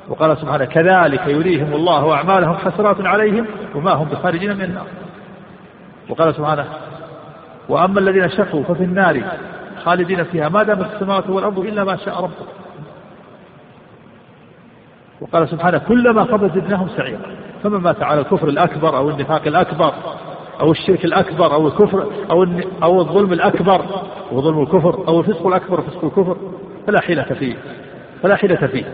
[0.09, 4.87] وقال سبحانه كذلك يريهم الله أعمالهم حسرات عليهم وما هم بخارجين من النار.
[6.09, 6.65] وقال سبحانه
[7.69, 9.23] وأما الذين شقوا ففي النار
[9.85, 12.51] خالدين فيها ما دامت السماوات والأرض إلا ما شاء ربك.
[15.21, 17.21] وقال سبحانه كلما خبت زدناهم سعيرا.
[17.63, 19.95] فمن مات على الكفر الأكبر أو النفاق الأكبر
[20.61, 22.47] أو الشرك الأكبر أو الكفر أو
[22.82, 23.85] أو الظلم الأكبر
[24.32, 26.37] وظلم الكفر أو الفسق الأكبر وفسق الكفر
[26.87, 27.55] فلا حيلة فيه
[28.23, 28.85] فلا حيلة فيه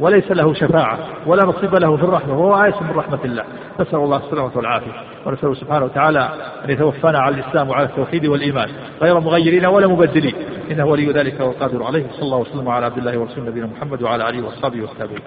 [0.00, 3.44] وليس له شفاعة ولا نصيب له في الرحمة وهو آيس من رحمة الله.
[3.80, 4.92] نسأل الله السلامة والعافية
[5.26, 6.30] ونسأله سبحانه وتعالى
[6.64, 8.68] أن يتوفانا على الإسلام وعلى التوحيد والإيمان
[9.02, 10.34] غير مغيرين ولا مبدلين.
[10.70, 14.28] إنه ولي ذلك والقادر عليه صلى الله وسلم على عبد الله ورسوله نبينا محمد وعلى
[14.28, 15.22] آله وأصحابه والتابعين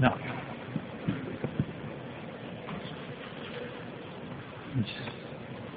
[0.00, 0.31] نعم.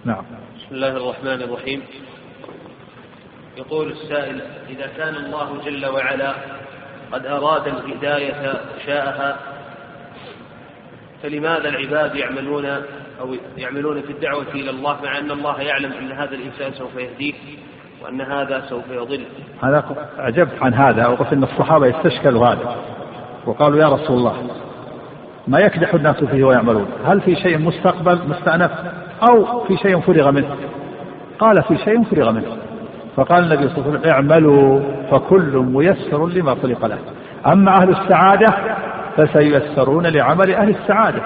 [0.05, 0.23] نعم.
[0.57, 1.81] بسم الله الرحمن الرحيم.
[3.57, 6.35] يقول السائل إذا كان الله جل وعلا
[7.11, 9.37] قد أراد الهداية وشاءها
[11.23, 12.65] فلماذا العباد يعملون
[13.19, 17.33] أو يعملون في الدعوة إلى الله مع أن الله يعلم أن هذا الإنسان سوف يهديه
[18.01, 19.25] وأن هذا سوف يضل؟
[19.63, 22.75] هذا عجبت عن هذا وقلت أن الصحابة يستشكلوا هذا
[23.45, 24.64] وقالوا يا رسول الله
[25.47, 26.85] ما يكدح الناس فيه ويعملون.
[27.05, 28.71] هل في شيء مستقبل مستأنف
[29.29, 30.47] أو في شيء فرغ منه؟
[31.39, 32.57] قال في شيء فرغ منه.
[33.15, 34.79] فقال النبي صلى الله عليه وسلم اعملوا
[35.11, 36.97] فكل ميسر لما خلق له.
[37.47, 38.53] أما أهل السعادة
[39.17, 41.21] فسييسرون لعمل أهل السعادة.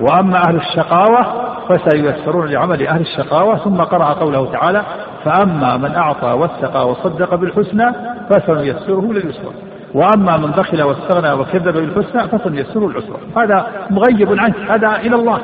[0.00, 1.26] وأما أهل الشقاوة
[1.68, 3.56] فسييسرون لعمل أهل الشقاوة.
[3.56, 4.82] ثم قرأ قوله تعالى
[5.24, 7.92] فأما من أعطى واتقى وصدق بالحسنى
[8.30, 9.52] فسنيسره لليسرى.
[9.94, 15.40] وأما من بخل واستغنى وكذب بالحسنى فسنيسره العسرى هذا مغيب عنك هذا إلى الله.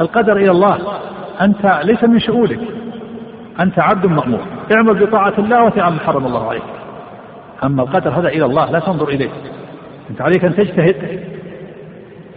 [0.00, 0.78] القدر إلى الله.
[1.40, 2.60] أنت ليس من شؤونك.
[3.60, 4.40] أنت عبد مأمور.
[4.76, 6.62] اعمل بطاعة الله وتعمل ما حرم الله عليك.
[7.64, 9.30] أما القدر هذا إلى الله لا تنظر إليه.
[10.10, 11.20] أنت عليك أن تجتهد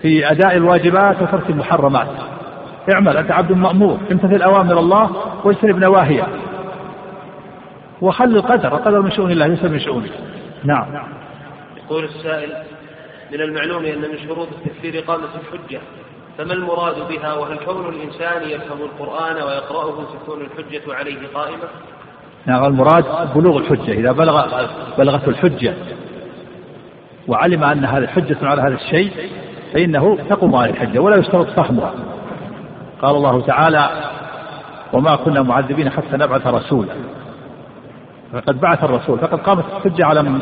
[0.02, 2.08] في أداء الواجبات وترك المحرمات.
[2.94, 3.98] اعمل أنت عبد مأمور.
[4.12, 5.10] امتثل أوامر الله
[5.44, 6.24] واجتنب نواهيه.
[8.02, 8.76] وخل القدر.
[8.76, 10.12] القدر من شؤون الله ليس من شؤونك.
[10.64, 10.86] نعم.
[11.88, 12.54] يقول السائل
[13.32, 15.80] من المعلوم أن من شروط التكفير إقامة الحجة
[16.38, 21.68] فما المراد بها؟ وهل كون الإنسان يفهم القرآن ويقرأه تكون الحجة عليه قائمة؟
[22.46, 24.46] نعم المراد بلوغ الحجة إذا بلغ
[24.98, 25.74] بلغته الحجة
[27.28, 29.12] وعلم أن هذا حجة على هذا الشيء
[29.74, 31.94] فإنه تقوم عليه الحجة ولا يشترط فهمها.
[33.02, 33.90] قال الله تعالى
[34.94, 36.94] وما كنا معذبين حتى نبعث رسولا.
[38.34, 40.42] فقد بعث الرسول فقد قامت الحجة على من؟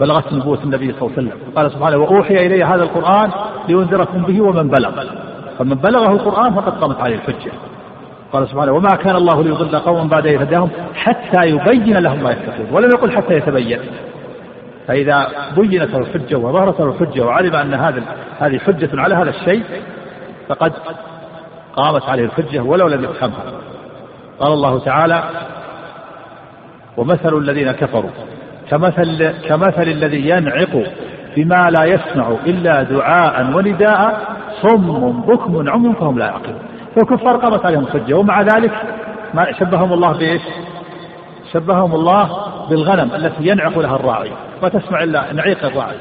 [0.00, 1.32] بلغت نبوة النبي صلى الله عليه وسلم.
[1.56, 3.30] قال سبحانه وأوحي إلي هذا القرآن
[3.68, 5.04] لينذركم به ومن بلغ.
[5.58, 7.52] فمن بلغه القرآن فقد قامت عليه الحجة.
[8.32, 12.66] قال سبحانه وما كان الله ليضل قوما بعد إذ هداهم حتى يبين لهم ما يتقون.
[12.72, 13.80] ولم يقل حتى يتبين.
[14.86, 18.02] فإذا بينت له الحجة وظهرت له الحجة وعلم أن هذا
[18.38, 19.64] هذه حجة على هذا الشيء
[20.48, 20.72] فقد
[21.76, 23.42] قامت عليه الحجة ولو لم يفهمها.
[24.40, 25.24] قال الله تعالى
[26.96, 28.10] ومثل الذين كفروا.
[28.70, 30.82] كمثل كمثل الذي ينعق
[31.36, 34.20] بما لا يسمع إلا دعاء ونداء
[34.62, 36.58] صم بكم عمي فهم لا يعقلون
[36.96, 38.72] فالكفار قامت عليهم الحجة ومع ذلك
[39.34, 40.42] ما شبههم الله بإيش؟
[41.52, 42.30] شبههم الله
[42.70, 44.30] بالغنم التي ينعق لها الراعي
[44.62, 45.96] ما تسمع إلا نعيق الراعي.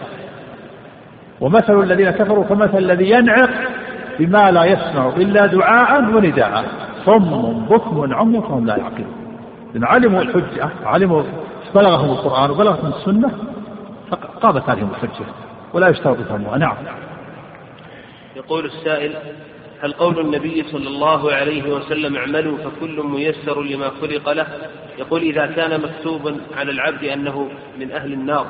[1.41, 3.49] ومثل الذين كفروا كمثل الذي ينعق
[4.19, 6.63] بما لا يسمع إلا دعاء ونداء
[7.05, 9.21] صم بكم عمي فهم لا يعقلون
[9.73, 11.23] لأن علموا الحجة علموا
[11.75, 13.31] بلغهم القرآن وبلغتهم السنة
[14.11, 15.25] فقامت عليهم الحجة
[15.73, 16.75] ولا يشترط فهمها نعم.
[18.35, 19.15] يقول السائل
[19.81, 24.47] هل قول النبي صلى الله عليه وسلم اعملوا فكل ميسر لما خلق له؟
[24.99, 27.49] يقول إذا كان مكتوبا على العبد أنه
[27.79, 28.47] من أهل النار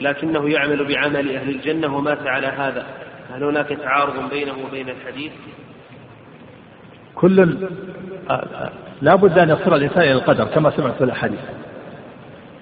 [0.00, 2.86] لكنه يعمل بعمل أهل الجنة ومات على هذا
[3.34, 5.32] هل هناك تعارض بينه وبين الحديث؟
[7.14, 7.58] كل
[9.02, 11.40] لا بد أن يصل الإنسان إلى القدر كما سمعت في الأحاديث.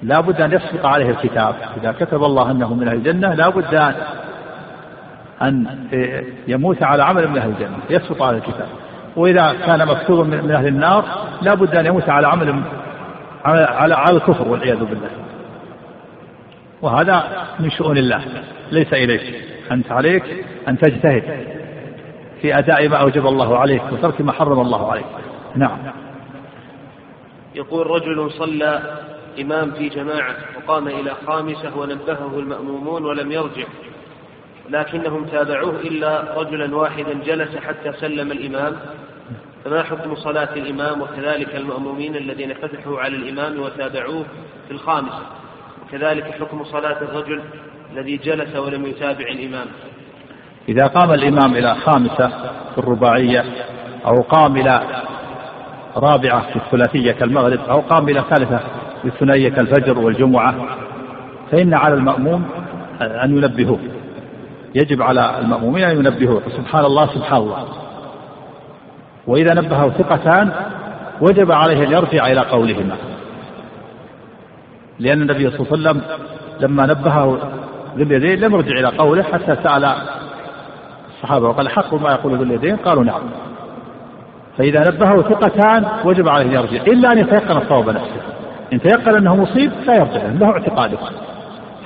[0.03, 1.55] لا بد أن يسبق عليه الكتاب.
[1.77, 3.95] إذا كتب الله أنه من أهل الجنة لا بد أن
[5.43, 5.66] أن
[6.49, 8.69] يموت على عمل من أهل الجنة يسقط على الكتاب.
[9.16, 11.05] وإذا كان مكتوبا من أهل النار
[11.43, 12.62] لا بد أن يموت على عمل
[13.45, 15.11] على على الكفر والعياذ بالله.
[16.83, 17.24] وهذا
[17.61, 18.20] من شؤون الله.
[18.73, 19.45] ليس إليك.
[19.73, 21.23] أنت عليك أن تجتهد
[22.41, 25.05] في أداء ما أوجب الله عليك وترك ما حرم الله عليك.
[25.57, 25.79] نعم.
[27.55, 28.81] يقول رجل صلى
[29.40, 33.64] إمام في جماعة وقام إلى خامسة ونبهه المأمومون ولم يرجع.
[34.70, 38.76] لكنهم تابعوه إلا رجلا واحدا جلس حتى سلم الإمام.
[39.64, 44.24] فما حكم صلاة الإمام وكذلك المأمومين الذين فتحوا على الإمام وتابعوه
[44.68, 45.22] في الخامسة؟
[45.82, 47.42] وكذلك حكم صلاة الرجل
[47.92, 49.66] الذي جلس ولم يتابع الإمام؟
[50.68, 52.28] إذا قام الإمام إلى خامسة
[52.72, 53.44] في الرباعية
[54.06, 55.02] أو قام إلى
[55.96, 58.60] رابعة في الثلاثية كالمغرب أو قام إلى ثالثة
[59.03, 60.55] في الثنائية كالفجر والجمعة
[61.51, 62.45] فإن على المأموم
[63.01, 63.79] أن ينبهوه.
[64.74, 67.65] يجب على المأمومين أن ينبهوه سبحان الله سبحان الله.
[69.27, 70.53] وإذا نبهه ثقتان
[71.20, 72.97] وجب عليه أن يرجع إلى قولهما.
[74.99, 76.03] لأن النبي صلى الله عليه وسلم
[76.61, 77.39] لما نبهه
[77.97, 79.97] ذو اليدين لم يرجع إلى قوله حتى سأل
[81.16, 83.23] الصحابة وقال حق ما يقول ذو اليدين؟ قالوا نعم.
[84.59, 88.31] فإذا نبهه ثقتان وجب عليه أن يرجع إلا أن يتيقن الصواب نفسه.
[88.73, 90.99] إن تيقن أنه مصيب لا يرجع له اعتقاده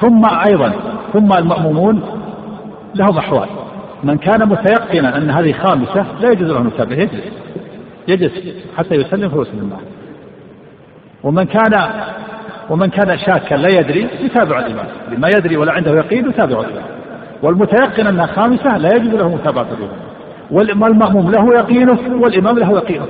[0.01, 0.73] ثم أيضا
[1.13, 2.03] ثم المأمومون
[2.95, 3.49] لهم أحوال.
[4.05, 7.33] من كان متيقنا أن هذه خامسة لا يجوز له أن يتابع يجلس.
[8.09, 8.33] يجلس
[8.77, 9.81] حتى يسلم فيسلم معه
[11.23, 11.91] ومن كان
[12.71, 14.87] ومن كان شاكا لا يدري يتابع الإمام.
[15.13, 16.85] لما يدري ولا عنده يقين يتابع الإمام.
[17.43, 19.99] والمتيقن أنها خامسة لا يجوز له متابعة الإمام.
[20.51, 23.07] والمأموم له يقينه والإمام له يقينه.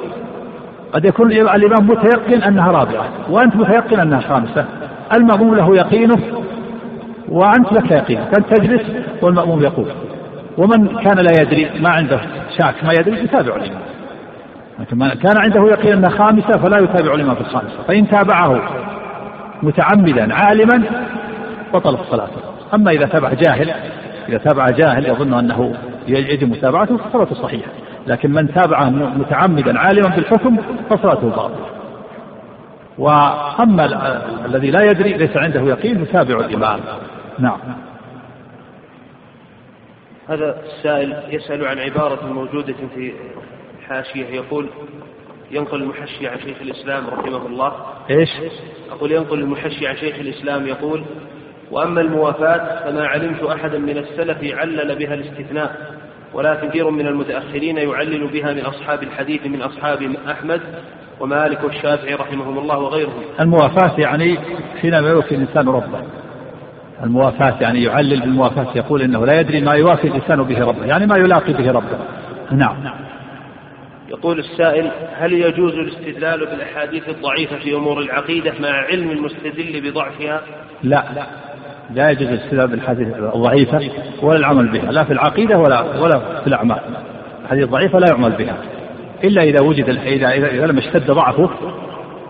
[0.92, 4.64] قد يكون الإمام متيقن أنها رابعة وأنت متيقن أنها خامسة.
[5.12, 6.22] المأموم له يقينه
[7.28, 8.18] وأنت لك يقين.
[8.18, 8.82] أنت تجلس
[9.22, 9.86] والمأموم يقول.
[10.58, 12.20] ومن كان لا يدري ما عنده
[12.58, 13.82] شاك ما يدري يتابع الإمام.
[14.80, 17.82] لكن من كان عنده يقين أنها خامسة فلا يتابع الإمام في الخامسة.
[17.88, 18.60] فإن تابعه
[19.62, 20.82] متعمدا عالما
[21.74, 22.40] بطلت صلاته
[22.74, 23.70] أما إذا تابع جاهل
[24.28, 25.74] إذا تابع جاهل يظن أنه
[26.08, 27.70] يجب متابعته فصلاته صحيحة.
[28.06, 30.56] لكن من تابعه متعمدا عالما بالحكم
[30.90, 31.66] فصلاته باطلة.
[32.98, 33.84] وأما
[34.46, 36.80] الذي لا يدري ليس عنده يقين يتابع الإمام.
[37.38, 37.58] نعم.
[40.28, 43.12] هذا السائل يسأل عن عبارة موجودة في
[43.80, 44.68] الحاشية يقول
[45.50, 47.72] ينقل المحشي عن شيخ الإسلام رحمه الله.
[48.10, 48.28] إيش؟
[48.90, 51.04] أقول ينقل المحشي عن شيخ الإسلام يقول
[51.70, 55.95] وأما الموافاة فما علمت أحدا من السلف علل بها الاستثناء.
[56.34, 60.60] ولا كثير من المتأخرين يعلل بها من أصحاب الحديث من أصحاب أحمد
[61.20, 63.22] ومالك والشافعي رحمهم الله وغيرهم.
[63.40, 64.38] الموافاة يعني
[64.80, 66.02] حينما يوفي الإنسان ربه.
[67.02, 71.16] الموافاة يعني يعلل بالموافاة يقول إنه لا يدري ما يوافي الإنسان به ربه يعني ما
[71.16, 71.98] يلاقي به ربه.
[72.52, 72.76] نعم.
[74.08, 80.42] يقول السائل هل يجوز الاستدلال بالأحاديث الضعيفة في أمور العقيدة مع علم المستدل بضعفها؟
[80.82, 81.26] لا لا.
[81.94, 83.90] يجوز الاستدلال بالحديث الضعيفة
[84.22, 86.80] ولا العمل بها لا في العقيدة ولا ولا في الأعمال.
[87.44, 88.56] الحديث الضعيفة لا يعمل بها.
[89.24, 91.50] إلا إذا وجد إذا إذا لم اشتد ضعفه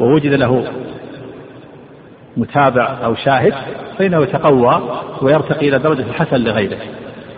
[0.01, 0.65] ووجد له
[2.37, 3.55] متابع أو شاهد
[3.99, 4.83] فإنه يتقوى
[5.23, 6.79] ويرتقي إلى درجة الحسن لغيره.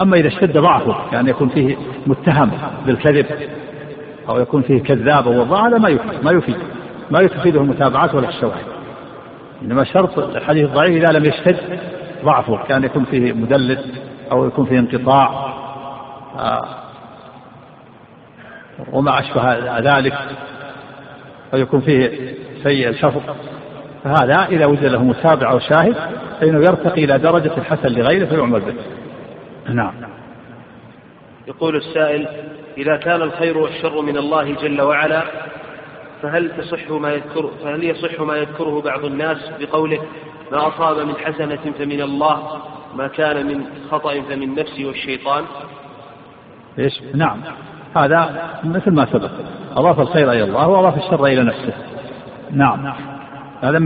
[0.03, 1.77] أما إذا اشتد ضعفه يعني يكون فيه
[2.07, 2.51] متهم
[2.87, 3.27] بالكذب
[4.29, 6.57] أو يكون فيه كذاب أو وضاع هذا ما يفيد ما يفيد.
[7.11, 8.65] ما تفيده المتابعات ولا الشواهد.
[9.63, 11.57] إنما شرط الحديث الضعيف إذا لم يشتد
[12.25, 12.65] ضعفه.
[12.69, 13.79] كان يكون فيه مدلس
[14.33, 15.55] أو يكون فيه انقطاع.
[18.93, 20.15] وما أشبه ذلك.
[21.55, 23.37] أو يكون فيه سيء الشفق
[24.05, 25.97] فهذا إذا وجد له متابع أو شاهد
[26.41, 28.75] فإنه يرتقي إلى درجة الحسن لغيره فيعمل به.
[29.75, 29.93] نعم.
[31.49, 32.29] يقول السائل
[32.79, 35.23] إذا كان الخير والشر من الله جل وعلا
[36.23, 39.99] فهل تصح ما يذكر فهل يصح ما يذكره بعض الناس بقوله
[40.53, 42.43] ما أصاب من حسنة فمن الله
[42.97, 45.45] ما كان من خطأ فمن نفسي والشيطان.
[46.79, 47.41] إيش؟ نعم.
[47.97, 49.31] هذا مثل ما سبق.
[49.77, 51.73] أضاف الخير إلى الله وأضاف الشر إلى نفسه.
[52.51, 52.93] نعم.
[53.63, 53.79] هذا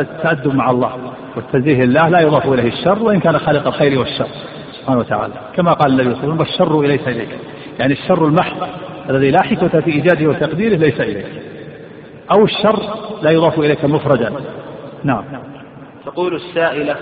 [0.00, 0.92] التأدب مع الله
[1.36, 4.28] والتنزيه لله لا يضاف إليه الشر وإن كان خالق الخير والشر.
[4.80, 5.34] سبحانه وتعالى.
[5.56, 7.38] كما قال النبي صلى الله عليه وسلم والشر ليس إليك.
[7.78, 8.68] يعني الشر المحض
[9.10, 11.42] الذي لا حكمة في إيجاده وتقديره ليس إليك.
[12.32, 12.82] أو الشر
[13.22, 14.32] لا يضاف إليك مفردا.
[15.04, 15.24] نعم.
[16.08, 16.96] تقول السائلة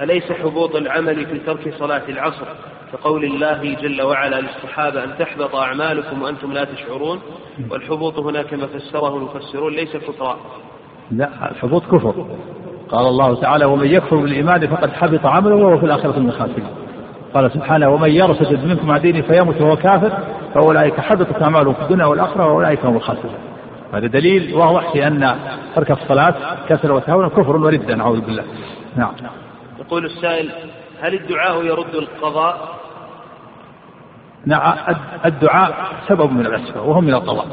[0.00, 2.46] أليس حبوط العمل في ترك صلاة العصر
[2.92, 7.20] كقول الله جل وعلا للصحابة أن تحبط أعمالكم وأنتم لا تشعرون؟
[7.70, 10.36] والحبوط هنا كما فسره المفسرون ليس كفرا.
[11.10, 12.26] لا الحبوط كفر.
[12.88, 16.68] قال الله تعالى ومن يكفر بالإيمان فقد حبط عمله وهو في الآخرة من الخاسرين.
[17.34, 20.12] قال سبحانه ومن يرتد منكم عن دينه فيمت وهو كافر
[20.54, 23.45] فأولئك حبطت أعمالهم في الدنيا والآخرة وأولئك هم الخاسرون.
[23.92, 25.36] هذا دليل واضح في أن
[25.74, 26.34] ترك الصلاة
[26.68, 28.44] كسر وتهاون كفر وردا نعوذ بالله.
[28.96, 29.12] نعم.
[29.78, 30.50] يقول السائل
[31.00, 32.76] هل الدعاء يرد القضاء؟
[34.46, 34.74] نعم
[35.24, 35.74] الدعاء
[36.08, 37.46] سبب من الأسباب وهو من القضاء.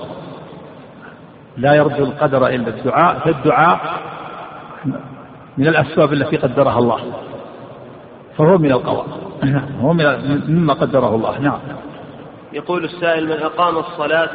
[1.58, 3.80] لا يرد القدر إلا الدعاء فالدعاء
[5.58, 7.00] من الأسباب التي قدرها الله.
[8.38, 9.06] فهو من القضاء.
[9.82, 9.94] هو
[10.48, 11.40] مما قدره الله.
[11.40, 11.60] نعم.
[12.54, 14.30] يقول السائل من أقام الصلاة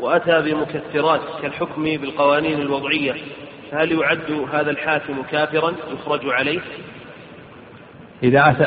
[0.00, 3.14] وأتى بمكثرات كالحكم بالقوانين الوضعية
[3.70, 6.60] فهل يعد هذا الحاكم كافرا يخرج عليه؟
[8.22, 8.66] إذا أتى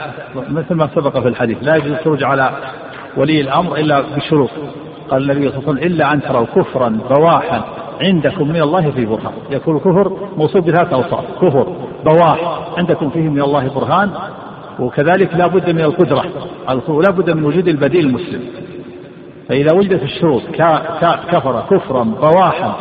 [0.50, 2.52] مثل ما سبق في الحديث لا يجوز الخروج على
[3.18, 4.50] ولي الأمر إلا بشروط.
[5.10, 7.64] قال النبي صلى الله عليه وسلم إلا أن تروا كفرا بواحا
[8.02, 9.34] عندكم من الله في برهان.
[9.52, 14.12] يكون الكفر موصوف بثلاث أوصاف كفر بواح عندكم فيه من الله برهان
[14.80, 16.26] وكذلك لا بد من القدرة.
[16.88, 18.44] لا بد من وجود البديل المسلم.
[19.50, 20.42] فإذا وجدت الشروط
[21.32, 22.76] كفر كفرا بواحا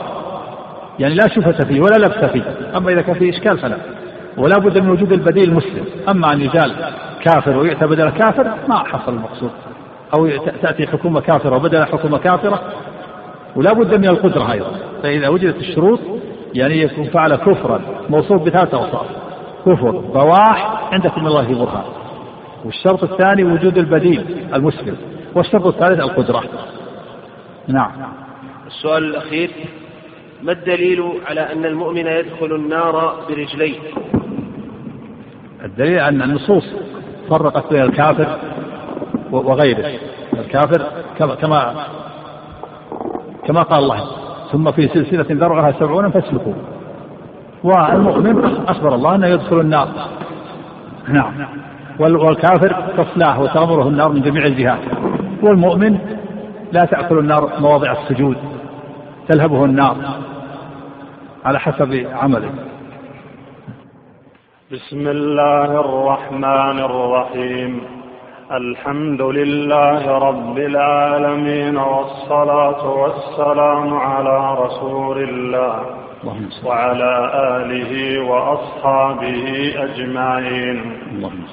[0.98, 2.42] يعني لا شبهة فيه ولا لبس فيه
[2.76, 3.76] أما إذا كان فيه إشكال فلا.
[4.36, 5.84] ولا بد من وجود البديل المسلم.
[6.08, 6.74] أما أن يجال
[7.24, 9.50] كافر ويؤتى بدل كافر ما حصل المقصود.
[10.18, 10.28] أو
[10.62, 12.60] تأتي حكومة كافرة وبدل حكومة كافرة.
[13.56, 14.70] ولا بد من القدرة أيضا.
[15.02, 16.00] فإذا وجدت الشروط
[16.54, 17.80] يعني يكون فعل كفرا
[18.10, 19.06] موصوف بثلاثة أوصاف.
[19.66, 21.84] كفر بواح عندكم الله برهان.
[22.64, 24.24] والشرط الثاني وجود البديل
[24.54, 24.96] المسلم.
[25.34, 26.42] والشرط الثالث القدرة.
[27.68, 27.90] نعم.
[28.66, 29.50] السؤال الأخير
[30.42, 33.78] ما الدليل على أن المؤمن يدخل النار برجليه؟
[35.64, 36.64] الدليل أن النصوص
[37.30, 38.38] فرقت بين الكافر
[39.30, 39.98] وغيره.
[40.38, 40.82] الكافر
[41.18, 41.74] كما
[43.46, 44.06] كما قال الله
[44.52, 46.54] ثم في سلسلة ذرعها سبعون فاسلكوا.
[47.64, 49.88] والمؤمن أخبر الله أنه يدخل النار.
[51.08, 51.32] نعم.
[51.98, 54.78] والكافر تصلاه وتأمره النار من جميع الجهات.
[55.42, 55.98] والمؤمن
[56.72, 58.36] لا تأكل النار مواضع السجود
[59.28, 59.96] تلهبه النار
[61.44, 62.50] على حسب عمله.
[64.72, 67.80] بسم الله الرحمن الرحيم.
[68.52, 76.01] الحمد لله رب العالمين والصلاة والسلام على رسول الله.
[76.64, 80.78] وعلى آله وأصحابه أجمعين.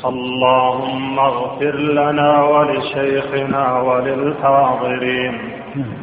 [0.05, 5.33] اللهم اغفر لنا ولشيخنا وللحاضرين.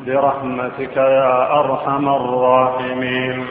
[0.06, 3.44] برحمتك يا أرحم الراحمين.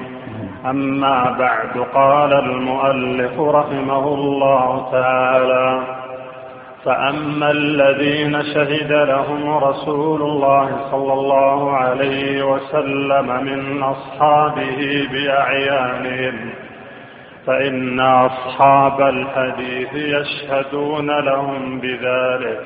[0.66, 5.95] أما بعد قال المؤلف رحمه الله تعالى
[6.86, 16.49] فأما الذين شهد لهم رسول الله صلى الله عليه وسلم من أصحابه بأعيانهم
[17.45, 22.64] فإن أصحاب الحديث يشهدون لهم بذلك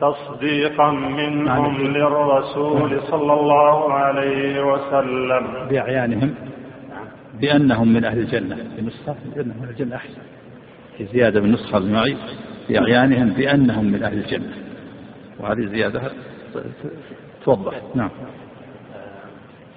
[0.00, 5.46] تصديقا منهم يعني للرسول صلى الله عليه وسلم.
[5.70, 6.34] بأعيانهم
[7.40, 10.22] بأنهم من أهل الجنة في نسخة بأنهم من أهل الجنة أحسن.
[10.98, 11.78] في زيادة بالنسخة
[12.70, 14.54] المعي بأعيانهم بأنهم من أهل الجنة.
[15.40, 16.10] وهذه زيادة
[17.44, 17.82] توضح.
[17.94, 18.10] نعم.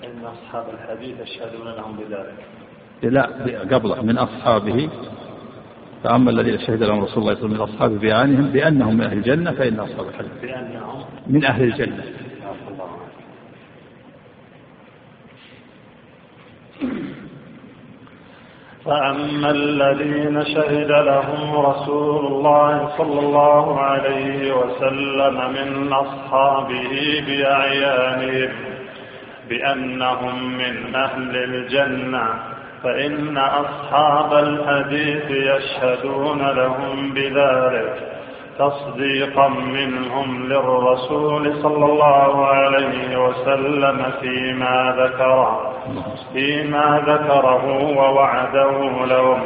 [0.04, 2.46] إن أصحاب الحديث يشهدون لهم بذلك.
[3.04, 3.30] لا
[3.76, 4.90] قبله من أصحابه.
[6.04, 9.02] فأما الذين شهد لهم رسول الله صلى الله عليه وسلم من أصحابه بأعيانهم بأنهم من
[9.02, 12.04] أهل الجنة فإن أصحاب الحديث بأنهم من أهل الجنة.
[18.86, 28.50] فأما الذين شهد لهم رسول الله صلى الله عليه وسلم من أصحابه بأعيانهم
[29.50, 38.15] بأنهم من أهل الجنة فإن أصحاب الحديث يشهدون لهم بذلك.
[38.60, 45.60] تصديقا منهم للرسول صلى الله عليه وسلم فيما ذكر
[46.34, 47.66] فيما ذكره
[47.98, 48.72] ووعده
[49.06, 49.42] لهم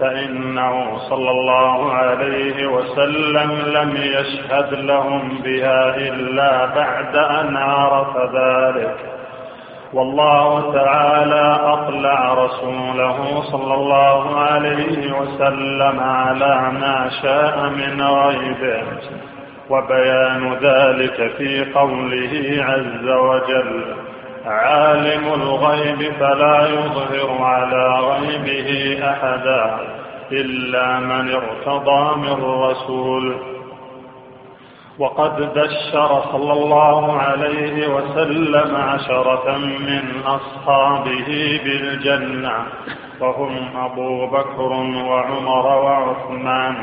[0.00, 9.09] فإنه صلى الله عليه وسلم لم يشهد لهم بها إلا بعد أن عرف ذلك.
[9.94, 18.82] والله تعالى أطلع رسوله صلى الله عليه وسلم على ما شاء من غيبه
[19.70, 23.94] وبيان ذلك في قوله عز وجل
[24.46, 29.78] عالم الغيب فلا يظهر على غيبه أحدا
[30.32, 33.34] إلا من ارتضى من رسول.
[35.00, 42.52] وقد بشر صلى الله عليه وسلم عشرة من أصحابه بالجنة
[43.20, 44.72] وهم أبو بكر
[45.08, 46.74] وعمر وعثمان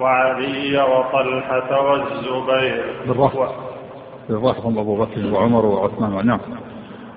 [0.00, 2.84] وعلي وطلحة والزبير.
[4.28, 6.26] بالرفع هم أبو بكر وعمر وعثمان.
[6.26, 6.40] نعم.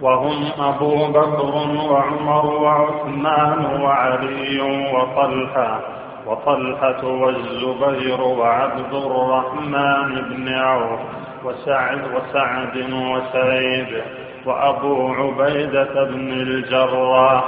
[0.02, 1.56] وهم أبو بكر
[1.92, 4.62] وعمر وعثمان وعلي
[4.94, 11.00] وطلحة وطلحة والزبير وعبد الرحمن بن عوف
[11.44, 14.02] وسعد وسعد وسعيد
[14.46, 17.44] وأبو عبيدة بن الجراح.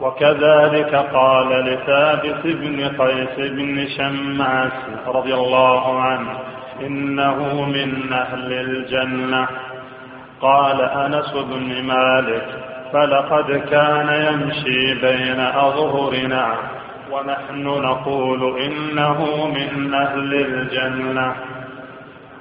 [0.00, 4.72] وكذلك قال لثابت بن قيس بن شماس
[5.06, 6.38] رضي الله عنه
[6.80, 9.46] إنه من أهل الجنة.
[10.40, 12.46] قال أنس بن مالك
[12.92, 16.54] فلقد كان يمشي بين أظهرنا
[17.12, 21.34] ونحن نقول إنه من أهل الجنة.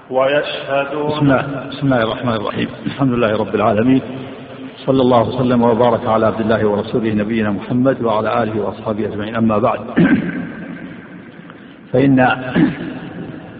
[0.09, 2.67] ويشهدون بسم الله, بسم الله الرحمن الرحيم.
[2.85, 4.01] الحمد لله رب العالمين.
[4.85, 9.35] صلى الله وسلم وبارك على عبد الله ورسوله نبينا محمد وعلى آله وأصحابه أجمعين.
[9.35, 9.79] أما بعد
[11.93, 12.19] فإن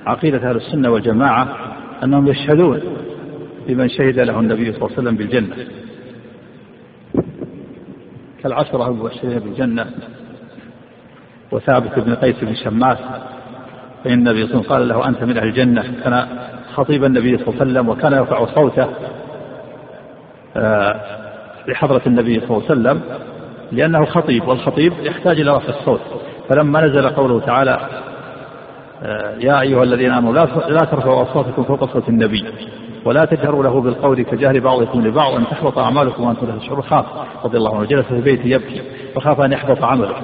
[0.06, 1.48] عقيدة أهل السنة والجماعة
[2.04, 2.82] أنهم يشهدون
[3.68, 5.56] لمن شهد له النبي صلى الله عليه وسلم بالجنة.
[8.44, 9.86] كالعشرة المبشرين بالجنة.
[11.56, 12.98] وثابت بن قيس بن شماس
[14.04, 15.84] فإن النبي صلى الله عليه وسلم قال له أنت من أهل الجنة.
[16.04, 16.28] كان
[16.74, 18.88] خطيب النبي صلى الله عليه وسلم وكان يرفع صوته
[20.58, 20.96] آه،
[21.68, 23.02] لحضرة النبي صلى الله عليه وسلم
[23.72, 26.02] لأنه خطيب والخطيب يحتاج إلى رفع الصوت.
[26.50, 27.80] فلما نزل قوله تعالى
[29.04, 30.34] آه، يا أيها الذين آمنوا
[30.70, 32.46] لا ترفعوا أصواتكم فوق صوت النبي
[33.06, 36.84] ولا تجهروا له بالقول كجهر بعضكم لبعض أن تحبط أعمالكم وأنتم لا تشعرون.
[36.84, 37.06] خاف
[37.44, 38.82] رضي الله عنه جلس في بيته يبكي
[39.16, 40.16] فخاف أن يحبط عمله.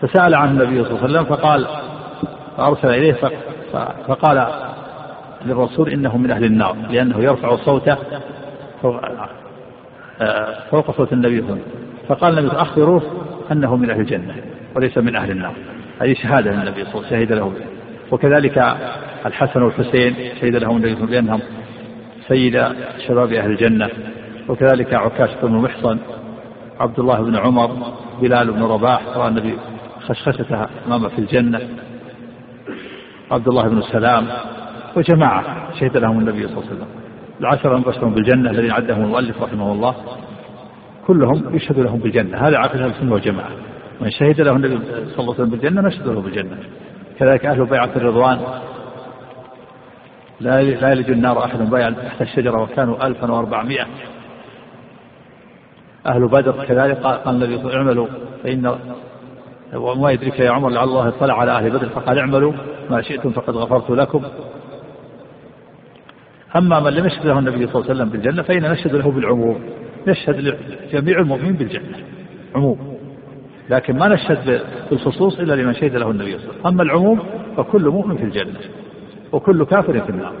[0.00, 1.66] فسأل عنه النبي صلى الله عليه وسلم فقال
[2.56, 3.16] فأرسل إليه
[4.08, 4.46] فقال
[5.44, 7.96] للرسول إنه من أهل النار لأنه يرفع صوته
[8.82, 9.00] فوق
[10.20, 11.62] آه، صوت النبي صلى الله عليه وسلم.
[12.08, 13.02] فقال النبي أخبروه
[13.52, 14.34] أنه من أهل الجنة
[14.76, 15.54] وليس من أهل النار.
[16.00, 17.52] هذه شهادة للنبي صلى الله عليه وسلم شهد له
[18.10, 18.76] وكذلك
[19.26, 21.40] الحسن والحسين شهد لهم النبي صلى الله عليه وسلم بأنهم
[22.28, 22.64] سيد
[23.06, 23.88] شباب أهل الجنة.
[24.48, 25.98] وكذلك عكاشة بن محصن
[26.80, 27.70] عبد الله بن عمر
[28.20, 29.54] بلال بن رباح رأى النبي
[30.10, 31.60] خشخشة أمامة في الجنة
[33.30, 34.26] عبد الله بن السلام
[34.96, 36.88] وجماعة شهد لهم النبي صلى الله عليه وسلم.
[37.40, 39.94] العشرة المبشرون بالجنة الذين عدهم المؤلف رحمه الله
[41.06, 42.38] كلهم يشهد لهم بالجنة.
[42.38, 43.50] هذا عقيدة السنة والجماعة.
[44.00, 46.58] من شهد له النبي صلى الله عليه وسلم بالجنة نشهد له بالجنة.
[47.18, 48.40] كذلك أهل بيعة الرضوان.
[50.40, 53.86] لا لا يلج النار أحد بايع تحت الشجرة وكانوا 1400
[56.06, 58.06] أهل بدر كذلك قال النبي اعملوا
[58.42, 58.78] فإن
[59.74, 62.52] وما يدرك يا عمر لعل الله اطلع على أهل بدر فقال اعملوا
[62.90, 64.22] ما شئتم فقد غفرت لكم.
[66.56, 69.60] أما من لم يشهد له النبي صلى الله عليه وسلم بالجنة فإن نشهد له بالعموم.
[70.06, 70.36] نشهد
[70.92, 71.96] لجميع المؤمنين بالجنة
[72.54, 72.96] عموم.
[73.70, 76.66] لكن ما نشهد بالخصوص إلا لمن شهد له النبي صلى الله عليه وسلم.
[76.66, 77.20] أما العموم
[77.56, 78.60] فكل مؤمن في الجنة
[79.32, 80.32] وكل كافر في النار.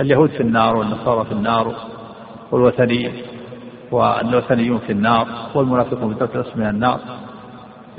[0.00, 1.74] اليهود في النار والنصارى في النار
[2.52, 3.10] والوثني
[3.90, 7.00] والوثنيون في النار والمنافقون في الدرك من النار.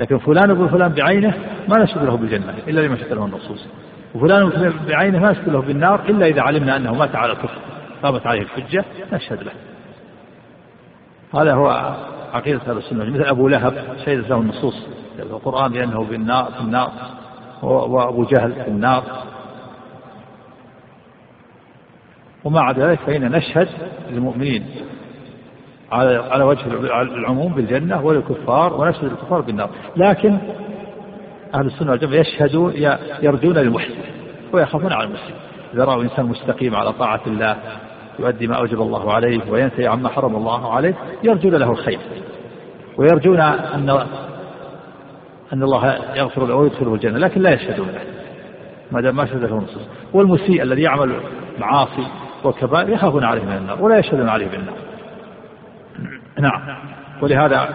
[0.00, 1.34] لكن فلان ابن فلان بعينه
[1.68, 3.66] ما نشهد له بالجنة إلا لما شهد له النصوص.
[4.14, 7.58] وفلان بعينه ما نشهد له بالنار إلا إذا علمنا أنه مات على الكفر
[8.02, 9.52] قامت عليه الحجة نشهد له.
[11.34, 11.96] هذا هو
[12.32, 13.04] عقيدة أهل السنة.
[13.04, 13.74] مثل أبو لهب
[14.04, 14.86] شهدت له النصوص
[15.16, 16.92] في القرآن بأنه بالنار في النار.
[17.62, 19.02] وأبو جهل في النار.
[22.44, 23.68] وما عدا ذلك فإن نشهد
[24.10, 24.66] للمؤمنين.
[25.92, 26.60] على على وجه
[27.02, 29.70] العموم بالجنة وللكفار ونشهد للكفار بالنار.
[29.96, 30.38] لكن
[31.54, 32.72] أهل السنة والجماعة يشهدون
[33.22, 33.94] يرجون للمحسن
[34.52, 35.34] ويخافون على المسلم
[35.74, 37.56] إذا رأوا إنسان مستقيم على طاعة الله
[38.18, 41.98] يؤدي ما أوجب الله عليه وينتهي عما حرم الله عليه يرجون له الخير.
[42.98, 44.06] ويرجون أن
[45.52, 48.00] أن الله يغفر له ويدخله الجنة لكن لا يشهدون له.
[48.92, 49.62] ما دام ما شهد له
[50.12, 51.12] والمسيء الذي يعمل
[51.58, 52.06] معاصي
[52.44, 54.85] وكبائر يخافون عليه من النار ولا يشهدون عليه بالنار
[56.40, 56.78] نعم.
[57.22, 57.68] ولهذا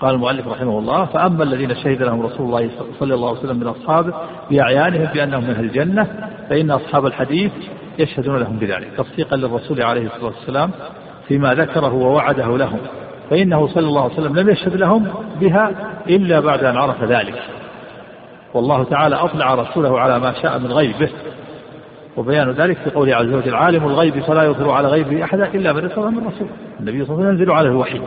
[0.00, 2.70] قال المؤلف رحمه الله فأما الذين شهد لهم رسول الله
[3.00, 4.14] صلى الله عليه وسلم من أصحابه
[4.50, 6.06] بأعيانهم بأنهم من أهل الجنة
[6.48, 7.52] فإن أصحاب الحديث
[7.98, 10.70] يشهدون لهم بذلك تصديقا للرسول عليه الصلاة والسلام
[11.28, 12.78] فيما ذكره ووعده لهم
[13.30, 15.08] فإنه صلى الله عليه وسلم لم يشهد لهم
[15.40, 15.70] بها
[16.08, 17.42] إلا بعد أن عرف ذلك.
[18.54, 21.08] والله تعالى أطلع رسوله على ما شاء من غيبه.
[22.16, 25.84] وبيان ذلك في قوله عز وجل عالم الغيب فلا يظهر على غيبه أحدا إلا من
[25.84, 26.48] ارتضى من رسول.
[26.80, 28.00] النبي صلى الله عليه وسلم ينزل عليه الوحي.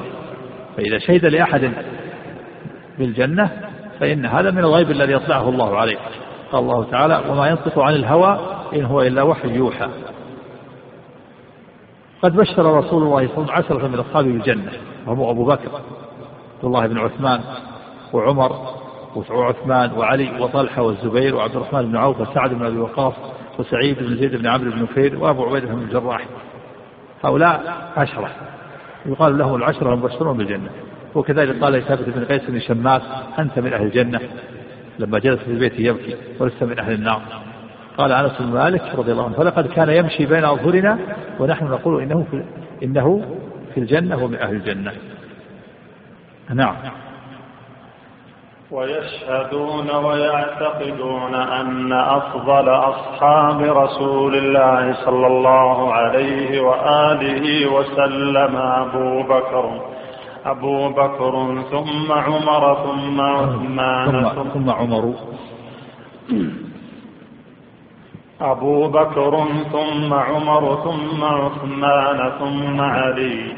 [0.78, 1.72] فإذا شهد لأحد
[3.00, 3.52] بالجنة
[4.00, 5.98] فإن هذا من الغيب الذي يطلعه الله عليه.
[6.52, 8.40] قال الله تعالى وما ينطق عن الهوى
[8.76, 9.88] إن هو إلا وحي يوحى.
[12.24, 14.72] قد بشر رسول الله صلى الله عليه وسلم عشرة من أصحابه بالجنة
[15.08, 15.70] وهم أبو بكر
[16.56, 17.42] عبد الله بن عثمان
[18.14, 18.52] وعمر
[19.30, 23.14] وعثمان وعلي وطلحة والزبير وعبد الرحمن بن عوف وسعد بن أبي وقاص
[23.60, 26.26] وسعيد بن زيد بن عمرو بن نفير وأبو عبيدة بن الجراح.
[27.24, 28.30] هؤلاء عشرة.
[29.06, 30.70] يقال لهم العشرة المبشرون بالجنة.
[31.16, 33.02] وكذلك قال ثابت بن قيس بن شماس
[33.40, 34.20] أنت من أهل الجنة.
[35.00, 37.22] لما جلس في البيت يبكي ولست من أهل النار.
[37.98, 41.00] قال أنس بن مالك رضي الله عنه فلقد كان يمشي بين أظهرنا
[41.40, 42.44] ونحن نقول إنه في
[42.84, 43.38] إنه
[43.74, 44.92] في الجنة ومن أهل الجنة.
[46.54, 46.76] نعم.
[48.74, 59.82] ويشهدون ويعتقدون أن أفضل أصحاب رسول الله صلى الله عليه وآله وسلم أبو بكر.
[60.46, 64.30] أبو بكر ثم عمر ثم عثمان.
[64.36, 65.14] ثم, ثم عمر.
[68.42, 73.54] أبو بكر ثم عمر ثم عثمان ثم علي.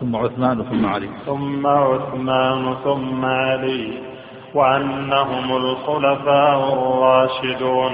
[0.00, 1.08] ثم عثمان ثم علي.
[1.26, 4.09] ثم عثمان ثم علي.
[4.54, 7.92] وأنهم الخلفاء الراشدون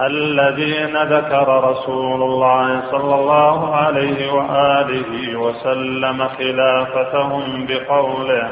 [0.00, 8.50] الذين ذكر رسول الله صلى الله عليه وآله وسلم خلافتهم بقوله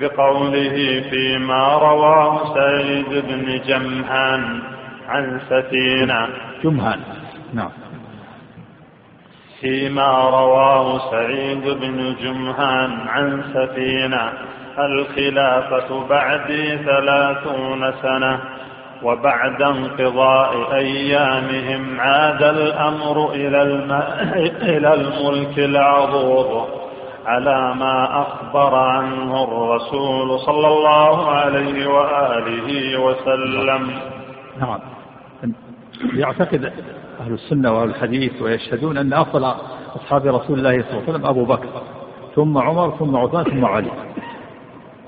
[0.00, 4.62] بقوله فيما رواه سعيد بن جمهان
[5.08, 6.28] عن سفينة.
[6.64, 7.00] جمهان
[7.54, 7.70] نعم.
[9.60, 14.32] فيما رواه سعيد بن جمهان عن سفينة.
[14.78, 18.40] الخلافة بعدي ثلاثون سنة
[19.02, 23.62] وبعد انقضاء أيامهم عاد الأمر إلى.
[24.62, 26.68] إلى الملك العضوض
[27.26, 33.90] على ما أخبر عنه الرسول صلى الله عليه وآله وسلم
[34.60, 34.78] نعم
[36.14, 36.72] يعتقد
[37.20, 39.44] أهل السنة وأهل الحديث ويشهدون أن أفضل
[39.96, 41.68] أصحاب رسول الله صلى الله عليه وسلم أبو بكر
[42.34, 43.90] ثم عمر ثم عثمان ثم علي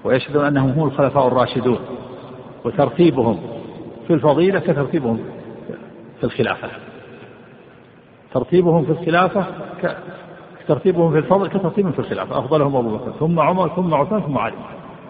[0.07, 1.79] ويشهدون أنهم هم الخلفاء الراشدون
[2.65, 3.39] وترتيبهم
[4.07, 5.21] في الفضيلة كترتيبهم
[6.19, 6.69] في الخلافة.
[8.35, 9.47] ترتيبهم في الخلافة
[10.65, 12.39] كترتيبهم في الفضل كترتيبهم في الخلافة.
[12.39, 14.55] أفضلهم أبو بكر ثم عمر ثم عثمان ثم علي.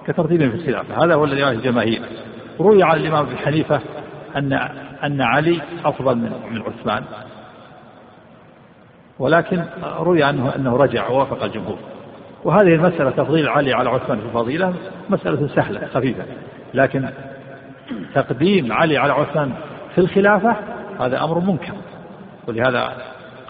[0.06, 1.04] كترتيبهم في الخلافة.
[1.04, 2.02] هذا هو الذي عليه الجماهير.
[2.60, 3.80] روي عن الإمام أبي حنيفة
[4.36, 4.52] أن
[5.04, 7.04] أن علي أفضل من من عثمان.
[9.18, 9.64] ولكن
[9.98, 11.78] روي عنه أنه رجع ووافق الجمهور.
[12.46, 14.74] وهذه المسألة تفضيل علي على عثمان في الفضيلة
[15.10, 16.24] مسألة سهلة خفيفة.
[16.74, 17.08] لكن
[18.14, 19.52] تقديم علي على عثمان
[19.94, 20.56] في الخلافة
[21.00, 21.72] هذا أمر منكر.
[22.48, 22.92] ولهذا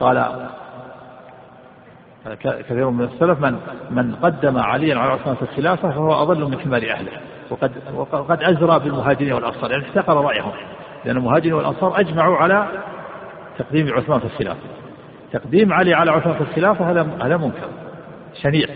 [0.01, 0.48] قال
[2.40, 3.59] كثير من السلف من
[3.90, 7.12] من قدم عليا على عثمان في الخلافة فهو أضل من حمار أهله.
[7.51, 7.73] وقد
[8.12, 10.52] وقد أزرى بالمهاجرين والأنصار يعني احتقر رأيهم.
[11.05, 12.66] لأن المهاجرين والأنصار أجمعوا على
[13.59, 14.60] تقديم عثمان في الخلافة.
[15.32, 17.86] تقديم علي على عثمان في الخلافة هذا هذا منكر.
[18.43, 18.69] شنيع.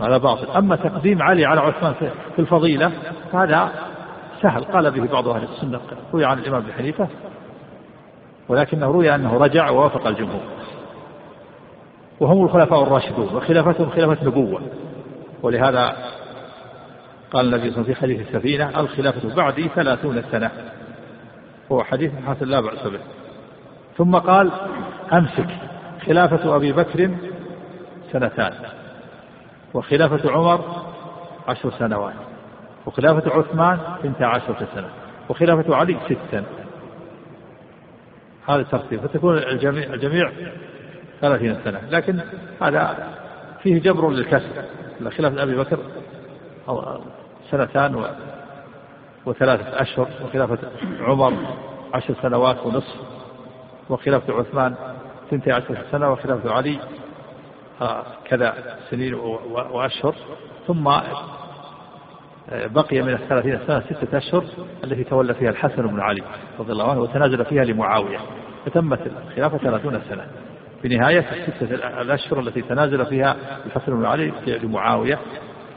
[0.00, 0.50] هذا باطل.
[0.50, 1.94] أما تقديم علي على عثمان
[2.34, 2.92] في الفضيلة
[3.32, 3.72] هذا
[4.42, 4.64] سهل.
[4.64, 5.80] قال به بعض أهل السنة
[6.12, 7.08] روي عن الإمام ابن حنيفة
[8.48, 10.42] ولكنه روي أنه رجع ووافق الجمهور.
[12.20, 14.60] وهم الخلفاء الراشدون وخلافتهم خلافة نبوة.
[15.42, 15.96] ولهذا
[17.32, 20.50] قال النبي صلى الله عليه وسلم في حديث السفينة الخلافة بعدي ثلاثون سنة.
[21.72, 23.00] هو حديث حسن لا بأس به.
[23.98, 24.50] ثم قال
[25.12, 25.48] أمسك
[26.06, 27.10] خلافة أبي بكر
[28.16, 28.52] سنتان.
[29.74, 30.60] وخلافة عمر
[31.48, 32.14] عشر سنوات.
[32.86, 34.88] وخلافة عثمان ثنتا عشرة سنة.
[35.28, 36.44] وخلافة علي ستا.
[38.48, 39.00] هذا الترتيب.
[39.00, 40.32] فتكون الجميع, الجميع
[41.20, 41.80] ثلاثين سنة.
[41.90, 42.20] لكن
[42.62, 43.08] هذا
[43.62, 44.64] فيه جبر للكسر.
[45.10, 45.78] خلافة أبي بكر
[47.50, 48.04] سنتان
[49.26, 50.08] وثلاثة أشهر.
[50.24, 50.58] وخلافة
[51.00, 51.32] عمر
[51.94, 52.96] عشر سنوات ونصف.
[53.90, 54.74] وخلافة عثمان
[55.30, 56.12] ثنتي عشرة سنة.
[56.12, 56.78] وخلافة علي
[58.24, 58.54] كذا
[58.90, 59.14] سنين
[59.70, 60.14] وأشهر
[60.66, 60.84] ثم
[62.52, 64.44] بقي من الثلاثين سنة ستة أشهر
[64.84, 66.22] التي تولى فيها الحسن بن علي
[66.58, 68.18] رضي الله عنه وتنازل فيها لمعاوية.
[68.66, 70.26] فتمت الخلافة ثلاثون سنة.
[70.82, 73.36] في نهاية الستة الأشهر التي تنازل فيها
[73.66, 75.18] الحسن بن علي لمعاوية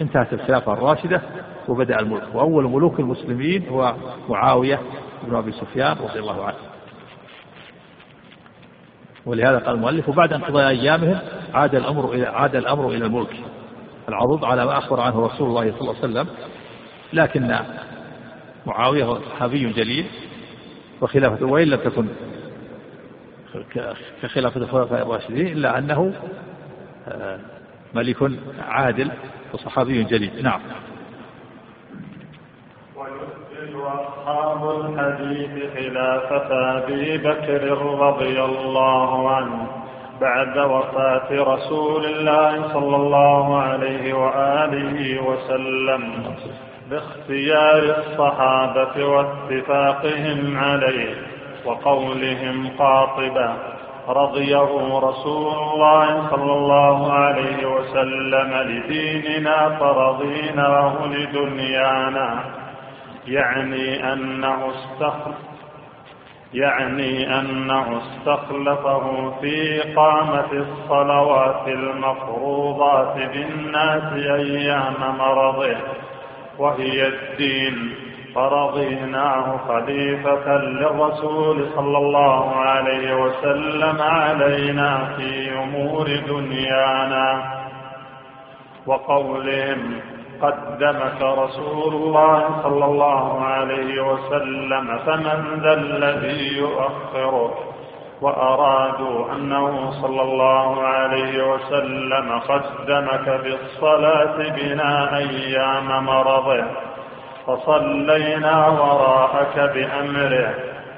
[0.01, 1.21] انتهت الخلافة الراشدة
[1.67, 2.35] وبدأ الملك.
[2.35, 3.95] وأول ملوك المسلمين هو
[4.29, 4.79] معاوية
[5.27, 6.57] بن أبي سفيان رضي الله عنه.
[9.25, 11.19] ولهذا قال المؤلف وبعد انقضاء أيامهم
[11.53, 13.35] عاد الأمر إلى عاد الأمر إلى الملك.
[14.09, 16.27] العروض على ما أخبر عنه رسول الله صلى الله عليه وسلم.
[17.13, 17.55] لكن
[18.65, 20.05] معاوية هو صحابي جليل
[21.01, 22.07] وخلافته وإن لم تكن
[24.21, 26.13] كخلافة الخلفاء الراشدين إلا أنه
[27.07, 27.39] آه،
[27.93, 29.11] ملك عادل
[29.53, 30.43] وصحابي جليل.
[30.43, 30.61] نعم.
[33.79, 37.63] أصحاب الحديث خلافة أبي بكر
[37.99, 39.67] رضي الله عنه.
[40.21, 46.23] بعد وفاة رسول الله صلى الله عليه وآله وسلم
[46.89, 51.15] باختيار الصحابة واتفاقهم عليه
[51.65, 53.55] وقولهم قاطبا
[54.07, 62.43] رضيه رسول الله صلى الله عليه وسلم لديننا فرضيناه لدنيانا
[63.27, 65.48] يعني أنه استخلف
[66.53, 75.75] يعني أنه استخلفه في إقامة الصلوات المفروضات بالناس أيام مرضه
[76.57, 77.95] وهي الدين.
[78.35, 87.43] فرضيناه خليفة للرسول صلى الله عليه وسلم علينا في أمور دنيانا.
[88.85, 89.99] وقولهم
[90.41, 97.53] قدمك رسول الله صلى الله عليه وسلم فمن ذا الذي يؤخرك؟
[98.21, 106.63] وأرادوا أنه صلى الله عليه وسلم قدمك بالصلاة بنا أيام مرضه.
[107.47, 110.53] فصلينا وراءك بأمره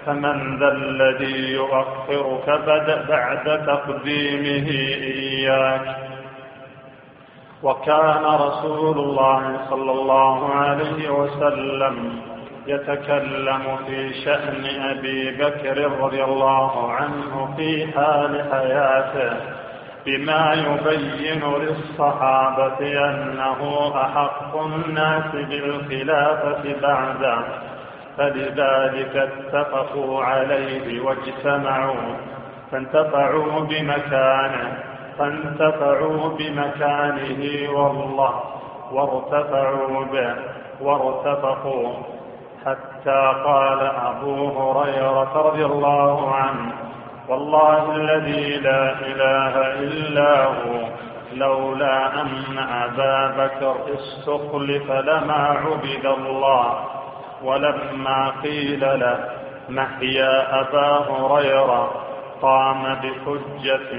[0.06, 2.48] فمن ذا الذي يؤخرك؟
[3.10, 4.70] بعد تقديمه
[5.02, 6.11] إياك.
[7.64, 12.22] وكان رسول الله صلى الله عليه وسلم
[12.68, 19.38] يتكلم في شأن أبي بكر رضي الله عنه في حال حياته
[20.06, 22.80] بما يبين للصحابة
[23.10, 27.38] أنه أحق الناس بالخلافة بعده
[28.18, 32.16] فلذلك اتفقوا عليه واجتمعوا
[32.72, 34.91] فانتفعوا بمكانه.
[35.18, 38.34] فانتفعوا بمكانه والله
[38.92, 40.36] وارتفعوا به
[40.82, 41.94] وارتفقوا.
[42.66, 46.72] حتى قال أبو هريرة رضي الله عنه
[47.30, 50.88] والله الذي لا إله إلا هو
[51.34, 55.34] لولا أن أبا بكر استخلف لما
[55.66, 56.86] عبد الله
[57.44, 59.30] ولما قيل له
[59.70, 61.92] محيا أبا هريرة
[62.42, 63.92] قام بحجة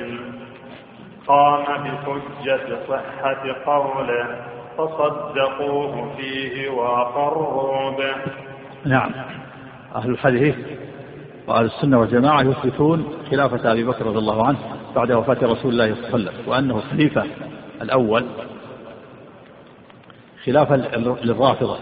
[1.27, 4.47] قام بحجة صحة قوله
[4.79, 8.15] فصدقوه فيه وأقروا به.
[8.85, 9.11] نعم.
[9.95, 10.57] أهل الحديث
[11.49, 14.59] وأهل السنة والجماعة يثبتون خلافة أبي بكر رضي الله عنه
[14.97, 17.25] بعد وفاة رسول الله صلى الله عليه وسلم وأنه الخليفة
[17.83, 18.25] الأول
[20.45, 20.75] خلافا
[21.25, 21.79] للرافضة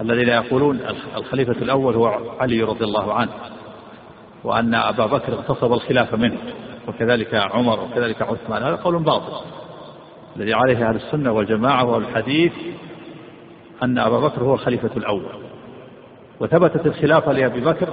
[0.00, 0.80] الذين يقولون
[1.16, 3.30] الخليفة الأول هو علي رضي الله عنه
[4.44, 6.38] وأن أبا بكر اغتصب الخلافة منه.
[6.88, 8.62] وكذلك عمر وكذلك عثمان.
[8.62, 9.44] هذا قول باطل.
[10.36, 12.52] الذي عليه أهل السنة والجماعة والحديث
[13.82, 15.42] أن أبا بكر هو الخليفة الأول.
[16.40, 17.88] وثبتت الخلافة لأبي بكر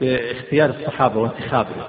[0.00, 1.84] باختيار الصحابة وانتخابهم.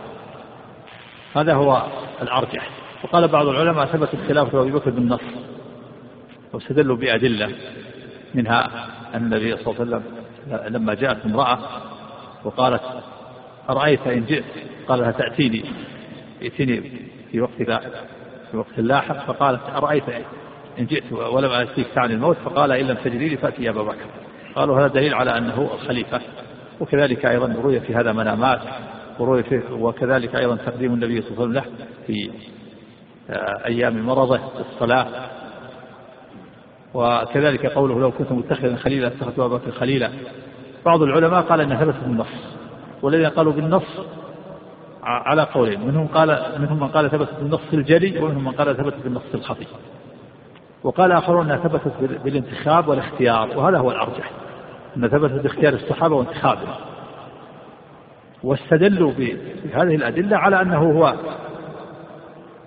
[1.35, 1.84] هذا هو
[2.21, 2.69] الأرجح.
[3.03, 5.21] وقال بعض العلماء ثبتت خلافة أبي بكر بالنص.
[6.53, 7.51] واستدلوا بأدلة
[8.35, 10.03] منها أن النبي صلى الله عليه وسلم
[10.76, 11.59] لما جاءت امرأة
[12.43, 12.81] وقالت
[13.69, 14.43] أرأيت إن جئت؟
[14.87, 15.63] قال لها تأتيني.
[16.41, 16.91] ائتني
[17.31, 17.51] في وقت
[18.51, 19.25] في وقت لاحق.
[19.25, 20.03] فقالت أرأيت
[20.79, 24.05] إن جئت ولم أتيك تعني الموت؟ فقال إن لم تجري لي فأتي أبا بكر.
[24.55, 26.21] قالوا هذا دليل على أنه الخليفة
[26.79, 28.61] وكذلك أيضا روي في هذا منامات.
[29.19, 32.31] وروي وكذلك أيضا تقديم النبي صلى الله عليه وسلم له في
[33.29, 35.07] آه، أيام مرضه الصلاة.
[36.93, 40.09] وكذلك قوله لو كنت متخذا خليلا اتخذت أبا بكر خليلا.
[40.85, 42.59] بعض العلماء قال أنها ثبتت بالنص
[43.01, 43.99] والذين قالوا بالنص
[45.03, 45.88] على قولين.
[45.88, 49.65] منهم قال منهم من قال ثبتت بالنص الجلي ومنهم من قال ثبتت بالنص الخفي.
[50.84, 51.93] وقال آخرون أنها ثبتت
[52.23, 54.31] بالانتخاب والاختيار وهذا هو الأرجح
[54.97, 56.76] أنها ثبتت باختيار الصحابة وانتخابهم.
[58.43, 61.15] واستدلوا بهذه الأدلة على أنه هو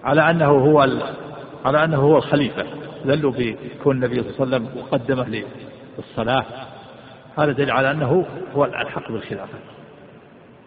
[0.05, 0.81] على أنه هو
[1.65, 2.65] على أنه هو الخليفة.
[3.05, 5.43] دلوا بكون النبي صلى الله عليه وسلم مقدمة
[5.99, 6.45] للصلاة.
[7.39, 9.59] هذا دليل على أنه هو الحق بالخلافة.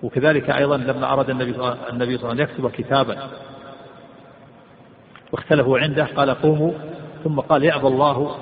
[0.06, 3.30] وكذلك أيضا لما أراد النبي صلى الله عليه وسلم أن يكتب كتابا.
[5.32, 6.72] واختلفوا عنده قال قوموا
[7.24, 8.38] ثم قال يأبى الله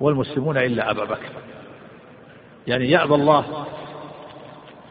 [0.00, 1.30] والمسلمون إلا أبا بكر.
[2.66, 3.44] يعني يأبى الله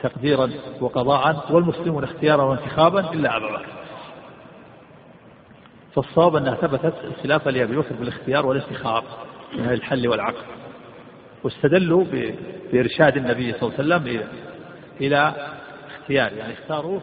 [0.04, 0.50] تقديرا
[0.82, 3.70] وقضاء والمسلمون اختيارا وانتخابا إلا أبا بكر.
[5.96, 9.04] فالصواب أنها ثبتت الخلافة لأبي بكر بالاختيار والاستخار
[9.58, 10.44] من الحل والعقل.
[11.44, 12.06] واستدلوا
[12.74, 14.28] بإرشاد النبي صلى الله عليه وسلم
[15.04, 15.34] إلى
[16.00, 17.02] اختيار يعني اختاروه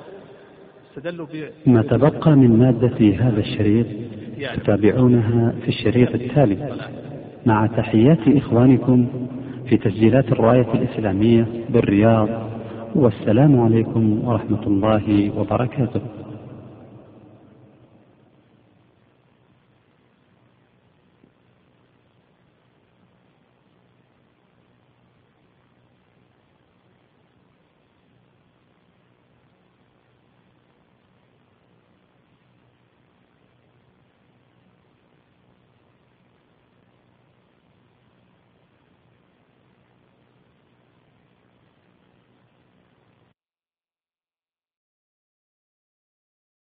[0.90, 3.86] استدلوا ب ما تبقى من مادة هذا الشريط
[4.56, 6.76] تتابعونها في الشريط التالي.
[7.46, 9.06] مع تحيات إخوانكم
[9.68, 12.28] في تسجيلات الراية الإسلامية بالرياض
[12.94, 16.00] والسلام عليكم ورحمة الله وبركاته.